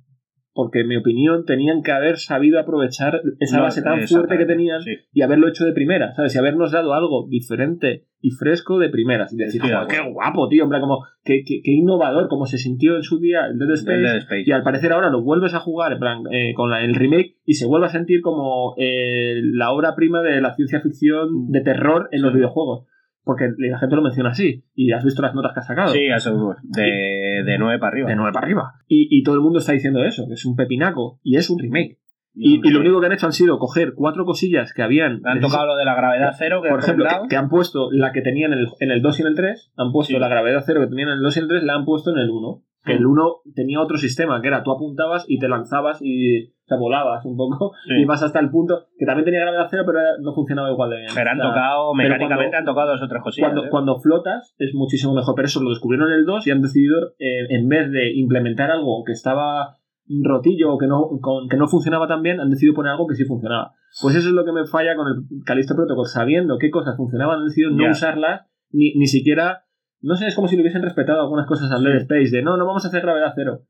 porque 0.54 0.80
en 0.80 0.88
mi 0.88 0.96
opinión 0.98 1.46
tenían 1.46 1.84
que 1.84 1.92
haber 1.92 2.18
sabido 2.18 2.60
aprovechar 2.60 3.22
esa 3.40 3.58
No, 3.58 3.64
base 3.64 3.84
tan 3.84 4.02
fuerte 4.08 4.40
que 4.40 4.46
tenían 4.46 4.82
sí. 4.82 4.96
y 5.14 5.22
haberlo 5.22 5.48
hecho 5.50 5.66
de 5.66 5.74
primera, 5.74 6.16
¿sabes? 6.16 6.34
Y 6.34 6.40
habernos 6.40 6.72
dado 6.72 6.96
algo 6.96 7.28
diferente 7.30 8.08
y 8.22 8.32
fresco 8.32 8.80
de 8.80 8.90
primeras. 8.90 9.32
Y 9.34 9.38
decir, 9.38 9.62
"Joder, 9.62 9.86
qué 9.88 10.00
guapo, 10.12 10.48
tío, 10.50 10.64
en 10.64 10.70
plan, 10.70 10.82
como, 10.82 11.04
qué, 11.24 11.44
qué- 11.46 11.62
qué 11.64 11.72
innovador, 11.74 12.28
como 12.28 12.48
se 12.48 12.58
sintió 12.58 12.96
en 12.96 13.04
su 13.04 13.20
día 13.20 13.46
el 13.46 13.60
Dead 13.60 13.70
Space. 13.74 13.98
El 13.98 14.04
Dead 14.04 14.18
Space. 14.18 14.44
Y 14.48 14.52
al 14.52 14.64
parecer 14.64 14.94
ahora 14.94 15.12
lo 15.12 15.22
vuelves 15.22 15.54
a 15.54 15.60
jugar 15.60 15.92
en 15.94 16.00
plan, 16.00 16.24
eh, 16.32 16.54
con 16.56 16.72
la- 16.72 16.84
el 16.84 16.96
remake 16.96 17.36
y 17.46 17.54
se 17.54 17.68
vuelve 17.68 17.86
a 17.86 17.90
sentir 17.90 18.22
como 18.22 18.74
eh, 18.80 19.40
la 19.44 19.72
obra 19.72 19.94
prima 19.96 20.24
de 20.24 20.42
la 20.42 20.56
ciencia 20.56 20.82
ficción 20.82 21.52
de 21.52 21.62
terror 21.62 22.10
en 22.12 22.24
los 22.24 22.32
Sí. 22.32 22.38
videojuegos. 22.38 22.88
Porque 23.28 23.52
la 23.60 23.78
gente 23.78 23.96
lo 23.96 24.02
menciona 24.02 24.32
así. 24.32 24.64
Y 24.74 24.92
has 24.92 25.04
visto 25.06 25.22
las 25.22 25.36
notas 25.36 25.52
que 25.54 25.60
ha 25.60 25.64
sacado. 25.64 25.90
Sí, 25.90 26.06
eso, 26.08 26.56
de, 26.64 27.44
de 27.46 27.58
9 27.60 27.78
para 27.78 27.92
arriba. 27.92 28.10
De 28.10 28.16
9 28.16 28.32
para 28.34 28.46
arriba. 28.48 28.74
Y, 28.88 29.08
y 29.12 29.22
todo 29.22 29.36
el 29.36 29.42
mundo 29.42 29.60
está 29.60 29.74
diciendo 29.74 30.04
eso, 30.04 30.26
que 30.28 30.34
es 30.34 30.46
un 30.46 30.56
pepinaco. 30.56 31.20
Y 31.22 31.36
es 31.36 31.50
un 31.52 31.60
remake. 31.60 32.00
Y, 32.34 32.56
Y, 32.56 32.62
y 32.68 32.72
lo 32.72 32.80
único 32.82 33.00
que 33.00 33.08
han 33.08 33.12
hecho 33.14 33.26
han 33.26 33.34
sido 33.34 33.58
coger 33.60 33.94
cuatro 33.96 34.24
cosillas 34.26 34.74
que 34.74 34.82
habían. 34.84 35.22
Han 35.26 35.40
tocado 35.42 35.66
lo 35.68 35.76
de 35.76 35.86
la 35.86 35.96
gravedad 35.96 36.34
cero, 36.38 36.62
que 36.64 36.70
por 36.70 36.80
ejemplo, 36.80 37.06
que, 37.30 37.36
han 37.36 37.50
puesto 37.50 37.90
la 37.92 38.12
que 38.12 38.22
tenían 38.22 38.54
en 38.54 38.60
el, 38.60 38.68
en 38.80 38.92
el 38.92 39.02
2 39.02 39.20
y 39.20 39.22
en 39.24 39.28
el 39.30 39.36
3, 39.36 39.74
han 39.76 39.92
puesto 39.92 40.14
Sí. 40.14 40.20
la 40.20 40.28
gravedad 40.30 40.64
cero 40.66 40.82
que 40.82 40.88
tenían 40.88 41.10
en 41.10 41.16
el 41.16 41.22
2 41.24 41.36
y 41.36 41.40
en 41.40 41.44
el 41.44 41.50
3, 41.50 41.64
la 41.64 41.74
han 41.76 41.86
puesto 41.86 42.12
en 42.12 42.20
el 42.20 42.30
1. 42.30 42.64
Que 42.86 42.94
Mm. 42.94 42.98
el 42.98 43.06
1 43.08 43.36
tenía 43.56 43.82
otro 43.82 43.98
sistema, 43.98 44.40
que 44.42 44.48
era 44.48 44.64
tú 44.64 44.72
apuntabas 44.72 45.26
y 45.28 45.40
te 45.40 45.50
lanzabas 45.50 45.98
y 46.02 46.54
o 46.68 46.70
sea, 46.70 46.78
volabas 46.78 47.24
un 47.26 47.38
poco 47.38 47.72
Sí. 47.88 48.02
y 48.02 48.06
vas 48.06 48.22
hasta 48.22 48.40
el 48.42 48.50
punto 48.50 48.88
que 49.00 49.06
también 49.06 49.24
tenía 49.24 49.40
gravedad 49.42 49.68
cero, 49.72 49.84
pero 49.86 50.00
no 50.20 50.34
funcionaba 50.34 50.70
igual 50.70 50.90
de 50.90 50.98
bien. 50.98 51.12
Pero 51.16 51.30
han 51.32 51.40
O 51.40 51.42
sea, 51.44 51.50
tocado, 51.52 51.94
mecánicamente 51.94 52.52
cuando- 52.52 52.58
han 52.58 52.66
tocado 52.66 52.92
dos 52.92 53.02
o 53.04 53.08
tres 53.08 53.24
cosillas. 53.24 53.48
cuando, 53.50 53.66
¿eh? 53.66 53.70
cuando 53.72 54.00
flotas 54.00 54.54
es 54.60 54.74
muchísimo 54.76 55.14
mejor, 55.14 55.34
pero 55.36 55.46
eso 55.48 55.64
lo 55.64 55.70
descubrieron 55.70 56.10
en 56.12 56.20
el 56.20 56.26
2 56.26 56.46
y 56.46 56.52
han 56.52 56.62
decidido, 56.62 57.14
eh, 57.20 57.48
en 57.50 57.70
vez 57.70 57.90
de 57.92 58.12
implementar 58.16 58.70
algo 58.70 59.04
que 59.06 59.14
estaba 59.14 59.78
rotillo 60.24 60.74
o 60.74 60.78
que 60.78 60.88
no, 60.88 61.08
con- 61.22 61.48
que 61.50 61.58
no 61.58 61.68
funcionaba 61.68 62.08
tan 62.08 62.22
bien, 62.22 62.40
han 62.40 62.50
decidido 62.50 62.76
poner 62.76 62.92
algo 62.92 63.08
que 63.08 63.16
sí 63.16 63.26
funcionaba. 63.26 63.72
Pues 64.02 64.16
eso 64.16 64.28
es 64.30 64.34
lo 64.34 64.46
que 64.46 64.52
me 64.52 64.66
falla 64.66 64.96
con 64.96 65.08
el 65.08 65.44
Callisto 65.46 65.76
Protocol, 65.76 66.06
sabiendo 66.06 66.58
qué 66.58 66.70
cosas 66.70 66.96
funcionaban, 66.98 67.40
han 67.40 67.46
decidido 67.46 67.72
no 67.72 67.90
usarlas, 67.90 68.46
ni, 68.72 68.94
ni 68.96 69.08
siquiera, 69.08 69.64
no 70.02 70.16
sé, 70.16 70.28
es 70.28 70.36
como 70.36 70.48
si 70.48 70.56
le 70.56 70.62
hubiesen 70.62 70.82
respetado 70.84 71.22
algunas 71.22 71.46
cosas 71.48 71.72
al 71.72 71.80
Sí. 71.80 71.86
Dead 71.86 71.98
Space, 72.02 72.36
de 72.36 72.42
no, 72.44 72.56
no 72.58 72.66
vamos 72.66 72.86
a 72.86 72.90
hacer 72.90 73.02
gravedad 73.02 73.32
cero. 73.36 73.62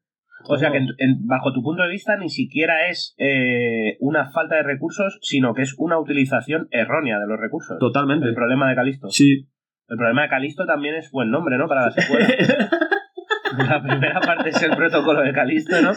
O 0.45 0.57
sea 0.57 0.71
que, 0.71 0.77
en- 0.77 0.87
en- 0.99 1.25
bajo 1.25 1.51
tu 1.53 1.61
punto 1.63 1.83
de 1.83 1.89
vista, 1.89 2.15
ni 2.17 2.29
siquiera 2.29 2.87
es 2.89 3.15
eh, 3.17 3.97
una 3.99 4.29
falta 4.29 4.55
de 4.55 4.63
recursos, 4.63 5.17
sino 5.21 5.53
que 5.53 5.63
es 5.63 5.75
una 5.77 5.99
utilización 5.99 6.67
errónea 6.71 7.19
de 7.19 7.27
los 7.27 7.39
recursos. 7.39 7.77
Totalmente. 7.79 8.27
El 8.27 8.35
problema 8.35 8.69
de 8.69 8.75
Calisto. 8.75 9.09
Sí. 9.09 9.47
El 9.89 9.97
problema 9.97 10.23
de 10.23 10.29
Calisto 10.29 10.65
también 10.65 10.95
es 10.95 11.09
buen 11.11 11.31
nombre, 11.31 11.57
¿no? 11.57 11.67
Para 11.67 11.85
la 11.85 11.91
secuela. 11.91 12.27
La 13.63 13.81
primera 13.81 14.19
parte 14.19 14.49
es 14.49 14.61
el 14.63 14.75
protocolo 14.75 15.21
de 15.21 15.33
Calisto, 15.33 15.75
¿no? 15.81 15.91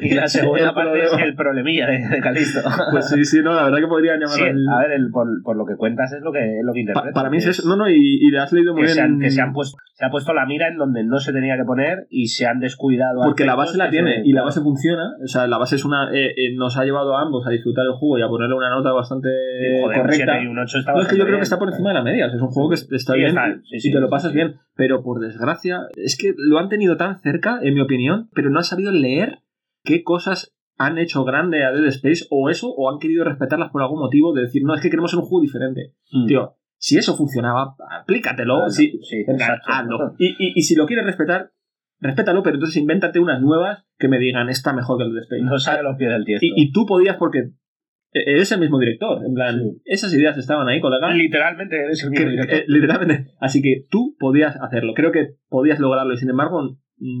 Y 0.00 0.14
la 0.14 0.28
segunda 0.28 0.74
parte 0.74 1.04
es 1.04 1.12
el 1.22 1.34
problemilla 1.34 1.86
de, 1.86 2.08
de 2.08 2.20
Calisto. 2.20 2.60
pues 2.90 3.08
sí, 3.08 3.24
sí, 3.24 3.40
no, 3.42 3.54
la 3.54 3.64
verdad 3.64 3.78
que 3.78 3.86
podrían 3.86 4.16
Sí, 4.26 4.40
llamarlo 4.40 4.46
el- 4.46 4.68
a 4.68 4.78
ver, 4.88 4.90
el- 4.92 5.10
por, 5.10 5.26
por 5.42 5.56
lo 5.56 5.64
que 5.66 5.76
cuentas 5.76 6.12
es 6.12 6.22
lo 6.22 6.32
que, 6.32 6.58
es 6.58 6.64
lo 6.64 6.72
que 6.72 6.80
Pa- 6.84 6.90
interpreto. 6.90 7.14
para 7.14 7.30
mí 7.30 7.36
es 7.38 7.46
eso. 7.46 7.68
No, 7.68 7.76
no, 7.76 7.88
y, 7.88 7.94
y 7.96 8.30
le 8.30 8.38
has 8.38 8.52
leído 8.52 8.72
muy 8.72 8.82
que, 8.82 8.86
bien. 8.86 8.94
se 8.94 9.00
han, 9.02 9.18
que 9.20 9.30
se 9.30 9.40
han 9.40 9.52
puesto 9.52 9.76
se 9.98 10.04
ha 10.04 10.10
puesto 10.10 10.34
la 10.34 10.44
mira 10.44 10.68
en 10.68 10.76
donde 10.76 11.04
no 11.04 11.18
se 11.20 11.32
tenía 11.32 11.56
que 11.56 11.64
poner 11.64 12.06
y 12.10 12.26
se 12.26 12.44
han 12.44 12.60
descuidado 12.60 13.22
Porque 13.24 13.46
la 13.46 13.54
base 13.54 13.78
la 13.78 13.88
tiene 13.88 14.20
y 14.26 14.34
la 14.34 14.42
base 14.42 14.60
funciona. 14.60 15.14
O 15.24 15.26
sea, 15.26 15.46
la 15.46 15.56
base 15.56 15.76
es 15.76 15.86
una. 15.86 16.10
eh, 16.12 16.32
eh, 16.36 16.54
nos 16.54 16.76
ha 16.76 16.84
llevado 16.84 17.16
a 17.16 17.22
ambos 17.22 17.46
a 17.46 17.50
disfrutar 17.50 17.86
el 17.86 17.92
juego 17.92 18.18
y 18.18 18.22
a 18.22 18.28
ponerle 18.28 18.54
una 18.56 18.68
nota 18.68 18.92
bastante 18.92 19.28
Sí, 19.30 19.80
joder, 19.80 19.96
un 19.96 20.02
correcta. 20.02 20.32
7 20.34 20.44
y 20.44 20.46
un 20.48 20.58
8 20.58 20.78
está 20.80 20.92
No, 20.92 21.00
es 21.00 21.08
que 21.08 21.14
yo 21.16 21.22
creo 21.22 21.36
bien. 21.36 21.38
que 21.40 21.44
está 21.44 21.58
por 21.58 21.68
encima 21.70 21.88
de 21.90 21.94
la 21.94 22.02
media. 22.02 22.26
O 22.26 22.28
sea, 22.28 22.36
es 22.36 22.42
un 22.42 22.48
juego 22.50 22.68
que 22.68 22.74
es- 22.74 22.92
está 22.92 23.14
Sí, 23.14 23.18
bien 23.20 23.28
está, 23.30 23.46
y- 23.70 23.90
te 23.92 24.00
lo 24.00 24.10
pasas 24.10 24.34
bien. 24.34 24.56
Pero 24.74 25.02
por 25.02 25.20
desgracia, 25.20 25.80
es 25.96 26.18
que 26.18 26.34
lo 26.36 26.58
han 26.58 26.68
tenido 26.68 26.98
tan 26.98 27.05
cerca, 27.14 27.58
en 27.62 27.74
mi 27.74 27.80
opinión, 27.80 28.28
pero 28.34 28.50
no 28.50 28.58
han 28.58 28.64
sabido 28.64 28.92
leer 28.92 29.38
qué 29.84 30.02
cosas 30.02 30.52
han 30.78 30.98
hecho 30.98 31.24
grande 31.24 31.64
a 31.64 31.72
Dead 31.72 31.86
Space 31.86 32.26
o 32.30 32.50
eso, 32.50 32.68
o 32.68 32.90
han 32.90 32.98
querido 32.98 33.24
respetarlas 33.24 33.70
por 33.70 33.82
algún 33.82 34.00
motivo 34.00 34.34
de 34.34 34.42
decir, 34.42 34.62
no, 34.64 34.74
es 34.74 34.80
que 34.82 34.90
queremos 34.90 35.14
un 35.14 35.22
juego 35.22 35.40
diferente. 35.42 35.94
Mm. 36.12 36.26
Tío, 36.26 36.54
si 36.76 36.98
eso 36.98 37.16
funcionaba, 37.16 37.74
aplícatelo. 38.02 38.64
Ah, 38.64 38.68
sí, 38.70 38.92
exacto. 39.26 40.14
Y, 40.18 40.26
y- 40.38 40.52
y 40.56 40.62
si 40.62 40.74
lo 40.74 40.84
quieres 40.86 41.06
respetar, 41.06 41.50
respétalo, 42.00 42.42
pero 42.42 42.56
entonces 42.56 42.76
invéntate 42.76 43.20
unas 43.20 43.40
nuevas 43.40 43.86
que 43.98 44.08
me 44.08 44.18
digan, 44.18 44.50
está 44.50 44.74
mejor 44.74 44.98
que 44.98 45.04
el 45.04 45.12
Dead 45.14 45.22
Space. 45.22 45.42
No 45.42 45.58
sale 45.58 45.82
los 45.82 45.96
pies 45.96 46.10
del 46.10 46.24
tiesto. 46.26 46.44
y, 46.44 46.52
y 46.54 46.72
tú 46.72 46.84
podías 46.84 47.16
porque 47.16 47.52
eres 48.12 48.52
el 48.52 48.60
mismo 48.60 48.78
director. 48.78 49.24
En 49.26 49.32
plan, 49.34 49.58
Sí. 49.58 49.80
esas 49.86 50.12
ideas 50.14 50.36
estaban 50.36 50.68
ahí, 50.68 50.80
colega. 50.80 51.10
Literalmente 51.14 51.76
eres 51.84 52.02
el 52.04 52.10
Que- 52.10 52.18
mismo 52.18 52.30
director. 52.32 52.58
eh, 52.58 52.64
literalmente. 52.68 53.26
Así 53.40 53.62
que 53.62 53.84
tú 53.90 54.14
podías 54.18 54.56
hacerlo. 54.60 54.92
Creo 54.94 55.12
que 55.12 55.36
podías 55.48 55.78
lograrlo 55.80 56.12
y 56.12 56.18
sin 56.18 56.28
embargo 56.30 56.76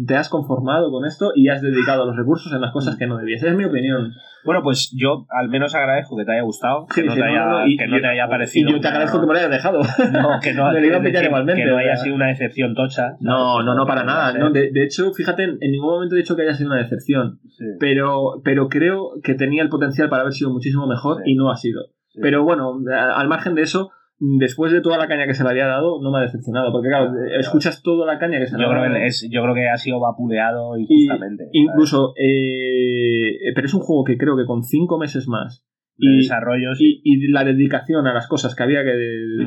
te 0.06 0.16
has 0.16 0.28
conformado 0.28 0.90
con 0.90 1.04
esto 1.04 1.32
y 1.34 1.48
has 1.48 1.60
dedicado 1.60 2.06
los 2.06 2.16
recursos 2.16 2.52
en 2.52 2.60
las 2.60 2.72
cosas 2.72 2.96
que 2.96 3.06
no 3.06 3.18
debías. 3.18 3.42
Es 3.42 3.54
mi 3.54 3.64
opinión. 3.64 4.12
Bueno, 4.44 4.62
pues 4.62 4.94
yo 4.96 5.26
al 5.28 5.48
menos 5.48 5.74
agradezco 5.74 6.16
que 6.16 6.24
te 6.24 6.32
haya 6.32 6.42
gustado, 6.42 6.86
que 6.86 7.02
Sí, 7.02 7.06
no 7.06 7.14
te 7.14 7.20
no, 7.20 7.26
haya, 7.26 7.44
no, 7.46 7.66
y- 7.66 7.76
que 7.76 7.86
no 7.88 8.00
te 8.00 8.06
haya 8.06 8.28
parecido. 8.28 8.70
Y 8.70 8.72
yo 8.74 8.80
te 8.80 8.88
agradezco 8.88 9.20
que 9.20 9.26
me 9.26 9.32
lo 9.34 9.38
hayas 9.40 9.50
dejado. 9.50 9.80
No, 10.12 10.40
que 10.42 10.54
no, 10.54 10.66
Me 10.72 10.80
lo 10.80 10.86
iba 10.86 10.96
a 10.96 10.98
es 10.98 11.04
pillar 11.04 11.12
decir, 11.12 11.26
igualmente, 11.26 11.62
que 11.62 11.68
no 11.68 11.74
o 11.74 11.78
haya 11.78 11.96
sido 11.96 12.14
una 12.14 12.28
decepción 12.28 12.74
tocha. 12.74 13.16
No, 13.20 13.62
no, 13.62 13.74
no, 13.74 13.86
para 13.86 14.04
nada. 14.04 14.32
No, 14.38 14.50
de, 14.50 14.70
de 14.70 14.84
hecho, 14.84 15.12
fíjate, 15.12 15.42
en, 15.44 15.58
ningún 15.70 15.90
momento 15.90 16.14
he 16.14 16.18
dicho 16.18 16.36
que 16.36 16.42
haya 16.42 16.54
sido 16.54 16.70
una 16.70 16.78
decepción. 16.80 17.40
Sí, 17.48 17.64
Pero, 17.80 18.40
pero 18.44 18.68
creo 18.68 19.10
que 19.22 19.34
tenía 19.34 19.62
el 19.62 19.68
potencial 19.68 20.08
para 20.08 20.22
haber 20.22 20.32
sido 20.32 20.50
muchísimo 20.50 20.86
mejor 20.86 21.18
Sí. 21.24 21.32
y 21.32 21.34
no 21.34 21.50
ha 21.50 21.56
sido. 21.56 21.82
Pero 22.22 22.44
bueno, 22.44 22.78
al 23.14 23.28
margen 23.28 23.54
de 23.54 23.62
eso, 23.62 23.90
después 24.18 24.72
de 24.72 24.80
toda 24.80 24.98
la 24.98 25.08
caña 25.08 25.26
que 25.26 25.34
se 25.34 25.42
le 25.44 25.50
había 25.50 25.66
dado, 25.66 26.00
no 26.02 26.10
me 26.10 26.18
ha 26.18 26.22
decepcionado. 26.22 26.72
Porque 26.72 26.88
claro, 26.88 27.12
escuchas 27.38 27.82
toda 27.82 28.06
la 28.06 28.18
caña 28.18 28.38
que 28.38 28.46
se 28.46 28.56
le 28.56 28.64
ha 28.64 28.68
dado. 28.68 28.84
yo 29.30 29.42
creo 29.42 29.54
que 29.54 29.68
ha 29.68 29.76
sido 29.76 30.00
vapuleado 30.00 30.76
injustamente. 30.78 31.48
incluso, 31.52 32.14
eh, 32.16 33.52
pero 33.54 33.66
es 33.66 33.74
un 33.74 33.80
juego 33.80 34.04
que 34.04 34.16
creo 34.16 34.36
que 34.36 34.44
con 34.44 34.62
cinco 34.62 34.98
meses 34.98 35.28
más 35.28 35.64
de 35.98 36.12
y, 36.12 36.16
desarrollo. 36.18 36.74
sí. 36.74 37.00
y, 37.04 37.24
y 37.24 37.28
la 37.32 37.42
dedicación 37.44 38.06
a 38.06 38.12
las 38.12 38.28
cosas 38.28 38.54
que 38.54 38.62
había 38.62 38.84
que, 38.84 38.92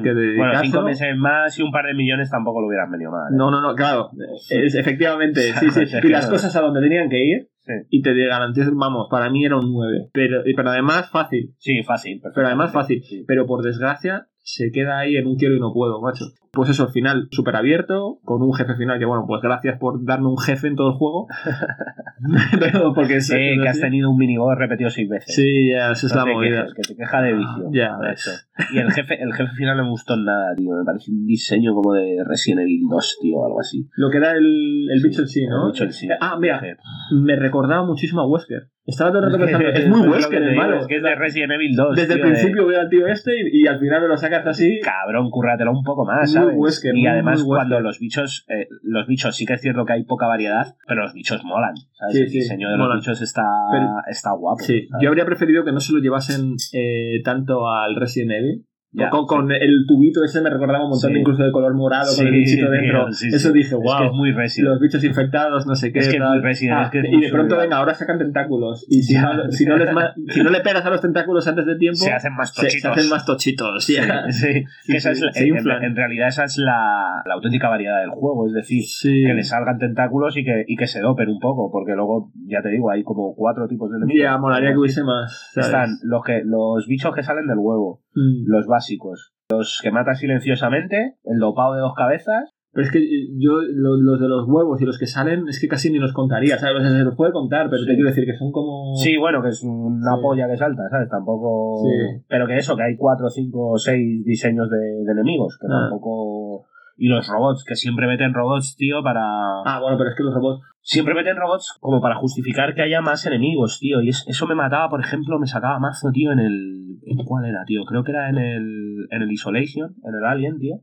que 0.03 0.13
Mm. 0.13 0.37
bueno, 0.37 0.59
cinco 0.63 0.81
meses 0.81 1.15
más 1.15 1.57
y 1.59 1.61
un 1.61 1.71
par 1.71 1.85
de 1.85 1.93
millones 1.93 2.29
tampoco 2.31 2.61
lo 2.61 2.67
hubieran 2.67 2.89
venido 2.91 3.11
mal. 3.11 3.31
¿eh? 3.31 3.35
No, 3.37 3.51
no, 3.51 3.61
no, 3.61 3.75
claro. 3.75 4.09
Es, 4.49 4.73
efectivamente, 4.75 5.41
sí, 5.59 5.69
sí. 5.69 5.81
Y 6.03 6.07
las 6.09 6.27
cosas 6.27 6.55
a 6.55 6.61
donde 6.61 6.81
tenían 6.81 7.09
que 7.09 7.23
ir, 7.23 7.47
Sí. 7.61 7.73
y 7.89 8.01
te 8.01 8.13
garantizo, 8.25 8.71
vamos, 8.73 9.07
para 9.11 9.29
mí 9.29 9.45
era 9.45 9.57
un 9.57 9.71
9. 9.71 10.09
Pero, 10.11 10.41
pero 10.55 10.69
además 10.71 11.07
fácil. 11.11 11.53
Sí, 11.59 11.83
fácil. 11.83 12.19
Pero 12.33 12.47
además 12.47 12.71
fácil. 12.73 13.03
Sí. 13.03 13.23
Pero 13.27 13.45
por 13.45 13.61
desgracia, 13.63 14.25
se 14.49 14.71
queda 14.71 14.97
ahí 14.97 15.15
en 15.15 15.27
un 15.27 15.35
quiero 15.35 15.55
y 15.55 15.59
no 15.59 15.71
puedo, 15.71 16.01
macho. 16.01 16.25
Pues 16.51 16.69
eso, 16.69 16.83
al 16.83 16.91
final, 16.91 17.27
súper 17.31 17.55
abierto, 17.55 18.19
con 18.23 18.41
un 18.41 18.53
jefe 18.53 18.73
final 18.75 18.97
que, 18.99 19.05
bueno, 19.05 19.25
pues 19.27 19.41
gracias 19.41 19.77
por 19.77 20.03
darme 20.03 20.27
un 20.29 20.37
jefe 20.39 20.67
en 20.67 20.75
todo 20.75 20.87
el 20.89 20.93
juego. 20.95 21.27
pero 22.59 22.93
porque 22.93 23.17
es. 23.17 23.27
Sí, 23.27 23.35
que 23.61 23.67
has 23.69 23.79
tenido 23.79 24.09
un 24.09 24.17
miniboss 24.17 24.57
repetido 24.57 24.89
seis 24.89 25.07
veces. 25.09 25.33
Sí, 25.35 25.69
ya, 25.71 25.91
esa 25.91 26.07
es 26.07 26.13
No 26.13 26.19
la 26.19 26.25
te 26.25 26.33
movida. 26.33 26.61
quejes, 26.61 26.73
que 26.73 26.81
te 26.93 26.95
queja 26.97 27.21
de 27.21 27.33
vicio. 27.33 27.69
Ya, 27.71 27.97
de 27.97 28.11
hecho. 28.11 28.31
Y 28.73 28.79
el 28.79 28.91
jefe, 28.91 29.21
el 29.21 29.33
jefe 29.33 29.51
final 29.55 29.77
no 29.77 29.83
me 29.83 29.89
gustó 29.91 30.15
nada, 30.17 30.55
tío. 30.55 30.71
Me 30.75 30.83
parece 30.85 31.11
un 31.11 31.25
diseño 31.25 31.73
como 31.73 31.93
de 31.93 32.17
Resident 32.27 32.61
Evil 32.61 32.81
2, 32.89 33.17
tío, 33.21 33.37
o 33.37 33.45
algo 33.45 33.59
así. 33.59 33.87
Lo 33.95 34.09
que 34.09 34.17
era 34.17 34.31
el, 34.31 34.87
el 34.91 34.99
Sí, 35.01 35.07
bicho 35.07 35.21
en 35.21 35.27
sí, 35.27 35.45
¿no? 35.47 35.67
El 35.67 35.71
bicho 35.71 35.83
en 35.85 35.93
sí. 35.93 36.07
Ah, 36.19 36.37
mira, 36.39 36.59
Sí. 36.59 37.15
me 37.15 37.35
recordaba 37.35 37.85
muchísimo 37.85 38.21
a 38.21 38.27
Wesker. 38.27 38.69
Estaba 38.85 39.11
todo 39.11 39.19
el 39.23 39.25
rato 39.31 39.37
pensando, 39.37 39.69
es 39.69 39.87
muy 39.87 40.07
Wesker, 40.09 40.41
hermano. 40.41 40.79
Es 40.79 40.87
que 40.87 40.97
es 40.97 41.03
de 41.03 41.13
Resident 41.15 41.51
Evil 41.53 41.75
2. 41.75 41.95
Desde 41.95 42.13
el 42.15 42.19
tío, 42.21 42.25
de- 42.27 42.31
principio 42.33 42.65
veo 42.65 42.79
al 42.81 42.89
tío 42.89 43.05
este 43.07 43.31
y, 43.39 43.63
y 43.63 43.67
al 43.67 43.79
final 43.79 44.01
me 44.01 44.07
lo 44.07 44.17
sacas 44.17 44.45
así. 44.47 44.79
Cabrón, 44.83 45.29
cúrratelo 45.29 45.71
un 45.71 45.83
poco 45.83 46.05
más, 46.05 46.33
¿sabes? 46.41 46.55
Wesker, 46.57 46.95
y 46.95 47.07
además, 47.07 47.43
cuando 47.43 47.79
los 47.79 47.99
bichos, 47.99 48.45
eh, 48.49 48.67
los 48.83 49.07
bichos 49.07 49.35
sí 49.35 49.45
que 49.45 49.53
es 49.53 49.61
cierto 49.61 49.85
que 49.85 49.93
hay 49.93 50.03
poca 50.05 50.27
variedad, 50.27 50.75
pero 50.87 51.03
los 51.03 51.13
bichos 51.13 51.43
molan, 51.43 51.75
¿sabes? 51.93 52.15
Sí, 52.15 52.21
el 52.21 52.29
sí, 52.29 52.37
diseño 52.39 52.69
de 52.69 52.77
molan. 52.77 52.97
los 52.97 53.05
bichos 53.05 53.21
está, 53.21 53.43
Pero- 53.71 53.89
está 54.09 54.31
guapo. 54.33 54.63
Sí, 54.63 54.87
yo 55.01 55.09
habría 55.09 55.25
preferido 55.25 55.63
que 55.63 55.71
no 55.71 55.79
se 55.79 55.93
lo 55.93 55.99
llevasen 55.99 56.55
eh, 56.73 57.21
tanto 57.23 57.69
al 57.69 57.95
Resident 57.95 58.31
Evil. 58.31 58.65
Ya, 58.91 59.09
con, 59.11 59.27
con 59.27 59.51
el 59.51 59.85
tubito 59.87 60.23
ese 60.23 60.41
me 60.41 60.49
recordaba 60.49 60.83
un 60.85 60.89
montón, 60.89 61.11
Sí. 61.13 61.19
incluso 61.19 61.43
de 61.43 61.51
color 61.51 61.75
morado, 61.75 62.07
Sí, 62.11 62.23
con 62.23 62.33
el 62.33 62.39
bichito 62.39 62.71
dentro. 62.71 63.07
Eso 63.09 63.51
dije, 63.51 63.75
Es 63.75 63.81
wow. 63.81 63.97
que 63.99 64.05
es 64.07 64.11
muy 64.13 64.31
Resident. 64.31 64.69
los 64.71 64.79
bichos 64.79 65.03
infectados, 65.03 65.67
no 65.67 65.75
sé 65.75 65.91
qué. 65.93 65.99
Es 65.99 66.07
que 66.07 66.15
es 66.15 66.19
tal. 66.19 66.29
muy 66.31 66.39
Resident, 66.41 66.77
Ah, 66.79 66.83
es 66.85 66.89
que 66.89 66.99
es 66.99 67.05
y 67.05 67.21
de 67.21 67.29
pronto, 67.29 67.49
surreal. 67.55 67.67
venga, 67.67 67.77
ahora 67.77 67.93
sacan 67.93 68.17
tentáculos. 68.17 68.85
Y 68.89 69.03
si, 69.03 69.13
no, 69.13 69.51
si, 69.51 69.65
no 69.65 69.77
les 69.77 69.89
si 70.29 70.41
no 70.43 70.49
le 70.49 70.61
pegas 70.61 70.83
a 70.85 70.89
los 70.89 71.01
tentáculos 71.01 71.47
antes 71.47 71.65
de 71.67 71.75
tiempo, 71.77 71.97
se 71.97 72.11
hacen 72.11 72.33
más 72.35 72.49
se, 72.51 72.61
se 72.61 72.67
tochitos. 72.67 72.91
hacen 72.97 73.09
más 73.11 73.25
tochitos. 73.25 73.89
Esa 74.87 75.11
es 75.11 75.21
la- 75.65 75.77
en, 75.85 75.95
realidad 75.95 76.27
esa 76.29 76.45
es 76.45 76.57
la, 76.57 77.21
la 77.25 77.33
auténtica 77.35 77.69
variedad 77.69 77.99
del 78.01 78.09
juego, 78.09 78.47
es 78.47 78.53
decir, 78.53 78.83
que 79.03 79.33
le 79.33 79.43
salgan 79.43 79.77
tentáculos 79.77 80.35
y 80.37 80.43
que, 80.43 80.63
y 80.67 80.75
que 80.75 80.87
se 80.87 80.99
dopen 81.01 81.29
un 81.29 81.39
poco, 81.39 81.69
porque 81.71 81.93
luego, 81.93 82.31
ya 82.47 82.61
te 82.61 82.69
digo, 82.69 82.89
hay 82.89 83.03
como 83.03 83.35
cuatro 83.35 83.67
tipos 83.67 83.91
de 83.91 83.97
enemigos. 83.97 84.23
Ya, 84.23 84.37
molaría 84.37 84.71
que 84.71 84.77
hubiese 84.77 85.03
más. 85.03 85.51
¿sabes? 85.53 85.67
Están 85.67 85.89
los, 86.03 86.23
que, 86.23 86.41
los 86.43 86.87
bichos 86.87 87.13
que 87.13 87.23
salen 87.23 87.47
del 87.47 87.57
huevo, 87.59 88.01
Mm. 88.15 88.49
los 88.49 88.65
básicos, 88.79 89.33
los 89.51 89.79
que 89.83 89.91
matan 89.91 90.15
silenciosamente, 90.15 91.15
el 91.23 91.39
dopado 91.39 91.73
de 91.73 91.81
dos 91.81 91.93
cabezas, 91.95 92.51
Pero 92.71 92.85
es 92.85 92.91
que 92.93 93.01
yo, 93.39 93.53
lo- 93.73 93.97
los 93.97 94.19
de 94.21 94.27
los 94.27 94.45
huevos 94.47 94.79
y 94.79 94.85
los 94.85 94.99
que 94.99 95.07
salen, 95.07 95.47
es 95.49 95.59
que 95.59 95.67
casi 95.67 95.89
ni 95.91 95.97
los 95.97 96.13
contaría, 96.13 96.55
¿sabes? 96.59 96.77
O 96.77 96.81
sea, 96.81 96.91
se 96.99 97.03
los 97.03 97.15
puede 97.15 97.31
contar, 97.31 97.65
pero 97.67 97.81
Sí. 97.81 97.87
te 97.87 97.95
quiero 97.95 98.09
decir 98.09 98.25
que 98.25 98.37
son 98.37 98.51
como. 98.51 98.93
Sí, 98.95 99.17
bueno, 99.17 99.41
que 99.41 99.49
es 99.49 99.63
una 99.63 100.15
Sí. 100.15 100.21
polla 100.21 100.47
que 100.47 100.55
salta, 100.55 100.83
¿sabes? 100.91 101.09
Tampoco. 101.09 101.81
Sí. 101.83 102.21
Pero 102.29 102.45
que 102.45 102.57
eso, 102.57 102.75
que 102.77 102.83
hay 102.83 102.95
cuatro, 102.95 103.27
cinco, 103.27 103.75
seis 103.79 104.23
diseños 104.23 104.69
de, 104.69 104.77
de 105.03 105.11
enemigos, 105.11 105.57
que 105.59 105.65
Ah. 105.65 105.89
tampoco. 105.89 106.67
Y 107.01 107.07
los 107.07 107.27
robots, 107.27 107.63
que 107.65 107.73
siempre 107.75 108.05
meten 108.05 108.35
robots, 108.35 108.75
tío, 108.77 109.01
para. 109.01 109.23
Ah, 109.65 109.79
bueno, 109.81 109.97
pero 109.97 110.11
es 110.11 110.15
que 110.15 110.23
los 110.23 110.35
robots. 110.35 110.61
Siempre 110.81 111.13
meten 111.13 111.37
robots 111.37 111.77
como 111.79 112.01
para 112.01 112.15
justificar 112.15 112.73
que 112.73 112.81
haya 112.81 113.01
más 113.01 113.25
enemigos, 113.25 113.79
tío. 113.79 114.01
Y 114.01 114.09
es- 114.09 114.25
eso 114.27 114.47
me 114.47 114.55
mataba, 114.55 114.89
por 114.89 115.01
ejemplo, 115.01 115.37
me 115.39 115.45
sacaba 115.47 115.79
mazo, 115.79 116.11
tío, 116.11 116.31
en 116.31 116.39
el. 116.39 116.99
¿en 117.05 117.17
¿Cuál 117.25 117.45
era, 117.45 117.63
tío? 117.65 117.83
Creo 117.85 118.03
que 118.03 118.11
era 118.11 118.29
en 118.29 118.37
el. 118.37 119.07
En 119.11 119.21
el 119.21 119.31
Isolation, 119.31 119.95
en 120.03 120.15
el 120.15 120.25
Alien, 120.25 120.57
tío. 120.59 120.81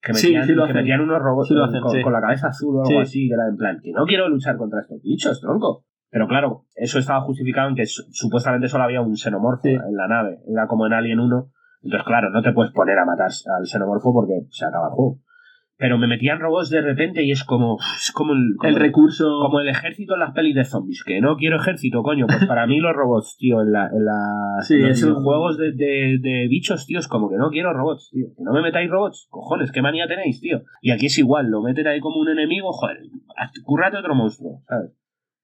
Que 0.00 0.12
metían, 0.12 0.44
sí 0.46 0.52
lo 0.52 0.66
que 0.66 0.74
metían 0.74 1.00
unos 1.00 1.18
robots 1.20 1.48
Sí 1.48 1.54
lo 1.54 1.60
con- 1.60 1.68
hacen, 1.70 1.80
con, 1.80 2.02
con 2.02 2.12
la 2.12 2.20
cabeza 2.20 2.48
azul 2.48 2.76
o 2.76 2.80
algo 2.80 2.90
Sí. 2.90 2.96
así, 2.98 3.28
que 3.28 3.34
era 3.34 3.48
en 3.48 3.56
plan, 3.56 3.80
que 3.82 3.90
no 3.92 4.04
quiero 4.04 4.28
luchar 4.28 4.56
contra 4.58 4.80
estos 4.80 5.00
bichos, 5.02 5.40
tronco. 5.40 5.84
Pero 6.10 6.28
claro, 6.28 6.66
eso 6.76 6.98
estaba 6.98 7.22
justificado 7.22 7.68
en 7.70 7.74
que 7.74 7.86
su- 7.86 8.04
supuestamente 8.12 8.68
solo 8.68 8.84
había 8.84 9.00
un 9.00 9.16
xenomorfo 9.16 9.66
en 9.66 9.96
la 9.96 10.06
nave. 10.06 10.40
Era 10.46 10.66
como 10.66 10.86
en 10.86 10.92
Alien 10.92 11.20
1. 11.20 11.50
Entonces, 11.82 12.06
claro, 12.06 12.30
no 12.30 12.42
te 12.42 12.52
puedes 12.52 12.72
poner 12.72 12.98
a 12.98 13.04
matar 13.04 13.30
al 13.58 13.66
xenomorfo 13.66 14.12
porque 14.12 14.34
se 14.50 14.64
acaba 14.66 14.88
el 14.88 14.92
juego. 14.94 15.18
Pero 15.76 15.98
me 15.98 16.06
metían 16.06 16.38
robots 16.38 16.70
de 16.70 16.80
repente 16.80 17.24
y 17.24 17.32
es 17.32 17.42
como. 17.42 17.78
Es 17.96 18.12
como 18.12 18.32
el, 18.32 18.54
como 18.56 18.70
El 18.70 18.76
recurso. 18.80 19.24
como 19.42 19.58
el 19.60 19.68
ejército 19.68 20.14
en 20.14 20.20
las 20.20 20.32
pelis 20.32 20.54
de 20.54 20.64
zombies, 20.64 21.02
que 21.04 21.20
no 21.20 21.36
quiero 21.36 21.56
ejército, 21.56 22.02
coño. 22.04 22.26
Pues 22.26 22.46
para 22.46 22.66
mí 22.68 22.78
los 22.78 22.94
robots, 22.94 23.36
tío, 23.38 23.60
en, 23.60 23.72
la, 23.72 23.88
en, 23.92 24.04
la, 24.04 24.62
Sí, 24.62 24.74
en 24.74 24.88
los 24.88 25.22
juegos 25.22 25.58
de, 25.58 25.72
de, 25.72 26.18
de 26.20 26.46
bichos, 26.48 26.86
tío, 26.86 27.00
es 27.00 27.08
como 27.08 27.28
que 27.28 27.36
no 27.36 27.50
quiero 27.50 27.72
robots, 27.72 28.10
tío. 28.12 28.26
Que 28.36 28.44
no 28.44 28.52
me 28.52 28.62
metáis 28.62 28.88
robots, 28.88 29.26
cojones, 29.30 29.72
qué 29.72 29.82
manía 29.82 30.06
tenéis, 30.06 30.40
tío. 30.40 30.62
Y 30.80 30.92
aquí 30.92 31.06
es 31.06 31.18
igual, 31.18 31.50
lo 31.50 31.60
meten 31.60 31.88
ahí 31.88 31.98
como 31.98 32.20
un 32.20 32.28
enemigo, 32.28 32.72
joder, 32.72 32.98
currate 33.64 33.96
otro 33.96 34.14
monstruo, 34.14 34.62
¿sabes? 34.68 34.92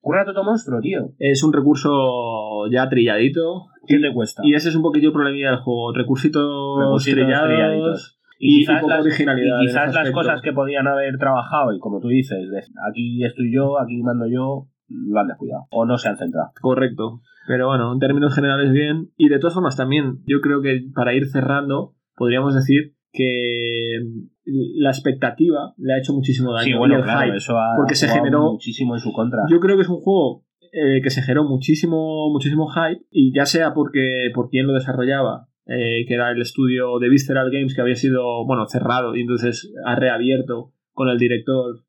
Currate 0.02 0.30
otro 0.30 0.44
monstruo, 0.44 0.80
tío. 0.80 1.10
Es 1.18 1.42
un 1.42 1.52
recurso 1.52 1.90
ya 2.70 2.88
trilladito. 2.88 3.66
¿Qué 3.86 3.98
te 3.98 4.12
cuesta? 4.14 4.42
Y 4.44 4.54
ese 4.54 4.68
es 4.70 4.76
un 4.76 4.82
poquillo 4.82 5.08
el 5.08 5.12
problemilla 5.12 5.50
del 5.50 5.58
juego. 5.58 5.92
Recursitos, 5.92 6.78
Recursitos 6.78 7.20
trillados. 7.20 7.48
trilladitos. 7.48 8.19
Y, 8.42 8.56
y 8.56 8.58
quizás 8.60 8.82
las, 8.82 9.00
originalidad. 9.02 9.58
y 9.60 9.66
quizás 9.66 9.94
las 9.94 10.10
cosas 10.12 10.40
que 10.40 10.52
podían 10.54 10.86
haber 10.88 11.18
trabajado, 11.18 11.74
y 11.74 11.78
como 11.78 12.00
tú 12.00 12.08
dices, 12.08 12.38
de 12.50 12.58
aquí 12.90 13.22
estoy 13.22 13.52
yo, 13.54 13.78
aquí 13.78 14.02
mando 14.02 14.26
yo, 14.26 14.66
lo 14.88 15.20
han 15.20 15.28
descuidado. 15.28 15.66
O 15.70 15.84
no 15.84 15.98
se 15.98 16.08
han 16.08 16.16
centrado. 16.16 16.50
Correcto. 16.60 17.20
Pero 17.46 17.68
bueno, 17.68 17.92
en 17.92 17.98
términos 17.98 18.34
generales 18.34 18.72
bien. 18.72 19.10
Y 19.16 19.28
de 19.28 19.38
todas 19.38 19.54
formas 19.54 19.76
también, 19.76 20.20
yo 20.26 20.40
creo 20.40 20.62
que 20.62 20.80
para 20.94 21.12
ir 21.14 21.26
cerrando, 21.26 21.94
podríamos 22.16 22.54
decir 22.54 22.94
que 23.12 23.98
la 24.44 24.90
expectativa 24.90 25.74
le 25.76 25.92
ha 25.94 25.98
hecho 25.98 26.12
muchísimo 26.14 26.52
daño. 26.52 26.64
Sí, 26.64 26.74
bueno, 26.74 26.96
el 26.96 27.02
claro, 27.02 27.26
hype. 27.26 27.36
eso 27.36 27.58
ha 27.58 27.74
porque 27.76 27.94
se 27.94 28.08
generó- 28.08 28.52
muchísimo 28.52 28.94
en 28.94 29.00
su 29.00 29.12
contra. 29.12 29.40
Yo 29.50 29.60
creo 29.60 29.76
que 29.76 29.82
es 29.82 29.88
un 29.88 30.00
juego 30.00 30.44
eh, 30.72 31.00
que 31.02 31.10
se 31.10 31.22
generó 31.22 31.44
muchísimo, 31.44 32.30
muchísimo 32.30 32.68
hype, 32.68 33.04
y 33.10 33.34
ya 33.34 33.44
sea 33.46 33.74
porque 33.74 34.30
por 34.34 34.48
quién 34.48 34.66
lo 34.66 34.72
desarrollaba, 34.72 35.48
eh, 35.70 36.04
que 36.06 36.14
era 36.14 36.32
el 36.32 36.40
estudio 36.42 36.98
de 36.98 37.08
Visceral 37.08 37.50
Games, 37.50 37.74
que 37.74 37.80
había 37.80 37.94
sido, 37.94 38.44
bueno, 38.44 38.66
cerrado, 38.66 39.14
y 39.14 39.20
entonces 39.20 39.72
ha 39.84 39.94
reabierto 39.94 40.72
con 40.92 41.08
el 41.08 41.18
director 41.18 41.84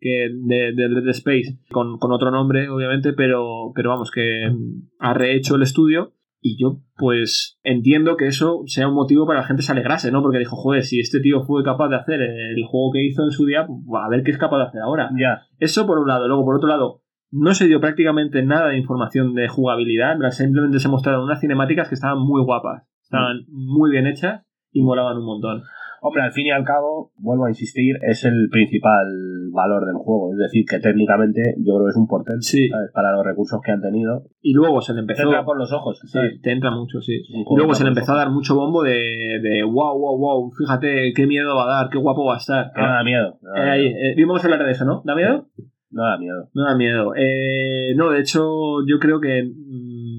que 0.00 0.30
de, 0.32 0.72
de 0.72 0.88
Dead 0.88 1.08
Space, 1.08 1.58
con, 1.70 1.98
con 1.98 2.12
otro 2.12 2.30
nombre, 2.30 2.70
obviamente, 2.70 3.12
pero, 3.12 3.72
pero 3.74 3.90
vamos, 3.90 4.10
que 4.10 4.50
ha 4.98 5.14
rehecho 5.14 5.56
el 5.56 5.62
estudio. 5.62 6.12
Y 6.40 6.62
yo, 6.62 6.80
pues, 6.96 7.58
entiendo 7.64 8.16
que 8.16 8.26
eso 8.26 8.62
sea 8.66 8.88
un 8.88 8.94
motivo 8.94 9.26
para 9.26 9.40
que 9.40 9.42
la 9.42 9.48
gente 9.48 9.62
se 9.62 9.72
alegrase, 9.72 10.12
¿no? 10.12 10.22
Porque 10.22 10.38
dijo, 10.38 10.54
joder, 10.54 10.84
si 10.84 11.00
este 11.00 11.20
tío 11.20 11.42
fue 11.42 11.64
capaz 11.64 11.88
de 11.88 11.96
hacer 11.96 12.20
el 12.22 12.64
juego 12.66 12.92
que 12.92 13.04
hizo 13.04 13.24
en 13.24 13.32
su 13.32 13.46
día, 13.46 13.66
pues, 13.66 14.02
a 14.02 14.08
ver 14.08 14.22
qué 14.22 14.30
es 14.30 14.38
capaz 14.38 14.58
de 14.58 14.64
hacer 14.64 14.80
ahora. 14.80 15.10
Ya. 15.18 15.42
Eso 15.58 15.86
por 15.86 15.98
un 15.98 16.06
lado. 16.06 16.28
Luego, 16.28 16.44
por 16.44 16.56
otro 16.56 16.68
lado, 16.68 17.02
no 17.32 17.52
se 17.54 17.66
dio 17.66 17.80
prácticamente 17.80 18.44
nada 18.44 18.68
de 18.68 18.78
información 18.78 19.34
de 19.34 19.48
jugabilidad. 19.48 20.16
Simplemente 20.30 20.78
se 20.78 20.88
mostraron 20.88 21.24
unas 21.24 21.40
cinemáticas 21.40 21.88
que 21.88 21.96
estaban 21.96 22.20
muy 22.20 22.42
guapas. 22.42 22.84
Estaban 23.06 23.38
muy 23.48 23.90
bien 23.90 24.06
hechas 24.06 24.42
y 24.72 24.82
molaban 24.82 25.16
un 25.18 25.24
montón. 25.26 25.62
Hombre, 26.02 26.22
al 26.22 26.32
fin 26.32 26.46
y 26.46 26.50
al 26.50 26.62
cabo, 26.64 27.10
vuelvo 27.16 27.46
a 27.46 27.48
insistir, 27.48 27.96
es 28.02 28.24
el 28.24 28.48
principal 28.50 29.06
valor 29.52 29.86
del 29.86 29.94
juego. 29.96 30.32
Es 30.32 30.38
decir, 30.38 30.64
que 30.68 30.78
técnicamente 30.78 31.40
yo 31.58 31.74
creo 31.74 31.86
que 31.86 31.90
es 31.90 31.96
un 31.96 32.06
portento 32.06 32.42
Sí. 32.42 32.68
para 32.92 33.12
los 33.12 33.24
recursos 33.24 33.60
que 33.64 33.72
han 33.72 33.80
tenido. 33.80 34.24
Y 34.42 34.52
luego 34.52 34.80
se 34.82 34.92
le 34.92 34.98
Te 34.98 35.00
empezó. 35.02 35.22
entra 35.22 35.44
por 35.44 35.56
los 35.58 35.72
ojos. 35.72 35.98
Sí, 36.04 36.18
te 36.42 36.52
entra 36.52 36.70
mucho, 36.70 37.00
sí. 37.00 37.22
Y 37.28 37.56
luego 37.56 37.74
se 37.74 37.84
le 37.84 37.88
empezó 37.90 38.12
a 38.12 38.18
dar 38.18 38.30
mucho 38.30 38.54
bombo 38.54 38.82
de, 38.82 39.40
de 39.42 39.62
wow, 39.64 39.98
wow, 39.98 40.18
wow, 40.18 40.52
fíjate 40.52 41.12
qué 41.14 41.26
miedo 41.26 41.56
va 41.56 41.64
a 41.64 41.82
dar, 41.82 41.90
qué 41.90 41.98
guapo 41.98 42.24
va 42.26 42.34
a 42.34 42.38
estar. 42.38 42.70
No 42.76 42.82
da 42.82 43.02
miedo. 43.02 43.38
No 43.40 43.50
da, 43.52 43.66
Eh, 43.66 43.70
ahí, 43.70 43.82
miedo. 43.84 43.98
eh, 43.98 44.14
bien, 44.16 44.28
vamos 44.28 44.44
a 44.44 44.46
hablar 44.48 44.64
de 44.64 44.72
eso, 44.72 44.84
¿no? 44.84 45.02
¿Da 45.04 45.14
miedo? 45.14 45.46
No 45.90 46.02
da 46.04 46.18
miedo. 46.18 46.50
No 46.52 46.64
da 46.64 46.76
miedo. 46.76 47.12
Eh, 47.16 47.94
no, 47.96 48.10
de 48.10 48.20
hecho, 48.20 48.84
yo 48.86 48.98
creo 49.00 49.18
que. 49.20 49.50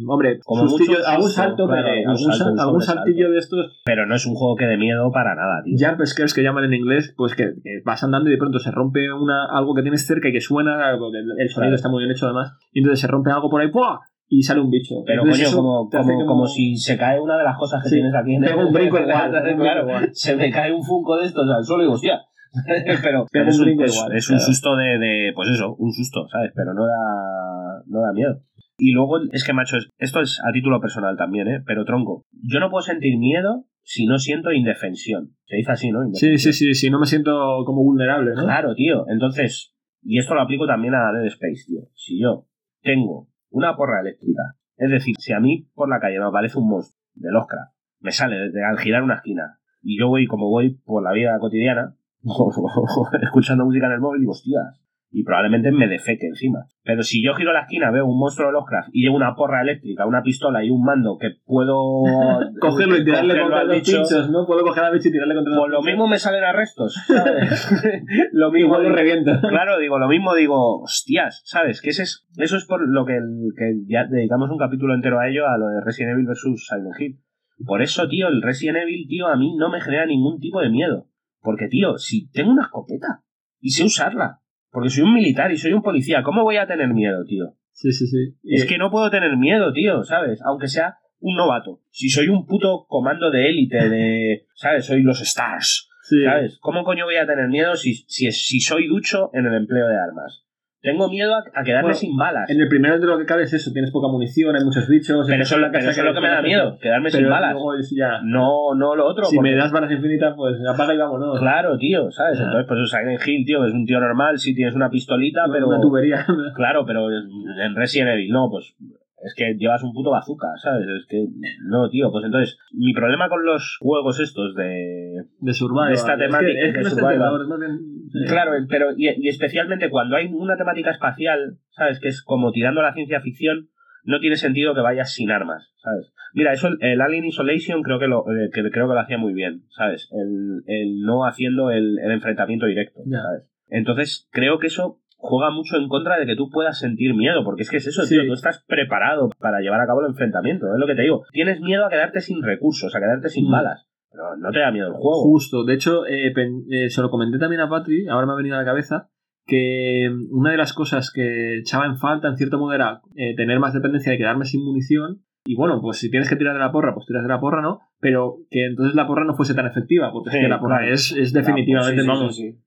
Hombre, 0.08 0.40
Como 0.46 0.64
sustillo- 0.68 0.98
mucho 0.98 1.08
algún 1.08 1.30
salto, 1.30 1.68
claro, 1.68 1.88
pegué, 1.88 2.06
algún 2.06 2.34
salto, 2.34 2.82
saltillo 2.82 3.32
de 3.32 3.38
estos 3.40 3.82
Pero 3.86 4.06
no 4.06 4.16
es 4.16 4.26
un 4.26 4.36
juego 4.36 4.56
que 4.56 4.66
dé 4.66 4.78
miedo 4.78 5.12
para 5.12 5.36
nada, 5.36 5.62
tío. 5.64 5.76
jump 5.80 6.02
scares 6.06 6.34
que 6.34 6.44
llaman 6.44 6.64
en 6.66 6.74
inglés, 6.74 7.14
pues 7.18 7.36
que, 7.36 7.54
que 7.64 7.82
vas 7.86 8.04
andando 8.04 8.30
y 8.30 8.34
de 8.34 8.38
pronto 8.38 8.60
se 8.60 8.72
rompe 8.72 9.12
una, 9.12 9.46
algo 9.52 9.74
que 9.76 9.82
tienes 9.82 10.06
cerca 10.06 10.30
y 10.30 10.34
que 10.34 10.42
suena, 10.42 10.96
porque 11.00 11.20
el, 11.20 11.26
el 11.38 11.50
sonido 11.50 11.70
Claro. 11.70 11.76
está 11.76 11.90
muy 11.90 12.00
bien 12.04 12.12
hecho 12.12 12.26
además, 12.26 12.54
y 12.72 12.80
entonces 12.80 13.00
se 13.02 13.08
rompe 13.08 13.32
algo 13.32 13.50
por 13.50 13.62
ahí, 13.62 13.70
¡pua! 13.72 14.00
y 14.30 14.44
sale 14.44 14.60
un 14.60 14.70
bicho. 14.70 14.96
Pero 15.06 15.22
Entonces 15.24 15.48
coño, 15.48 15.56
como, 15.56 15.90
como, 15.90 16.26
como 16.26 16.48
si 16.48 16.76
se 16.76 16.98
cae 16.98 17.18
una 17.18 17.38
de 17.38 17.46
las 17.46 17.58
cosas 17.58 17.82
que 17.82 17.88
Sí. 17.90 17.96
tienes 17.96 18.14
aquí 18.14 18.36
en 18.36 18.42
Pega 18.42 18.58
un 18.66 18.74
brinco 18.74 18.98
igual, 19.00 19.32
claro, 19.58 19.88
se 20.12 20.36
me 20.36 20.52
cae 20.52 20.74
un 20.74 20.84
funko 20.84 21.16
de 21.18 21.26
estos 21.28 21.50
al 21.50 21.64
suelo 21.64 21.84
y 21.84 21.86
digo, 21.86 21.94
hostia. 21.94 22.20
pero 23.04 23.26
pero 23.32 23.50
es, 23.50 23.60
un 23.60 23.70
es- 23.82 23.96
igual, 23.96 24.16
es 24.18 24.30
un 24.30 24.40
susto 24.40 24.76
de, 24.76 24.98
de, 24.98 25.32
pues 25.36 25.50
eso, 25.50 25.76
un 25.78 25.94
susto, 25.94 26.28
¿sabes? 26.30 26.52
Pero 26.56 26.74
no 26.74 26.86
da, 26.86 27.84
no 27.88 28.02
da 28.02 28.12
miedo. 28.14 28.42
Y 28.78 28.92
luego, 28.92 29.20
es 29.32 29.44
que, 29.44 29.54
macho, 29.54 29.78
es- 29.78 29.90
esto 29.98 30.22
es 30.22 30.40
a 30.48 30.52
título 30.52 30.80
personal 30.80 31.18
también, 31.18 31.48
¿eh? 31.48 31.64
Pero 31.66 31.84
tronco, 31.86 32.26
yo 32.32 32.60
no 32.60 32.70
puedo 32.70 32.82
sentir 32.84 33.18
miedo 33.18 33.66
si 33.82 34.06
no 34.06 34.20
siento 34.20 34.52
indefensión. 34.52 35.36
Se 35.46 35.56
dice 35.58 35.72
así, 35.72 35.92
¿no? 35.92 36.00
Sí, 36.14 36.38
sí, 36.38 36.54
sí, 36.54 36.74
sí, 36.74 36.90
no 36.90 37.00
me 37.00 37.06
siento 37.06 37.64
como 37.66 37.84
vulnerable, 37.84 38.32
¿no? 38.36 38.44
Claro, 38.44 38.76
tío. 38.76 39.06
Entonces, 39.10 39.74
y 40.04 40.20
esto 40.20 40.36
lo 40.36 40.42
aplico 40.42 40.68
también 40.68 40.94
a 40.94 41.12
Dead 41.12 41.26
Space, 41.28 41.64
tío. 41.68 41.82
Si 41.96 42.22
yo 42.22 42.48
tengo 42.82 43.30
una 43.50 43.76
porra 43.76 44.02
eléctrica, 44.02 44.42
es 44.76 44.92
decir, 44.92 45.16
si 45.18 45.34
a 45.34 45.40
mí 45.40 45.70
por 45.74 45.90
la 45.90 46.00
calle 46.00 46.20
me 46.20 46.26
aparece 46.26 46.60
un 46.60 46.70
monstruo 46.70 47.02
de 47.16 47.32
Lovecraft, 47.32 47.74
me 48.00 48.12
sale 48.12 48.36
desde 48.38 48.64
al 48.64 48.78
girar 48.78 49.02
una 49.04 49.16
esquina, 49.16 49.60
y 49.82 49.98
yo 50.00 50.08
voy 50.08 50.28
como 50.28 50.50
voy 50.50 50.76
por 50.86 51.02
la 51.04 51.14
vida 51.14 51.38
cotidiana, 51.40 51.96
escuchando 53.22 53.66
música 53.66 53.88
en 53.88 53.94
el 53.94 54.00
móvil, 54.02 54.22
digo, 54.22 54.32
hostias, 54.34 54.82
y 55.20 55.24
probablemente 55.24 55.72
me 55.72 55.88
defeque 55.88 56.28
encima. 56.28 56.60
Pero 56.84 57.02
si 57.02 57.24
yo 57.24 57.34
giro 57.34 57.52
la 57.54 57.62
esquina, 57.62 57.90
veo 57.90 58.06
un 58.06 58.20
monstruo 58.20 58.48
de 58.48 58.54
Lovecraft 58.54 58.90
y 58.94 59.02
llevo 59.02 59.16
una 59.16 59.34
porra 59.34 59.62
eléctrica, 59.64 60.06
una 60.06 60.22
pistola 60.22 60.64
y 60.64 60.70
un 60.70 60.84
mando 60.84 61.18
que 61.20 61.32
puedo 61.44 62.04
Cogerlo 62.62 62.98
y 62.98 63.04
tirarle 63.04 63.34
cogerlo 63.34 63.44
contra 63.50 63.64
los 63.64 63.78
bicho, 63.78 63.98
pinchos, 63.98 64.30
¿no? 64.30 64.46
Puedo 64.46 64.62
coger 64.64 64.84
al 64.84 64.94
bicho 64.94 65.10
y 65.10 65.12
tirarle 65.12 65.34
contra 65.34 65.54
los 65.56 65.60
pues 65.60 65.72
lo 65.72 65.78
pinchos. 65.80 65.86
mismo 65.92 66.08
me 66.08 66.20
salen 66.20 66.44
arrestos, 66.44 66.94
¿sabes? 67.08 67.72
lo 68.34 68.52
mismo 68.52 68.68
Igual 68.76 68.84
lo 68.84 68.96
revienta. 68.96 69.42
Claro, 69.42 69.80
digo, 69.80 69.98
lo 69.98 70.08
mismo 70.08 70.36
digo, 70.36 70.82
hostias, 70.84 71.42
¿sabes? 71.46 71.82
Que 71.82 71.90
ese 71.90 72.04
es, 72.04 72.28
eso 72.38 72.56
es 72.58 72.66
por 72.66 72.88
lo 72.88 73.06
que, 73.06 73.18
el- 73.18 73.54
que 73.58 73.74
ya 73.88 74.06
dedicamos 74.06 74.52
un 74.52 74.58
capítulo 74.60 74.94
entero 74.94 75.20
a 75.20 75.28
ello, 75.28 75.48
a 75.48 75.58
lo 75.58 75.66
de 75.70 75.82
Resident 75.84 76.14
Evil 76.14 76.28
versus 76.28 76.68
Silent 76.68 76.94
Hill. 77.00 77.20
Por 77.66 77.82
eso, 77.82 78.08
tío, 78.08 78.28
el 78.28 78.44
Resident 78.44 78.78
Evil, 78.84 79.08
tío, 79.10 79.26
a 79.26 79.36
mí 79.36 79.56
no 79.58 79.70
me 79.72 79.82
genera 79.82 80.06
ningún 80.06 80.40
tipo 80.40 80.62
de 80.62 80.70
miedo. 80.70 81.08
Porque, 81.42 81.68
tío, 81.68 81.98
si 81.98 82.30
tengo 82.30 82.52
una 82.52 82.64
escopeta 82.64 83.24
y 83.60 83.72
sé 83.72 83.84
usarla, 83.84 84.42
porque 84.78 84.92
soy 84.92 85.06
un 85.06 85.16
militar 85.16 85.52
y 85.52 85.58
soy 85.58 85.74
un 85.74 85.82
policía, 85.82 86.22
¿cómo 86.22 86.44
voy 86.44 86.58
a 86.58 86.68
tener 86.68 86.94
miedo, 86.94 87.26
tío? 87.26 87.56
Sí, 87.72 87.92
sí, 87.92 88.06
sí. 88.06 88.36
Es 88.44 88.66
que 88.66 88.78
no 88.78 88.92
puedo 88.92 89.10
tener 89.10 89.36
miedo, 89.36 89.74
tío, 89.74 90.04
¿sabes? 90.04 90.40
Aunque 90.46 90.68
sea 90.68 91.00
un 91.20 91.36
novato. 91.36 91.82
Si 91.90 92.10
soy 92.10 92.28
un 92.28 92.46
puto 92.46 92.86
comando 92.88 93.32
de 93.32 93.50
élite, 93.50 93.90
de, 93.90 94.46
¿sabes? 94.54 94.86
Soy 94.86 95.02
los 95.02 95.20
Stars. 95.20 95.90
Sí. 96.04 96.24
¿Sabes? 96.24 96.60
¿Cómo 96.60 96.84
coño 96.84 97.06
voy 97.06 97.16
a 97.16 97.26
tener 97.26 97.48
miedo 97.48 97.76
si, 97.76 97.96
si, 98.08 98.32
si 98.32 98.60
soy 98.60 98.86
ducho 98.86 99.32
en 99.34 99.48
el 99.48 99.56
empleo 99.56 99.88
de 99.88 99.98
armas? 99.98 100.46
Tengo 100.82 101.10
miedo 101.10 101.34
a, 101.34 101.40
a 101.54 101.64
quedarme 101.64 101.90
Bueno, 101.90 101.98
sin 101.98 102.16
balas. 102.16 102.50
En 102.50 102.62
el 102.62 102.68
primero 102.68 103.00
de 103.00 103.06
lo 103.08 103.18
que 103.18 103.26
cabe 103.26 103.44
es 103.44 103.54
eso, 103.54 103.72
tienes 103.74 103.92
poca 103.92 104.08
munición, 104.08 104.56
hay 104.56 104.64
muchos 104.64 104.88
bichos. 104.88 105.26
Pero 105.28 105.42
es 105.44 105.52
eso, 105.52 105.58
pero 105.72 105.90
es 105.90 105.98
lo 105.98 106.14
que 106.14 106.22
me 106.22 106.30
da 106.30 106.42
miedo, 106.42 106.78
quedarme 106.80 107.10
sin 107.10 107.28
balas. 107.28 107.54
luego 107.54 107.74
es 107.76 107.94
ya. 107.96 108.22
No, 108.24 108.76
no 108.76 108.96
lo 108.96 109.06
otro. 109.08 109.26
Si 109.26 109.36
porque- 109.36 109.50
me 109.50 109.56
das 109.56 109.72
balas 109.72 109.92
infinitas, 109.92 110.36
pues 110.36 110.56
apaga 110.68 110.94
y 110.94 110.98
vámonos. 110.98 111.40
Claro, 111.40 111.78
tío, 111.78 112.12
¿sabes? 112.12 112.40
Entonces, 112.40 112.66
pues 112.68 112.90
Silent 112.90 113.22
Hill, 113.28 113.46
tío, 113.46 113.66
es 113.66 113.74
un 113.74 113.86
tío 113.86 114.00
normal, 114.00 114.38
sí 114.38 114.54
tienes 114.54 114.76
una 114.76 114.90
pistolita, 114.90 115.46
pero... 115.52 115.68
Una 115.68 115.82
tubería. 115.82 116.26
Claro, 116.56 116.86
pero 116.86 117.10
en 117.12 117.76
Resident 117.76 118.12
Evil 118.12 118.30
no, 118.32 118.50
pues 118.50 118.76
es 119.24 119.34
que 119.36 119.56
llevas 119.56 119.84
un 119.84 119.94
puto 119.94 120.12
bazooka, 120.12 120.48
¿sabes? 120.62 120.86
Es 120.88 121.06
que 121.08 121.26
no, 121.66 121.90
tío, 121.90 122.12
pues 122.12 122.26
entonces 122.26 122.58
mi 122.72 122.94
problema 122.94 123.30
con 123.30 123.44
los 123.46 123.78
juegos 123.80 124.20
estos 124.20 124.54
de 124.56 125.24
de 125.40 125.54
survival. 125.54 125.90
De 125.90 125.94
esta 125.96 126.14
Es 126.14 126.20
que- 126.20 126.26
temática 126.26 126.52
es 126.52 126.56
que, 126.62 126.68
de 126.68 126.74
no 126.74 126.88
es 126.88 126.90
survival. 126.94 127.14
tentador, 127.14 127.42
es 127.42 127.48
más 127.48 127.60
bien. 127.60 127.78
sí. 128.12 128.20
Claro, 128.28 128.52
pero 128.70 128.88
y, 128.96 129.10
y 129.18 129.28
especialmente 129.30 129.90
cuando 129.90 130.16
hay 130.18 130.28
una 130.32 130.56
temática 130.58 130.92
espacial, 130.92 131.58
¿sabes? 131.72 132.00
Que 132.00 132.10
es 132.10 132.22
como 132.24 132.52
tirando 132.52 132.82
a 132.82 132.84
la 132.84 132.94
ciencia 132.94 133.20
ficción, 133.22 133.70
no 134.04 134.20
tiene 134.20 134.36
sentido 134.38 134.74
que 134.76 134.82
vayas 134.82 135.12
sin 135.14 135.32
armas, 135.32 135.74
¿sabes? 135.84 136.14
Mira, 136.34 136.54
eso 136.54 136.70
el, 136.80 137.02
Alien 137.02 137.26
Isolation 137.26 137.82
creo 137.82 137.98
que 138.00 138.08
lo, 138.08 138.20
eh, 138.30 138.50
que, 138.54 138.62
creo 138.70 138.88
que 138.88 138.94
lo 138.94 139.00
hacía 139.00 139.18
muy 139.18 139.34
bien, 139.34 139.64
¿sabes? 139.70 140.08
El, 140.12 140.62
el 140.68 141.02
no 141.02 141.26
haciendo 141.26 141.72
el, 141.72 141.98
el 142.00 142.12
enfrentamiento 142.12 142.68
directo, 142.68 143.00
¿sabes? 143.10 143.50
Entonces, 143.70 144.30
creo 144.32 144.60
que 144.60 144.68
eso 144.68 145.00
juega 145.28 145.52
mucho 145.52 145.78
en 145.78 145.88
contra 145.90 146.18
de 146.18 146.26
que 146.26 146.36
tú 146.36 146.50
puedas 146.50 146.80
sentir 146.80 147.14
miedo, 147.14 147.44
porque 147.44 147.64
es 147.64 147.70
que 147.70 147.78
es 147.78 147.88
eso, 147.88 148.04
tío, 148.08 148.26
tú 148.26 148.34
estás 148.34 148.64
preparado 148.68 149.30
para 149.40 149.60
llevar 149.60 149.82
a 149.82 149.86
cabo 149.88 150.00
el 150.02 150.08
enfrentamiento, 150.08 150.68
es 150.74 150.80
lo 150.80 150.88
que 150.88 150.96
te 150.96 151.02
digo. 151.04 151.24
Tienes 151.32 151.60
miedo 151.62 151.86
a 151.86 151.90
quedarte 151.90 152.22
sin 152.22 152.42
recursos, 152.42 152.96
a 152.96 153.00
quedarte 153.00 153.30
sin 153.30 153.48
Mm. 153.48 153.52
balas, 153.52 153.88
pero 154.12 154.36
no 154.38 154.50
te 154.52 154.60
da 154.60 154.72
miedo 154.72 154.88
el 154.88 154.94
juego. 154.94 155.22
Justo, 155.24 155.64
de 155.66 155.74
hecho, 155.74 156.06
eh, 156.08 156.32
pen- 156.34 156.64
eh, 156.72 156.90
se 156.90 157.02
lo 157.02 157.10
comenté 157.10 157.38
también 157.40 157.62
a 157.62 157.70
Patri, 157.70 158.08
ahora 158.08 158.26
me 158.26 158.34
ha 158.34 158.38
venido 158.38 158.56
a 158.56 158.60
la 158.60 158.66
cabeza, 158.66 159.10
que 159.46 160.10
una 160.32 160.52
de 160.52 160.58
las 160.58 160.74
cosas 160.74 161.12
que 161.12 161.60
echaba 161.60 161.86
en 161.86 161.98
falta, 161.98 162.28
en 162.28 162.38
cierto 162.38 162.58
modo, 162.60 162.74
era 162.74 163.02
eh, 163.16 163.36
tener 163.36 163.60
más 163.60 163.74
dependencia 163.74 164.12
de 164.12 164.18
quedarme 164.18 164.46
sin 164.46 164.64
munición. 164.64 165.22
Y 165.46 165.56
bueno, 165.56 165.80
pues 165.82 165.98
si 166.00 166.12
tienes 166.12 166.30
que 166.30 166.36
tirar 166.36 166.54
de 166.54 166.60
la 166.60 166.74
porra, 166.74 166.94
pues 166.94 167.06
tiras 167.06 167.24
de 167.24 167.30
la 167.30 167.40
porra, 167.40 167.62
¿no? 167.62 167.80
Pero 168.02 168.40
que 168.52 168.66
entonces 168.66 168.94
la 168.96 169.08
porra 169.08 169.24
no 169.24 169.34
fuese 169.36 169.54
tan 169.56 169.66
efectiva, 169.66 170.12
porque 170.12 170.32
Sí, 170.32 170.38
es 170.38 170.44
que 170.44 170.50
la 170.50 170.60
porra 170.60 170.80
claro. 170.80 170.94
es, 170.94 171.14
es 171.18 171.32
definitivamente, 171.32 172.04
vamos. 172.06 172.36
sí. 172.36 172.58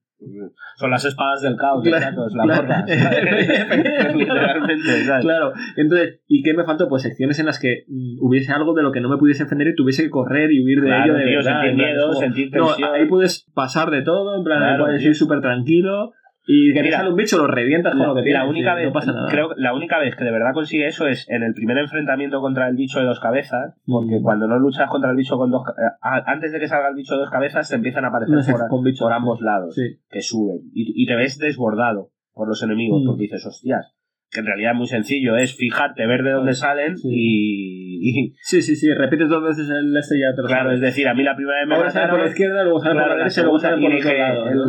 Son 0.77 0.91
las 0.91 1.03
espadas 1.05 1.41
del 1.41 1.55
caos, 1.55 1.83
Claro, 1.83 2.27
la. 2.29 2.85
¿sabes? 2.87 2.99
Literalmente, 4.15 5.03
¿sabes? 5.05 5.25
Claro, 5.25 5.53
entonces, 5.75 6.21
¿y 6.27 6.43
qué 6.43 6.53
me 6.53 6.63
faltó? 6.63 6.87
Pues 6.87 7.01
secciones 7.03 7.39
en 7.39 7.45
las 7.47 7.59
que 7.59 7.85
mm, 7.87 8.17
hubiese 8.21 8.51
algo 8.51 8.73
de 8.73 8.83
lo 8.83 8.91
que 8.91 9.01
no 9.01 9.09
me 9.09 9.17
pudiese 9.17 9.43
defender 9.43 9.67
y 9.69 9.75
tuviese 9.75 10.03
que 10.03 10.09
correr 10.09 10.51
y 10.51 10.63
huir 10.63 10.81
de 10.81 10.87
Claro, 10.87 11.03
ello 11.05 11.13
de 11.15 11.23
tío, 11.25 11.37
verdad. 11.37 11.61
sentir 11.61 11.69
en 11.71 12.51
plan, 12.51 12.63
miedo, 12.69 12.79
No, 12.79 12.93
ahí 12.93 13.07
puedes 13.07 13.49
pasar 13.53 13.89
de 13.89 14.01
todo, 14.03 14.37
en 14.37 14.43
plan, 14.43 14.59
Claro, 14.59 14.85
puedes 14.85 15.03
ir 15.03 15.15
súper 15.15 15.41
tranquilo 15.41 16.11
y 16.47 16.73
que 16.73 16.81
te 16.81 16.91
sale 16.91 17.09
un 17.09 17.15
bicho, 17.15 17.37
lo 17.37 17.47
revientas 17.47 17.93
con 17.93 18.07
lo 18.07 18.15
que 18.15 18.31
la 18.31 18.45
única 18.45 18.73
y 18.73 18.75
vez, 18.77 18.85
no 18.87 18.93
pasa 18.93 19.11
nada. 19.13 19.27
creo 19.29 19.49
que 19.49 19.55
la 19.57 19.73
única 19.75 19.99
vez 19.99 20.15
que 20.15 20.23
de 20.23 20.31
verdad 20.31 20.53
consigue 20.53 20.87
eso 20.87 21.07
es 21.07 21.29
en 21.29 21.43
el 21.43 21.53
primer 21.53 21.77
enfrentamiento 21.77 22.41
contra 22.41 22.67
el 22.67 22.75
bicho 22.75 22.99
de 22.99 23.05
dos 23.05 23.19
cabezas, 23.19 23.75
porque 23.85 24.19
Mm. 24.19 24.23
cuando 24.23 24.47
no 24.47 24.57
luchas 24.59 24.89
contra 24.89 25.11
el 25.11 25.17
bicho 25.17 25.37
con 25.37 25.51
dos 25.51 25.61
eh, 25.69 25.81
antes 26.25 26.51
de 26.51 26.59
que 26.59 26.67
salga 26.67 26.89
el 26.89 26.95
bicho 26.95 27.13
de 27.15 27.21
dos 27.21 27.29
cabezas 27.29 27.69
te 27.69 27.75
empiezan 27.75 28.05
a 28.05 28.07
aparecer 28.07 28.35
No 28.35 28.41
sé, 28.41 28.51
por, 28.53 28.67
con 28.99 29.13
ambos 29.13 29.39
lados 29.41 29.75
Sí. 29.75 29.99
que 30.09 30.21
suben 30.21 30.61
y, 30.73 31.03
y 31.03 31.05
te 31.05 31.15
ves 31.15 31.37
desbordado 31.37 32.09
por 32.33 32.47
los 32.47 32.61
enemigos 32.63 33.03
Mm. 33.03 33.05
porque 33.07 33.21
dices 33.23 33.45
hostias 33.45 33.93
que 34.31 34.39
en 34.39 34.45
realidad 34.45 34.71
es 34.71 34.77
muy 34.77 34.87
sencillo 34.87 35.35
es 35.35 35.55
fijarte 35.55 36.07
ver 36.07 36.23
de 36.23 36.31
dónde 36.31 36.53
salen 36.53 36.97
Sí. 36.97 37.09
y, 37.11 38.09
y- 38.09 38.35
sí, 38.41 38.61
sí, 38.61 38.75
sí, 38.75 38.87
repites 38.93 39.27
dos 39.29 39.43
veces 39.43 39.69
el 39.69 39.95
este 39.97 40.15
y 40.17 40.21
lo 40.21 40.47
claro 40.47 40.71
es 40.71 40.79
decir 40.81 41.07
a 41.07 41.13
mí 41.13 41.21
la 41.23 41.35
primera 41.35 41.59
vez 41.59 41.67
me 41.67 41.75
Ahora 41.75 41.89
sale 41.89 42.05
por 42.05 42.11
mataron 42.13 42.25
la 42.25 42.31
izquierda, 42.31 42.63
luego 42.63 42.79
sale 42.79 42.93
Claro, 42.93 43.07
por 43.09 43.17
la 43.17 43.23
derecha, 43.23 43.41
luego 43.43 43.59
sale 43.59 43.81
por 43.81 43.91
el 43.91 43.97
otro 43.99 44.17
lado. 44.17 44.49
el, 44.49 44.57
¿no? 44.57 44.63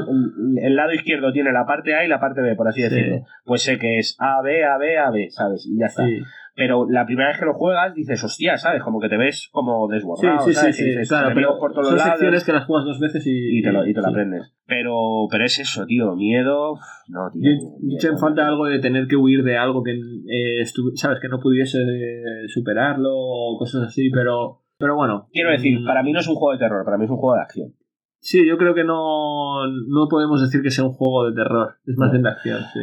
el- 0.59 0.67
el 0.67 0.77
lado 0.77 0.93
izquierdo 0.93 1.33
tiene 1.33 1.53
la 1.53 1.65
parte 1.65 1.95
A 1.95 2.05
y 2.05 2.09
la 2.09 2.21
parte 2.21 2.41
B, 2.43 2.55
por 2.57 2.69
así 2.69 2.83
Sí. 2.83 2.89
decirlo. 2.89 3.21
Pues 3.45 3.63
sé 3.63 3.79
que 3.79 3.99
es 3.99 4.17
A, 4.19 4.43
B, 4.43 4.65
A, 4.65 4.77
B, 4.79 4.99
A, 4.99 5.11
B, 5.11 5.29
¿sabes? 5.31 5.67
Y 5.67 5.79
ya 5.79 5.87
está. 5.87 6.05
Sí. 6.07 6.21
Pero 6.55 6.87
la 6.89 7.07
primera 7.07 7.29
vez 7.29 7.39
que 7.39 7.47
lo 7.47 7.55
juegas 7.55 7.95
dices, 7.95 8.23
hostia, 8.23 8.59
¿sabes? 8.59 8.83
Como 8.83 9.01
que 9.01 9.09
te 9.09 9.17
ves 9.17 9.49
como 9.53 9.89
Sí, 9.89 9.95
desbordado, 9.95 10.45
sí, 10.45 10.51
sí, 10.51 10.55
¿sabes? 10.55 10.77
sí, 10.77 10.85
dices, 10.85 11.09
claro, 11.09 11.31
pero 11.35 11.59
por 11.59 11.73
todos 11.73 11.89
son 11.89 11.97
lados 11.97 12.11
secciones 12.13 12.45
que 12.45 12.53
las 12.53 12.67
juegas 12.67 12.85
dos 12.85 13.01
veces 13.01 13.27
y, 13.27 13.59
y 13.59 13.63
te 13.63 13.73
lo, 13.73 13.87
y 13.87 13.95
te 13.95 14.03
sí. 14.03 14.07
aprendes. 14.09 14.55
Pero, 14.67 14.95
pero 15.31 15.45
es 15.45 15.59
eso, 15.59 15.87
tío, 15.87 16.15
miedo... 16.15 16.75
No, 17.09 17.31
tío. 17.33 17.53
Yo 18.01 18.11
en 18.11 18.19
falta 18.19 18.47
algo 18.47 18.67
de 18.67 18.81
tener 18.81 19.07
que 19.07 19.17
huir 19.17 19.43
de 19.45 19.57
algo 19.57 19.83
que 19.83 19.93
eh, 19.93 20.65
sabes 20.95 21.21
que 21.21 21.29
no 21.29 21.41
pudiese 21.41 21.79
eh, 21.83 22.49
superarlo 22.49 23.11
o 23.15 23.57
cosas 23.59 23.85
así, 23.89 24.11
pero 24.11 24.59
pero 24.79 24.97
bueno. 24.97 25.29
Quiero 25.33 25.51
decir, 25.53 25.79
mm, 25.81 25.87
para 25.87 26.03
mí 26.03 26.13
no 26.13 26.19
es 26.19 26.27
un 26.29 26.35
juego 26.35 26.53
de 26.53 26.59
terror, 26.59 26.85
para 26.85 26.99
mí 26.99 27.05
es 27.05 27.11
un 27.11 27.17
juego 27.17 27.37
de 27.37 27.43
acción. 27.43 27.73
Sí, 28.19 28.47
yo 28.47 28.59
creo 28.59 28.75
que 28.75 28.85
no, 28.85 29.65
no 29.67 30.09
podemos 30.11 30.41
decir 30.43 30.61
que 30.61 30.71
sea 30.71 30.85
un 30.85 30.93
juego 30.93 31.31
de 31.31 31.35
terror, 31.35 31.77
es 31.87 31.97
más 31.97 32.09
No. 32.09 32.13
bien 32.13 32.23
de 32.25 32.29
acción, 32.31 32.61
sí. 32.73 32.81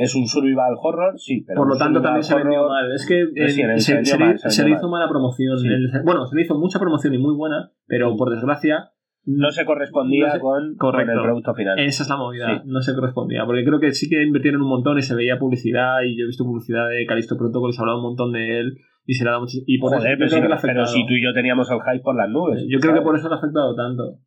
Es 0.00 0.14
un 0.14 0.26
survival 0.26 0.74
horror, 0.80 1.18
sí, 1.18 1.44
pero 1.46 1.58
Por 1.60 1.68
lo 1.68 1.76
tanto, 1.76 2.00
también 2.00 2.22
se 2.24 2.34
vendió 2.34 2.66
mal. 2.68 2.90
Es 2.92 3.06
que 3.06 3.20
eh, 3.20 3.48
Sí, 3.48 3.60
se 3.60 3.78
se, 3.80 3.94
vendió 3.94 4.12
se 4.14 4.18
mal, 4.18 4.32
le- 4.32 4.38
se 4.38 4.70
hizo 4.70 4.88
mal. 4.88 4.90
mala 5.00 5.08
promoción. 5.10 5.58
Sí. 5.58 5.68
El- 5.68 5.90
bueno, 6.04 6.26
se 6.26 6.36
le 6.36 6.42
hizo 6.42 6.58
mucha 6.58 6.78
promoción 6.78 7.12
y 7.12 7.18
muy 7.18 7.34
buena, 7.34 7.70
pero 7.86 8.16
por 8.16 8.30
desgracia 8.30 8.90
No 9.26 9.50
se 9.50 9.66
correspondía 9.66 10.28
No 10.28 10.32
se- 10.32 10.40
con, 10.40 10.76
con 10.78 10.98
el 10.98 11.06
producto 11.22 11.54
final. 11.54 11.78
Esa 11.78 12.02
es 12.04 12.08
la 12.08 12.16
movida, 12.16 12.46
Sí. 12.46 12.62
no 12.64 12.80
se 12.80 12.94
correspondía. 12.94 13.44
Porque 13.44 13.62
creo 13.64 13.78
que 13.78 13.92
sí 13.92 14.08
que 14.08 14.22
invirtieron 14.22 14.62
un 14.62 14.68
montón 14.70 14.96
y 14.96 15.02
se 15.02 15.14
veía 15.14 15.38
publicidad. 15.38 16.00
Y 16.06 16.16
yo 16.18 16.24
he 16.24 16.26
visto 16.28 16.44
publicidad 16.44 16.88
de 16.88 17.04
Calisto 17.04 17.36
Protocol, 17.36 17.70
se 17.74 17.80
ha 17.80 17.82
hablado 17.82 17.98
un 17.98 18.04
montón 18.04 18.32
de 18.32 18.60
él. 18.60 18.78
Y 19.04 19.12
se 19.14 19.24
le 19.24 19.28
ha 19.30 19.32
dado 19.32 19.42
mucho. 19.42 19.58
Y 19.66 19.78
por 19.78 19.90
Joder, 19.94 20.12
eso, 20.22 20.36
pero, 20.40 20.56
si, 20.56 20.66
pero 20.66 20.86
si 20.86 21.06
tú 21.06 21.12
y 21.12 21.22
yo 21.22 21.34
teníamos 21.34 21.70
el 21.70 21.78
hype 21.80 22.02
por 22.02 22.16
las 22.16 22.30
nubes. 22.30 22.64
Yo 22.68 22.78
creo 22.80 22.94
que 22.94 23.00
por 23.02 23.14
eso 23.16 23.28
le 23.28 23.34
ha 23.34 23.38
afectado 23.38 23.74
tanto. 23.76 24.18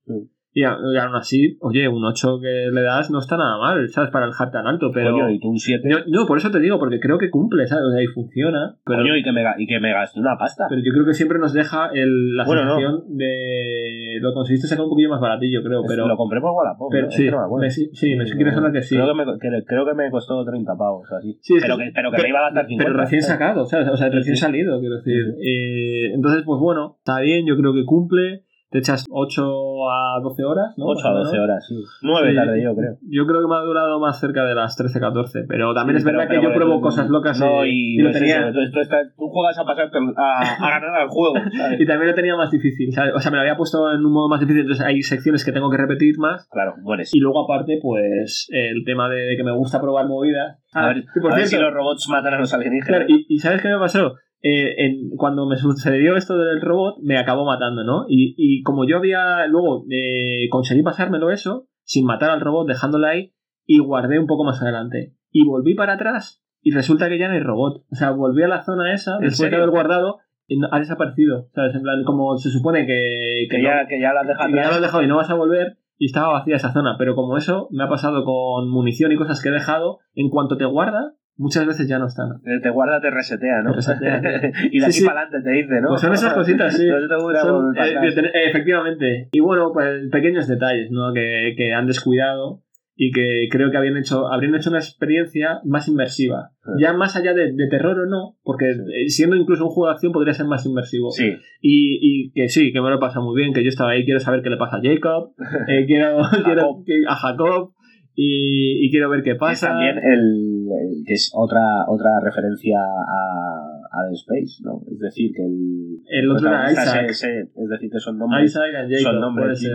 Y, 0.56 0.64
aún 0.64 1.16
así, 1.16 1.58
oye, 1.62 1.88
un 1.88 2.06
8 2.06 2.40
que 2.40 2.70
le 2.72 2.82
das 2.84 3.10
no 3.10 3.18
está 3.20 3.38
nada 3.38 3.58
mal, 3.58 3.90
¿sabes? 3.90 4.12
Para 4.12 4.28
el 4.28 4.34
hype 4.34 4.52
tan 4.52 4.68
alto, 4.68 4.92
pero. 4.94 5.12
Coño, 5.12 5.30
y 5.32 5.40
tú 5.40 5.50
un 5.50 5.58
7. 5.58 5.82
Yo, 5.90 5.98
yo 6.06 6.28
por 6.28 6.38
eso 6.38 6.52
te 6.52 6.60
digo, 6.60 6.78
porque 6.78 7.00
creo 7.00 7.18
que 7.18 7.32
cumple, 7.32 7.66
¿sabes? 7.66 7.86
O 7.86 7.92
sea, 7.92 8.04
y 8.04 8.08
funciona. 8.08 8.78
Pero, 8.86 9.00
Coño, 9.00 9.18
y 9.18 9.24
que, 9.24 9.32
me, 9.32 9.42
y 9.58 9.66
que 9.66 9.80
me 9.80 9.92
gasté 9.92 10.20
una 10.20 10.38
pasta. 10.38 10.68
pero 10.70 10.82
yo 10.86 10.92
creo 10.94 11.06
que 11.06 11.14
siempre 11.16 11.40
nos 11.40 11.54
deja 11.54 11.90
el, 11.94 12.36
la 12.38 12.46
Bueno, 12.46 12.66
no. 12.66 12.76
sensación 12.76 13.18
de. 13.18 14.20
Lo 14.22 14.32
conseguiste 14.34 14.68
sacar 14.68 14.84
un 14.86 14.92
poquillo 14.92 15.10
más 15.10 15.20
baratillo, 15.22 15.64
creo. 15.64 15.82
Pero, 15.88 16.08
lo 16.08 16.16
compré 16.18 16.40
por 16.40 16.52
Wallapop. 16.52 16.90
pero 16.92 17.06
¿no? 17.06 17.12
Sí, 17.12 17.30
no 17.32 17.58
me 17.58 17.64
me- 17.64 17.72
sí, 17.72 17.90
sí, 17.94 18.16
me 18.16 18.24
que 18.24 18.82
sí. 18.84 18.96
Creo 18.96 19.08
que, 19.08 19.14
me, 19.16 19.26
que- 19.40 19.66
creo 19.66 19.86
que 19.86 19.94
me 19.96 20.12
costó 20.12 20.44
30 20.46 20.76
pavos 20.78 21.10
o 21.12 21.16
así. 21.16 21.38
Sí, 21.42 21.56
pero 21.60 21.78
que- 21.78 21.86
que, 21.86 21.92
pero 21.96 22.12
que 22.12 22.22
me 22.22 22.30
iba 22.30 22.40
a 22.40 22.44
gastar 22.44 22.68
50. 22.68 22.86
Pero 22.92 23.00
recién 23.02 23.22
sacado, 23.24 23.66
¿sabes? 23.66 23.88
O 23.90 23.98
sea, 23.98 24.10
recién 24.10 24.36
salido, 24.38 24.80
quiero 24.80 24.98
decir. 24.98 25.34
Eh, 25.44 26.14
entonces, 26.14 26.44
pues 26.46 26.60
bueno, 26.60 26.98
está 27.00 27.20
bien, 27.22 27.46
yo 27.48 27.58
creo 27.58 27.74
que 27.74 27.86
cumple. 27.86 28.44
Te 28.74 28.80
echas 28.80 29.06
8 29.12 29.44
a 29.88 30.20
12 30.22 30.44
horas, 30.44 30.74
¿no? 30.78 30.86
8 30.88 31.08
a 31.08 31.12
Más 31.12 31.16
o 31.16 31.24
12 31.26 31.32
menos. 31.34 31.44
horas, 31.46 31.68
sí. 31.68 31.76
9 32.02 32.30
Sí. 32.32 32.36
tarde 32.36 32.64
yo, 32.64 32.76
creo. 32.76 32.98
Yo 33.08 33.28
creo 33.28 33.42
que 33.42 33.48
me 33.48 33.56
ha 33.56 33.60
durado 33.60 34.00
más 34.00 34.20
cerca 34.20 34.44
de 34.46 34.56
las 34.56 34.76
13-14, 34.76 35.46
pero 35.48 35.76
también 35.76 35.98
Sí, 35.98 36.02
es 36.02 36.06
verdad 36.06 36.26
pero 36.28 36.42
que 36.42 36.48
yo 36.48 36.54
pruebo 36.56 36.82
cosas 36.82 37.08
locas 37.08 37.40
No, 37.40 37.64
y, 37.66 37.70
y, 37.70 37.98
lo 38.00 38.06
no 38.06 38.10
es 38.10 38.18
tenía, 38.18 38.38
eso, 38.40 38.48
entonces 38.48 38.74
tú, 38.74 38.80
estás- 38.80 39.14
tú 39.16 39.30
juegas 39.30 39.60
a 39.60 39.64
pasarte 39.64 39.98
a, 40.18 40.40
a 40.66 40.70
ganar 40.72 41.02
al 41.02 41.08
juego, 41.10 41.36
¿sabes? 41.56 41.80
y 41.80 41.86
también 41.86 42.10
lo 42.10 42.16
tenía 42.16 42.36
más 42.36 42.50
difícil, 42.50 42.92
¿sabes? 42.92 43.14
O 43.16 43.20
sea, 43.20 43.30
me 43.30 43.38
lo 43.38 43.42
había 43.42 43.56
puesto 43.58 43.92
en 43.94 44.04
un 44.04 44.12
modo 44.12 44.28
más 44.28 44.40
difícil, 44.40 44.62
entonces 44.64 44.84
hay 44.86 45.04
secciones 45.04 45.46
que 45.46 45.52
tengo 45.52 45.70
que 45.70 45.78
repetir 45.78 46.18
más. 46.18 46.48
Claro, 46.50 46.74
mueres. 46.82 47.12
Y 47.14 47.20
luego 47.20 47.44
aparte, 47.46 47.78
pues, 47.80 48.48
el 48.50 48.84
tema 48.86 49.08
de, 49.08 49.36
que 49.38 49.44
me 49.44 49.52
gusta 49.52 49.80
probar 49.80 50.08
movidas. 50.08 50.58
A 50.74 50.88
ver, 50.88 50.98
y 51.16 51.20
por 51.22 51.32
a 51.32 51.36
ver 51.36 51.46
cierto, 51.46 51.68
si 51.68 51.72
los 51.72 51.74
robots 51.76 52.10
matan 52.10 52.34
a 52.34 52.40
los 52.40 52.52
alienígenas. 52.52 52.88
Claro, 52.88 53.06
y, 53.08 53.26
y 53.30 53.38
¿sabes 53.38 53.62
qué 53.62 53.68
me 53.70 53.78
pasó? 53.78 54.16
Eh, 54.46 54.76
en- 54.86 55.10
cuando 55.18 55.48
me 55.48 55.56
sucedió 55.56 56.18
esto 56.18 56.38
del 56.38 56.60
robot, 56.62 56.98
me 57.02 57.18
acabó 57.18 57.46
matando, 57.46 57.84
¿no? 57.86 58.06
Y, 58.10 58.36
y 58.38 58.62
como 58.64 58.86
yo 58.86 58.98
había 58.98 59.48
luego 59.48 59.86
eh, 59.90 60.50
conseguí 60.50 60.84
pasármelo 60.84 61.32
eso, 61.32 61.68
sin 61.84 62.06
matar 62.06 62.30
al 62.30 62.42
robot, 62.42 62.68
dejándolo 62.68 63.08
ahí, 63.08 63.34
y 63.66 63.80
guardé 63.80 64.20
un 64.20 64.28
poco 64.28 64.44
más 64.44 64.62
adelante. 64.62 65.14
Y 65.32 65.46
volví 65.46 65.76
para 65.76 65.94
atrás, 65.94 66.44
y 66.62 66.72
resulta 66.72 67.08
que 67.08 67.18
ya 67.18 67.30
no 67.30 67.36
hay 67.36 67.40
robot. 67.40 67.84
O 67.90 67.96
sea, 67.96 68.12
volví 68.12 68.44
a 68.44 68.50
la 68.50 68.64
zona 68.64 68.94
esa, 68.94 69.16
¿En 69.16 69.22
después 69.30 69.50
de 69.50 69.56
haber 69.56 69.70
guardado, 69.70 70.20
y 70.46 70.60
ha 70.70 70.78
desaparecido. 70.80 71.48
¿Sabes? 71.56 71.74
En 71.76 71.82
plan, 71.82 72.04
como 72.04 72.38
se 72.38 72.50
supone 72.50 72.86
que, 72.86 73.48
que, 73.50 73.64
ya, 73.64 73.88
que 73.88 74.00
ya 74.02 74.12
las 74.14 74.28
dejas 74.28 74.48
que 74.48 74.56
ya 74.56 74.68
lo 74.68 74.76
has 74.76 74.82
dejado 74.82 75.04
y 75.04 75.08
no 75.08 75.16
vas 75.16 75.30
a 75.30 75.36
volver, 75.36 75.78
y 75.98 76.08
estaba 76.08 76.34
vacía 76.34 76.58
esa 76.58 76.74
zona. 76.74 76.96
Pero 76.98 77.16
como 77.16 77.38
eso 77.38 77.70
me 77.72 77.86
ha 77.86 77.88
pasado 77.88 78.26
con 78.26 78.70
munición 78.70 79.14
y 79.14 79.16
cosas 79.16 79.42
que 79.42 79.48
he 79.50 79.54
dejado, 79.54 80.00
en 80.16 80.30
cuanto 80.30 80.58
te 80.58 80.66
guarda, 80.66 81.14
muchas 81.38 81.66
veces 81.66 81.88
ya 81.88 82.00
no 82.00 82.08
están. 82.08 82.30
Eh, 82.46 82.60
Te 82.62 82.70
guarda, 82.70 83.02
te 83.02 83.10
resetea, 83.10 83.62
¿no? 83.62 83.72
Te 83.72 83.76
resetea, 83.78 84.22
y 84.72 84.80
de 84.80 84.86
Sí, 84.86 84.86
aquí 84.86 84.92
sí. 84.94 85.06
para 85.06 85.22
adelante 85.22 85.50
te 85.50 85.56
dice, 85.58 85.82
¿no? 85.82 85.90
Pues 85.90 86.02
son 86.02 86.14
esas 86.14 86.34
cositas, 86.34 86.76
sí. 86.78 86.88
No 86.88 87.20
Son, 87.40 87.76
eh, 87.78 88.50
efectivamente. 88.50 89.30
Y 89.32 89.40
bueno, 89.40 89.72
pues 89.74 90.10
pequeños 90.12 90.48
detalles, 90.48 90.92
¿no? 90.92 91.14
Que, 91.14 91.54
que 91.58 91.74
han 91.74 91.88
descuidado 91.88 92.62
y 92.96 93.12
que 93.12 93.48
creo 93.50 93.72
que 93.72 93.78
habían 93.78 93.98
hecho, 93.98 94.32
habrían 94.32 94.54
hecho 94.54 94.70
una 94.70 94.78
experiencia 94.78 95.60
más 95.66 95.88
inmersiva. 95.88 96.52
Sí. 96.64 96.72
Ya 96.80 96.94
más 96.94 97.16
allá 97.16 97.34
de, 97.34 97.52
de 97.52 97.68
terror 97.68 98.00
o 98.00 98.06
no, 98.06 98.38
porque 98.44 98.70
eh, 98.70 99.10
siendo 99.10 99.36
incluso 99.36 99.64
un 99.66 99.72
juego 99.72 99.88
de 99.88 99.94
acción 99.94 100.12
podría 100.12 100.34
ser 100.36 100.46
más 100.46 100.64
inmersivo. 100.68 101.10
Sí, 101.10 101.34
Y, 101.60 101.98
y 102.28 102.32
que 102.34 102.50
sí, 102.50 102.72
que 102.72 102.82
me 102.82 102.90
lo 102.92 102.98
he 102.98 103.00
pasado 103.00 103.26
muy 103.26 103.36
bien, 103.42 103.52
que 103.52 103.64
yo 103.64 103.70
estaba 103.70 103.92
ahí, 103.92 104.06
quiero 104.06 104.20
saber 104.20 104.44
qué 104.44 104.52
le 104.52 104.58
pasa 104.58 104.78
a 104.78 104.82
Jacob, 104.84 105.32
eh, 105.68 105.86
quiero, 105.88 106.18
quiero 106.46 106.84
que- 106.86 107.02
a 107.08 107.16
Jacob 107.16 107.72
y, 108.16 108.86
y 108.86 108.92
quiero 108.92 109.10
ver 109.10 109.24
qué 109.24 109.34
pasa. 109.34 109.70
también 109.70 109.98
el, 109.98 110.53
el- 110.72 111.04
que 111.06 111.14
es 111.14 111.32
otra 111.36 111.62
otra 111.88 112.20
referencia 112.22 112.80
a, 112.80 113.66
a 113.92 114.08
The 114.10 114.14
Space, 114.16 114.64
¿no? 114.64 114.82
Es 114.92 115.00
decir, 115.00 115.32
que 115.36 115.44
el, 115.46 116.00
El 116.08 116.32
otro 116.32 116.50
era 116.50 116.72
Isaac. 116.72 117.08
se- 117.10 117.14
se- 117.14 117.40
es 117.42 117.70
decir, 117.70 117.90
que 117.92 118.00
son 118.00 118.18
nombres, 118.18 118.46
Isaac 118.52 118.72
Jacob, 118.74 119.12
son 119.12 119.20
nombres 119.22 119.60
ser, 119.60 119.72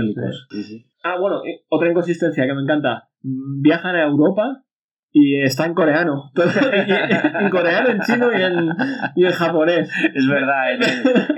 sí. 0.51 0.63
Sí. 0.63 0.87
Ah, 1.05 1.17
bueno, 1.21 1.45
eh, 1.45 1.61
otra 1.69 1.91
inconsistencia 1.91 2.47
que 2.47 2.55
me 2.55 2.63
encanta. 2.63 3.09
Viajan 3.23 3.97
a 3.97 4.05
Europa 4.05 4.65
y 5.11 5.41
está 5.41 5.67
en 5.67 5.75
coreano. 5.75 6.31
Y- 6.37 7.45
en 7.45 7.51
coreano, 7.51 7.89
en 7.91 8.01
chino 8.01 8.29
y 8.37 8.43
en, 8.43 8.69
y 9.17 9.25
en 9.25 9.33
japonés. 9.33 9.91
Es 10.15 10.29
verdad, 10.29 10.73
en, 10.75 10.81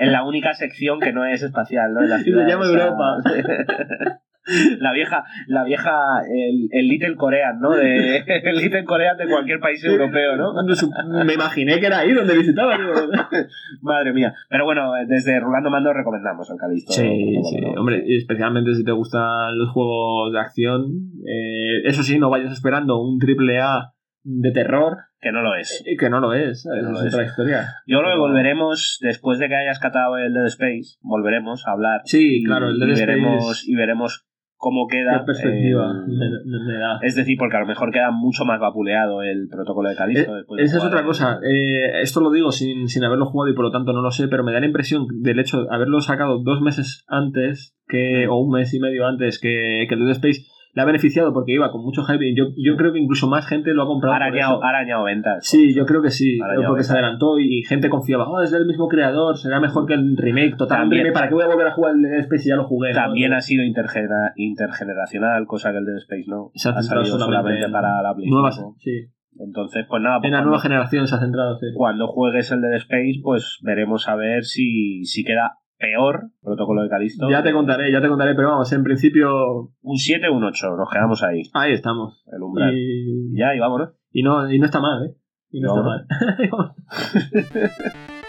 en 0.00 0.12
la 0.12 0.24
única 0.26 0.52
sección 0.54 0.98
que 1.00 1.12
no 1.12 1.24
es 1.24 1.42
espacial, 1.42 1.92
¿no? 1.94 2.02
En 2.02 2.10
la 2.10 2.18
se 2.18 2.24
ciudad 2.24 2.46
llama 2.46 2.64
esa- 2.64 2.72
Europa. 2.72 3.16
La 4.80 4.92
vieja, 4.92 5.24
la 5.48 5.64
vieja, 5.64 5.92
el, 6.32 6.68
el 6.72 6.88
Little 6.88 7.14
Korean, 7.16 7.60
¿no? 7.60 7.70
De, 7.70 8.16
el 8.26 8.56
Little 8.56 8.84
Korean 8.84 9.16
de 9.16 9.28
cualquier 9.28 9.60
país 9.60 9.84
europeo, 9.84 10.36
¿no? 10.36 10.52
No 10.54 11.24
Me 11.24 11.34
imaginé 11.34 11.78
que 11.78 11.86
era 11.86 11.98
ahí 11.98 12.12
donde 12.12 12.36
visitaba. 12.36 12.76
digo, 12.78 12.92
Madre 13.82 14.12
mía. 14.12 14.32
Pero 14.48 14.64
bueno, 14.64 14.92
desde 15.06 15.38
Rulando 15.40 15.70
Mando 15.70 15.92
recomendamos 15.92 16.50
el 16.50 16.56
Calisto. 16.56 16.92
Sí, 16.92 17.02
Protocolo, 17.02 17.44
sí, 17.44 17.60
¿no? 17.60 17.80
hombre, 17.80 18.02
y 18.06 18.16
especialmente 18.16 18.74
si 18.74 18.84
te 18.84 18.92
gustan 18.92 19.58
los 19.58 19.70
juegos 19.70 20.32
de 20.32 20.40
acción. 20.40 20.84
eh, 21.26 21.82
eso 21.84 22.02
sí, 22.02 22.18
no 22.18 22.30
vayas 22.30 22.52
esperando 22.52 23.00
un 23.00 23.18
triple 23.18 23.58
A 23.60 23.92
de 24.22 24.52
terror, 24.52 24.98
Que 25.20 25.32
no 25.32 25.42
lo 25.42 25.54
es. 25.54 25.82
Eh, 25.86 25.96
Que 25.98 26.10
no 26.10 26.20
lo 26.20 26.32
es, 26.34 26.66
no 26.66 26.90
lo 26.92 27.00
es 27.02 27.14
otra 27.14 27.24
historia. 27.24 27.66
Yo 27.86 27.98
creo 28.00 28.12
que 28.12 28.18
volveremos, 28.18 28.98
después 29.00 29.38
de 29.38 29.48
que 29.48 29.54
hayas 29.56 29.78
catado 29.78 30.16
el 30.18 30.32
Dead 30.34 30.46
Space, 30.46 30.98
volveremos 31.02 31.66
a 31.66 31.72
hablar. 31.72 32.00
Sí, 32.04 32.40
y- 32.40 32.44
claro, 32.44 32.68
el 32.70 32.78
Dead 32.78 32.88
y 32.88 32.92
Space- 32.92 33.06
veremos, 33.06 33.68
y 33.68 33.74
veremos 33.74 34.26
cómo 34.60 34.86
queda. 34.86 35.20
¿Qué 35.20 35.24
perspectiva 35.24 36.04
eh, 36.06 36.78
da? 36.78 36.98
es 37.00 37.14
decir, 37.14 37.36
porque 37.38 37.56
a 37.56 37.60
lo 37.60 37.66
mejor 37.66 37.90
queda 37.90 38.10
mucho 38.10 38.44
más 38.44 38.60
vapuleado 38.60 39.22
el 39.22 39.48
protocolo 39.48 39.88
de 39.88 39.96
Calisto. 39.96 40.36
Eh, 40.36 40.44
de 40.48 40.62
Esa 40.62 40.76
es 40.76 40.84
otra 40.84 41.02
cosa. 41.02 41.40
Eh, 41.42 42.02
esto 42.02 42.20
lo 42.20 42.30
digo 42.30 42.52
sin, 42.52 42.86
sin 42.86 43.02
haberlo 43.02 43.24
jugado 43.24 43.50
y 43.50 43.54
por 43.54 43.64
lo 43.64 43.70
tanto 43.72 43.94
no 43.94 44.02
lo 44.02 44.10
sé, 44.10 44.28
pero 44.28 44.44
me 44.44 44.52
da 44.52 44.60
la 44.60 44.66
impresión 44.66 45.06
del 45.22 45.40
hecho 45.40 45.62
de 45.62 45.68
haberlo 45.74 46.00
sacado 46.02 46.42
dos 46.44 46.60
meses 46.60 47.04
antes 47.08 47.74
que, 47.88 48.28
o 48.28 48.36
un 48.36 48.50
mes 48.50 48.72
y 48.74 48.80
medio 48.80 49.06
antes 49.06 49.40
que, 49.40 49.86
que 49.88 49.94
el 49.94 50.04
Dead 50.04 50.10
Space 50.10 50.42
le 50.72 50.82
ha 50.82 50.84
beneficiado 50.84 51.32
porque 51.32 51.52
iba 51.52 51.70
con 51.72 51.82
mucho 51.82 52.04
hype 52.04 52.24
y 52.30 52.36
yo, 52.36 52.44
yo 52.56 52.76
creo 52.76 52.92
que 52.92 52.98
incluso 53.00 53.26
más 53.28 53.46
gente 53.46 53.72
lo 53.74 53.82
ha 53.82 53.86
comprado. 53.86 54.14
Ha 54.14 54.16
arañado, 54.16 54.62
ha 54.62 54.68
arañado 54.68 55.04
ventas. 55.04 55.46
Sí, 55.46 55.74
yo 55.74 55.84
creo 55.86 56.00
que 56.02 56.10
sí, 56.10 56.38
porque 56.66 56.84
se 56.84 56.92
adelantó 56.92 57.38
y, 57.38 57.58
y 57.58 57.62
gente 57.64 57.88
confiaba, 57.88 58.28
oh, 58.28 58.40
es 58.40 58.50
del 58.50 58.66
mismo 58.66 58.86
creador, 58.88 59.36
será 59.36 59.58
mejor 59.60 59.86
que 59.86 59.94
el 59.94 60.16
remake, 60.16 60.56
total, 60.56 60.78
un 60.78 60.82
También- 60.84 61.02
remake, 61.04 61.14
¿para 61.14 61.28
qué 61.28 61.34
voy 61.34 61.44
a 61.44 61.48
volver 61.48 61.66
a 61.66 61.72
jugar 61.72 61.94
el 61.94 62.02
Dead 62.02 62.20
Space 62.20 62.42
si 62.42 62.48
ya 62.50 62.56
lo 62.56 62.64
jugué? 62.64 62.90
no? 62.90 62.94
También 62.96 63.32
ha 63.32 63.40
sido 63.40 63.64
intergenera- 63.64 64.32
intergeneracional, 64.36 65.46
cosa 65.46 65.72
que 65.72 65.78
el 65.78 65.84
Dead 65.84 65.96
Space 65.98 66.24
no. 66.28 66.50
Se 66.54 66.68
ha 66.68 66.82
salido 66.82 67.18
solamente 67.18 67.64
en 67.64 67.72
para 67.72 68.02
la 68.02 68.14
Play 68.14 68.28
nuevas, 68.30 68.56
5. 68.56 68.76
sí. 68.78 69.06
Entonces, 69.38 69.86
pues 69.88 70.02
nada, 70.02 70.18
pues 70.18 70.26
En 70.26 70.32
la 70.34 70.42
nueva 70.42 70.60
generación 70.60 71.06
se 71.06 71.14
ha 71.14 71.18
centrado, 71.20 71.56
sí. 71.58 71.66
cuando 71.74 72.08
juegues 72.08 72.50
el 72.52 72.60
Dead 72.60 72.74
Space, 72.74 73.20
pues 73.22 73.58
veremos 73.62 74.06
a 74.08 74.14
ver 74.16 74.44
si, 74.44 75.04
si 75.04 75.24
queda 75.24 75.52
peor 75.80 76.30
protocolo 76.42 76.82
de 76.82 76.88
Calisto. 76.90 77.28
Ya 77.30 77.42
te 77.42 77.52
contaré, 77.52 77.90
ya 77.90 78.00
te 78.00 78.08
contaré, 78.08 78.34
pero 78.34 78.50
vamos, 78.50 78.70
en 78.72 78.84
principio 78.84 79.72
Un 79.80 79.96
7 79.96 80.28
o 80.28 80.34
un 80.36 80.44
8, 80.44 80.76
nos 80.76 80.90
quedamos 80.90 81.22
ahí, 81.22 81.42
ahí 81.54 81.72
estamos. 81.72 82.22
el 82.32 82.42
umbral. 82.42 82.72
Y, 82.74 83.36
Ya, 83.36 83.54
y 83.54 83.58
vámonos. 83.58 83.90
y 84.12 84.22
no, 84.22 84.50
y 84.52 84.58
no 84.58 84.66
está 84.66 84.80
mal, 84.80 85.06
¿eh? 85.06 85.14
Y 85.50 85.60
no, 85.60 85.74
No, 85.74 85.80
está 85.80 85.88
mal. 85.88 86.74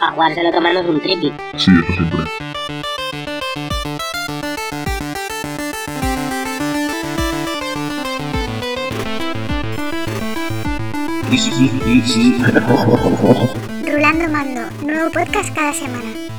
A 0.02 0.12
jugárselo 0.14 0.52
tomando 0.52 0.80
un 0.90 1.00
tripi. 1.00 1.32
Sí, 1.58 1.72
eso 1.72 1.94
siempre. 1.94 2.26
Y 11.32 11.38
sí, 11.38 11.72
y 11.86 12.02
sí. 12.02 12.38
Rulando 13.86 14.28
Mando, 14.30 14.62
nuevo 14.86 15.12
podcast 15.12 15.54
cada 15.56 15.74
semana. 15.74 16.31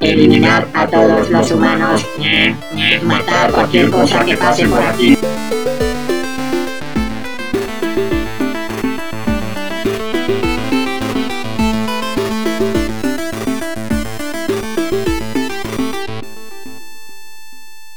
Eliminar 0.00 0.66
a 0.74 0.86
todos 0.86 1.28
los 1.30 1.50
humanos. 1.52 2.06
Matar 3.02 3.52
cualquier 3.52 3.90
cosa 3.90 4.24
que 4.24 4.36
pase 4.36 4.66
por 4.66 4.80
aquí. 4.82 5.16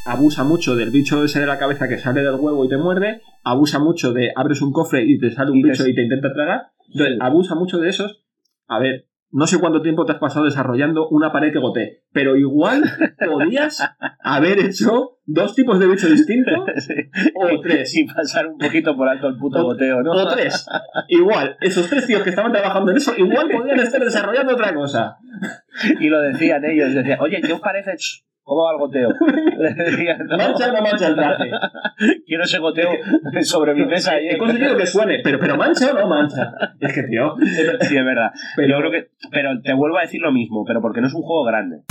Abusa 0.05 0.43
mucho 0.43 0.75
del 0.75 0.91
bicho 0.91 1.23
ese 1.23 1.39
de 1.39 1.45
la 1.45 1.57
cabeza 1.57 1.87
que 1.87 1.97
sale 1.97 2.21
del 2.21 2.35
huevo 2.35 2.65
y 2.65 2.69
te 2.69 2.77
muerde. 2.77 3.21
Abusa 3.43 3.79
mucho 3.79 4.11
de 4.11 4.31
abres 4.35 4.61
un 4.61 4.73
cofre 4.73 5.05
y 5.05 5.17
te 5.17 5.31
sale 5.31 5.51
un 5.51 5.59
Y 5.59 5.61
te- 5.63 5.69
bicho 5.69 5.87
y 5.87 5.95
te 5.95 6.03
intenta 6.03 6.33
tragar. 6.33 6.71
Entonces, 6.91 7.13
Sí. 7.15 7.19
abusa 7.21 7.55
mucho 7.55 7.77
de 7.77 7.89
esos. 7.89 8.22
A 8.67 8.79
ver, 8.79 9.07
no 9.31 9.47
sé 9.47 9.59
cuánto 9.59 9.81
tiempo 9.81 10.05
te 10.05 10.11
has 10.11 10.19
pasado 10.19 10.45
desarrollando 10.45 11.07
una 11.09 11.31
pared 11.31 11.51
que 11.51 11.59
gotee, 11.59 12.03
pero 12.11 12.35
igual 12.35 12.83
podías 13.25 13.83
haber 14.19 14.59
hecho 14.59 15.17
dos 15.25 15.55
tipos 15.55 15.79
de 15.79 15.87
bicho 15.87 16.07
distintos 16.07 16.53
Sí. 16.77 16.93
o 17.33 17.59
tres. 17.61 17.95
Y 17.97 18.05
pasar 18.05 18.47
un 18.47 18.57
poquito 18.59 18.95
por 18.95 19.09
alto 19.09 19.27
el 19.27 19.37
puto 19.37 19.59
O- 19.59 19.63
goteo, 19.65 20.01
¿no? 20.03 20.11
O 20.11 20.27
tres. 20.27 20.65
Igual, 21.07 21.57
esos 21.61 21.89
tres 21.89 22.05
tíos 22.05 22.21
que 22.21 22.29
estaban 22.29 22.51
trabajando 22.51 22.91
en 22.91 22.97
eso, 22.97 23.13
igual 23.17 23.49
podían 23.49 23.79
estar 23.79 24.01
desarrollando 24.03 24.53
otra 24.53 24.73
cosa. 24.73 25.17
Y 25.99 26.09
lo 26.09 26.21
decían 26.21 26.63
ellos, 26.65 26.93
decían, 26.93 27.19
oye, 27.19 27.41
¿qué 27.41 27.53
os 27.53 27.59
parece? 27.61 27.93
¿Cómo 28.45 28.63
va 28.65 28.71
el 28.73 28.77
goteo? 28.79 29.09
Le 29.57 29.73
decían, 29.73 30.17
"No, 30.27 30.37
¿Mancha 30.37 30.69
o 30.69 30.73
no 30.73 30.81
mancha 30.81 31.07
el 31.07 31.15
traje? 31.15 31.49
quiero 32.27 32.43
ese 32.43 32.59
goteo 32.59 32.89
sobre 33.41 33.73
mi 33.73 33.85
mesa. 33.85 34.17
He 34.19 34.37
conseguido 34.37 34.75
que 34.75 34.85
suene, 34.85 35.19
pero, 35.23 35.39
pero 35.39 35.55
mancha 35.55 35.91
o 35.91 35.97
no 35.99 36.07
mancha. 36.07 36.51
Es 36.79 36.93
que, 36.93 37.03
tío. 37.03 37.35
Sí, 37.81 37.95
es 37.97 38.05
verdad. 38.05 38.31
Pero- 38.57 38.67
Yo 38.67 38.77
creo 38.79 38.91
que. 38.91 39.11
Pero 39.31 39.61
te 39.61 39.73
vuelvo 39.73 39.97
a 39.97 40.01
decir 40.01 40.21
lo 40.21 40.31
mismo, 40.33 40.65
pero 40.65 40.81
porque 40.81 40.99
no 41.01 41.07
es 41.07 41.13
un 41.13 41.21
juego 41.21 41.45
grande. 41.45 41.83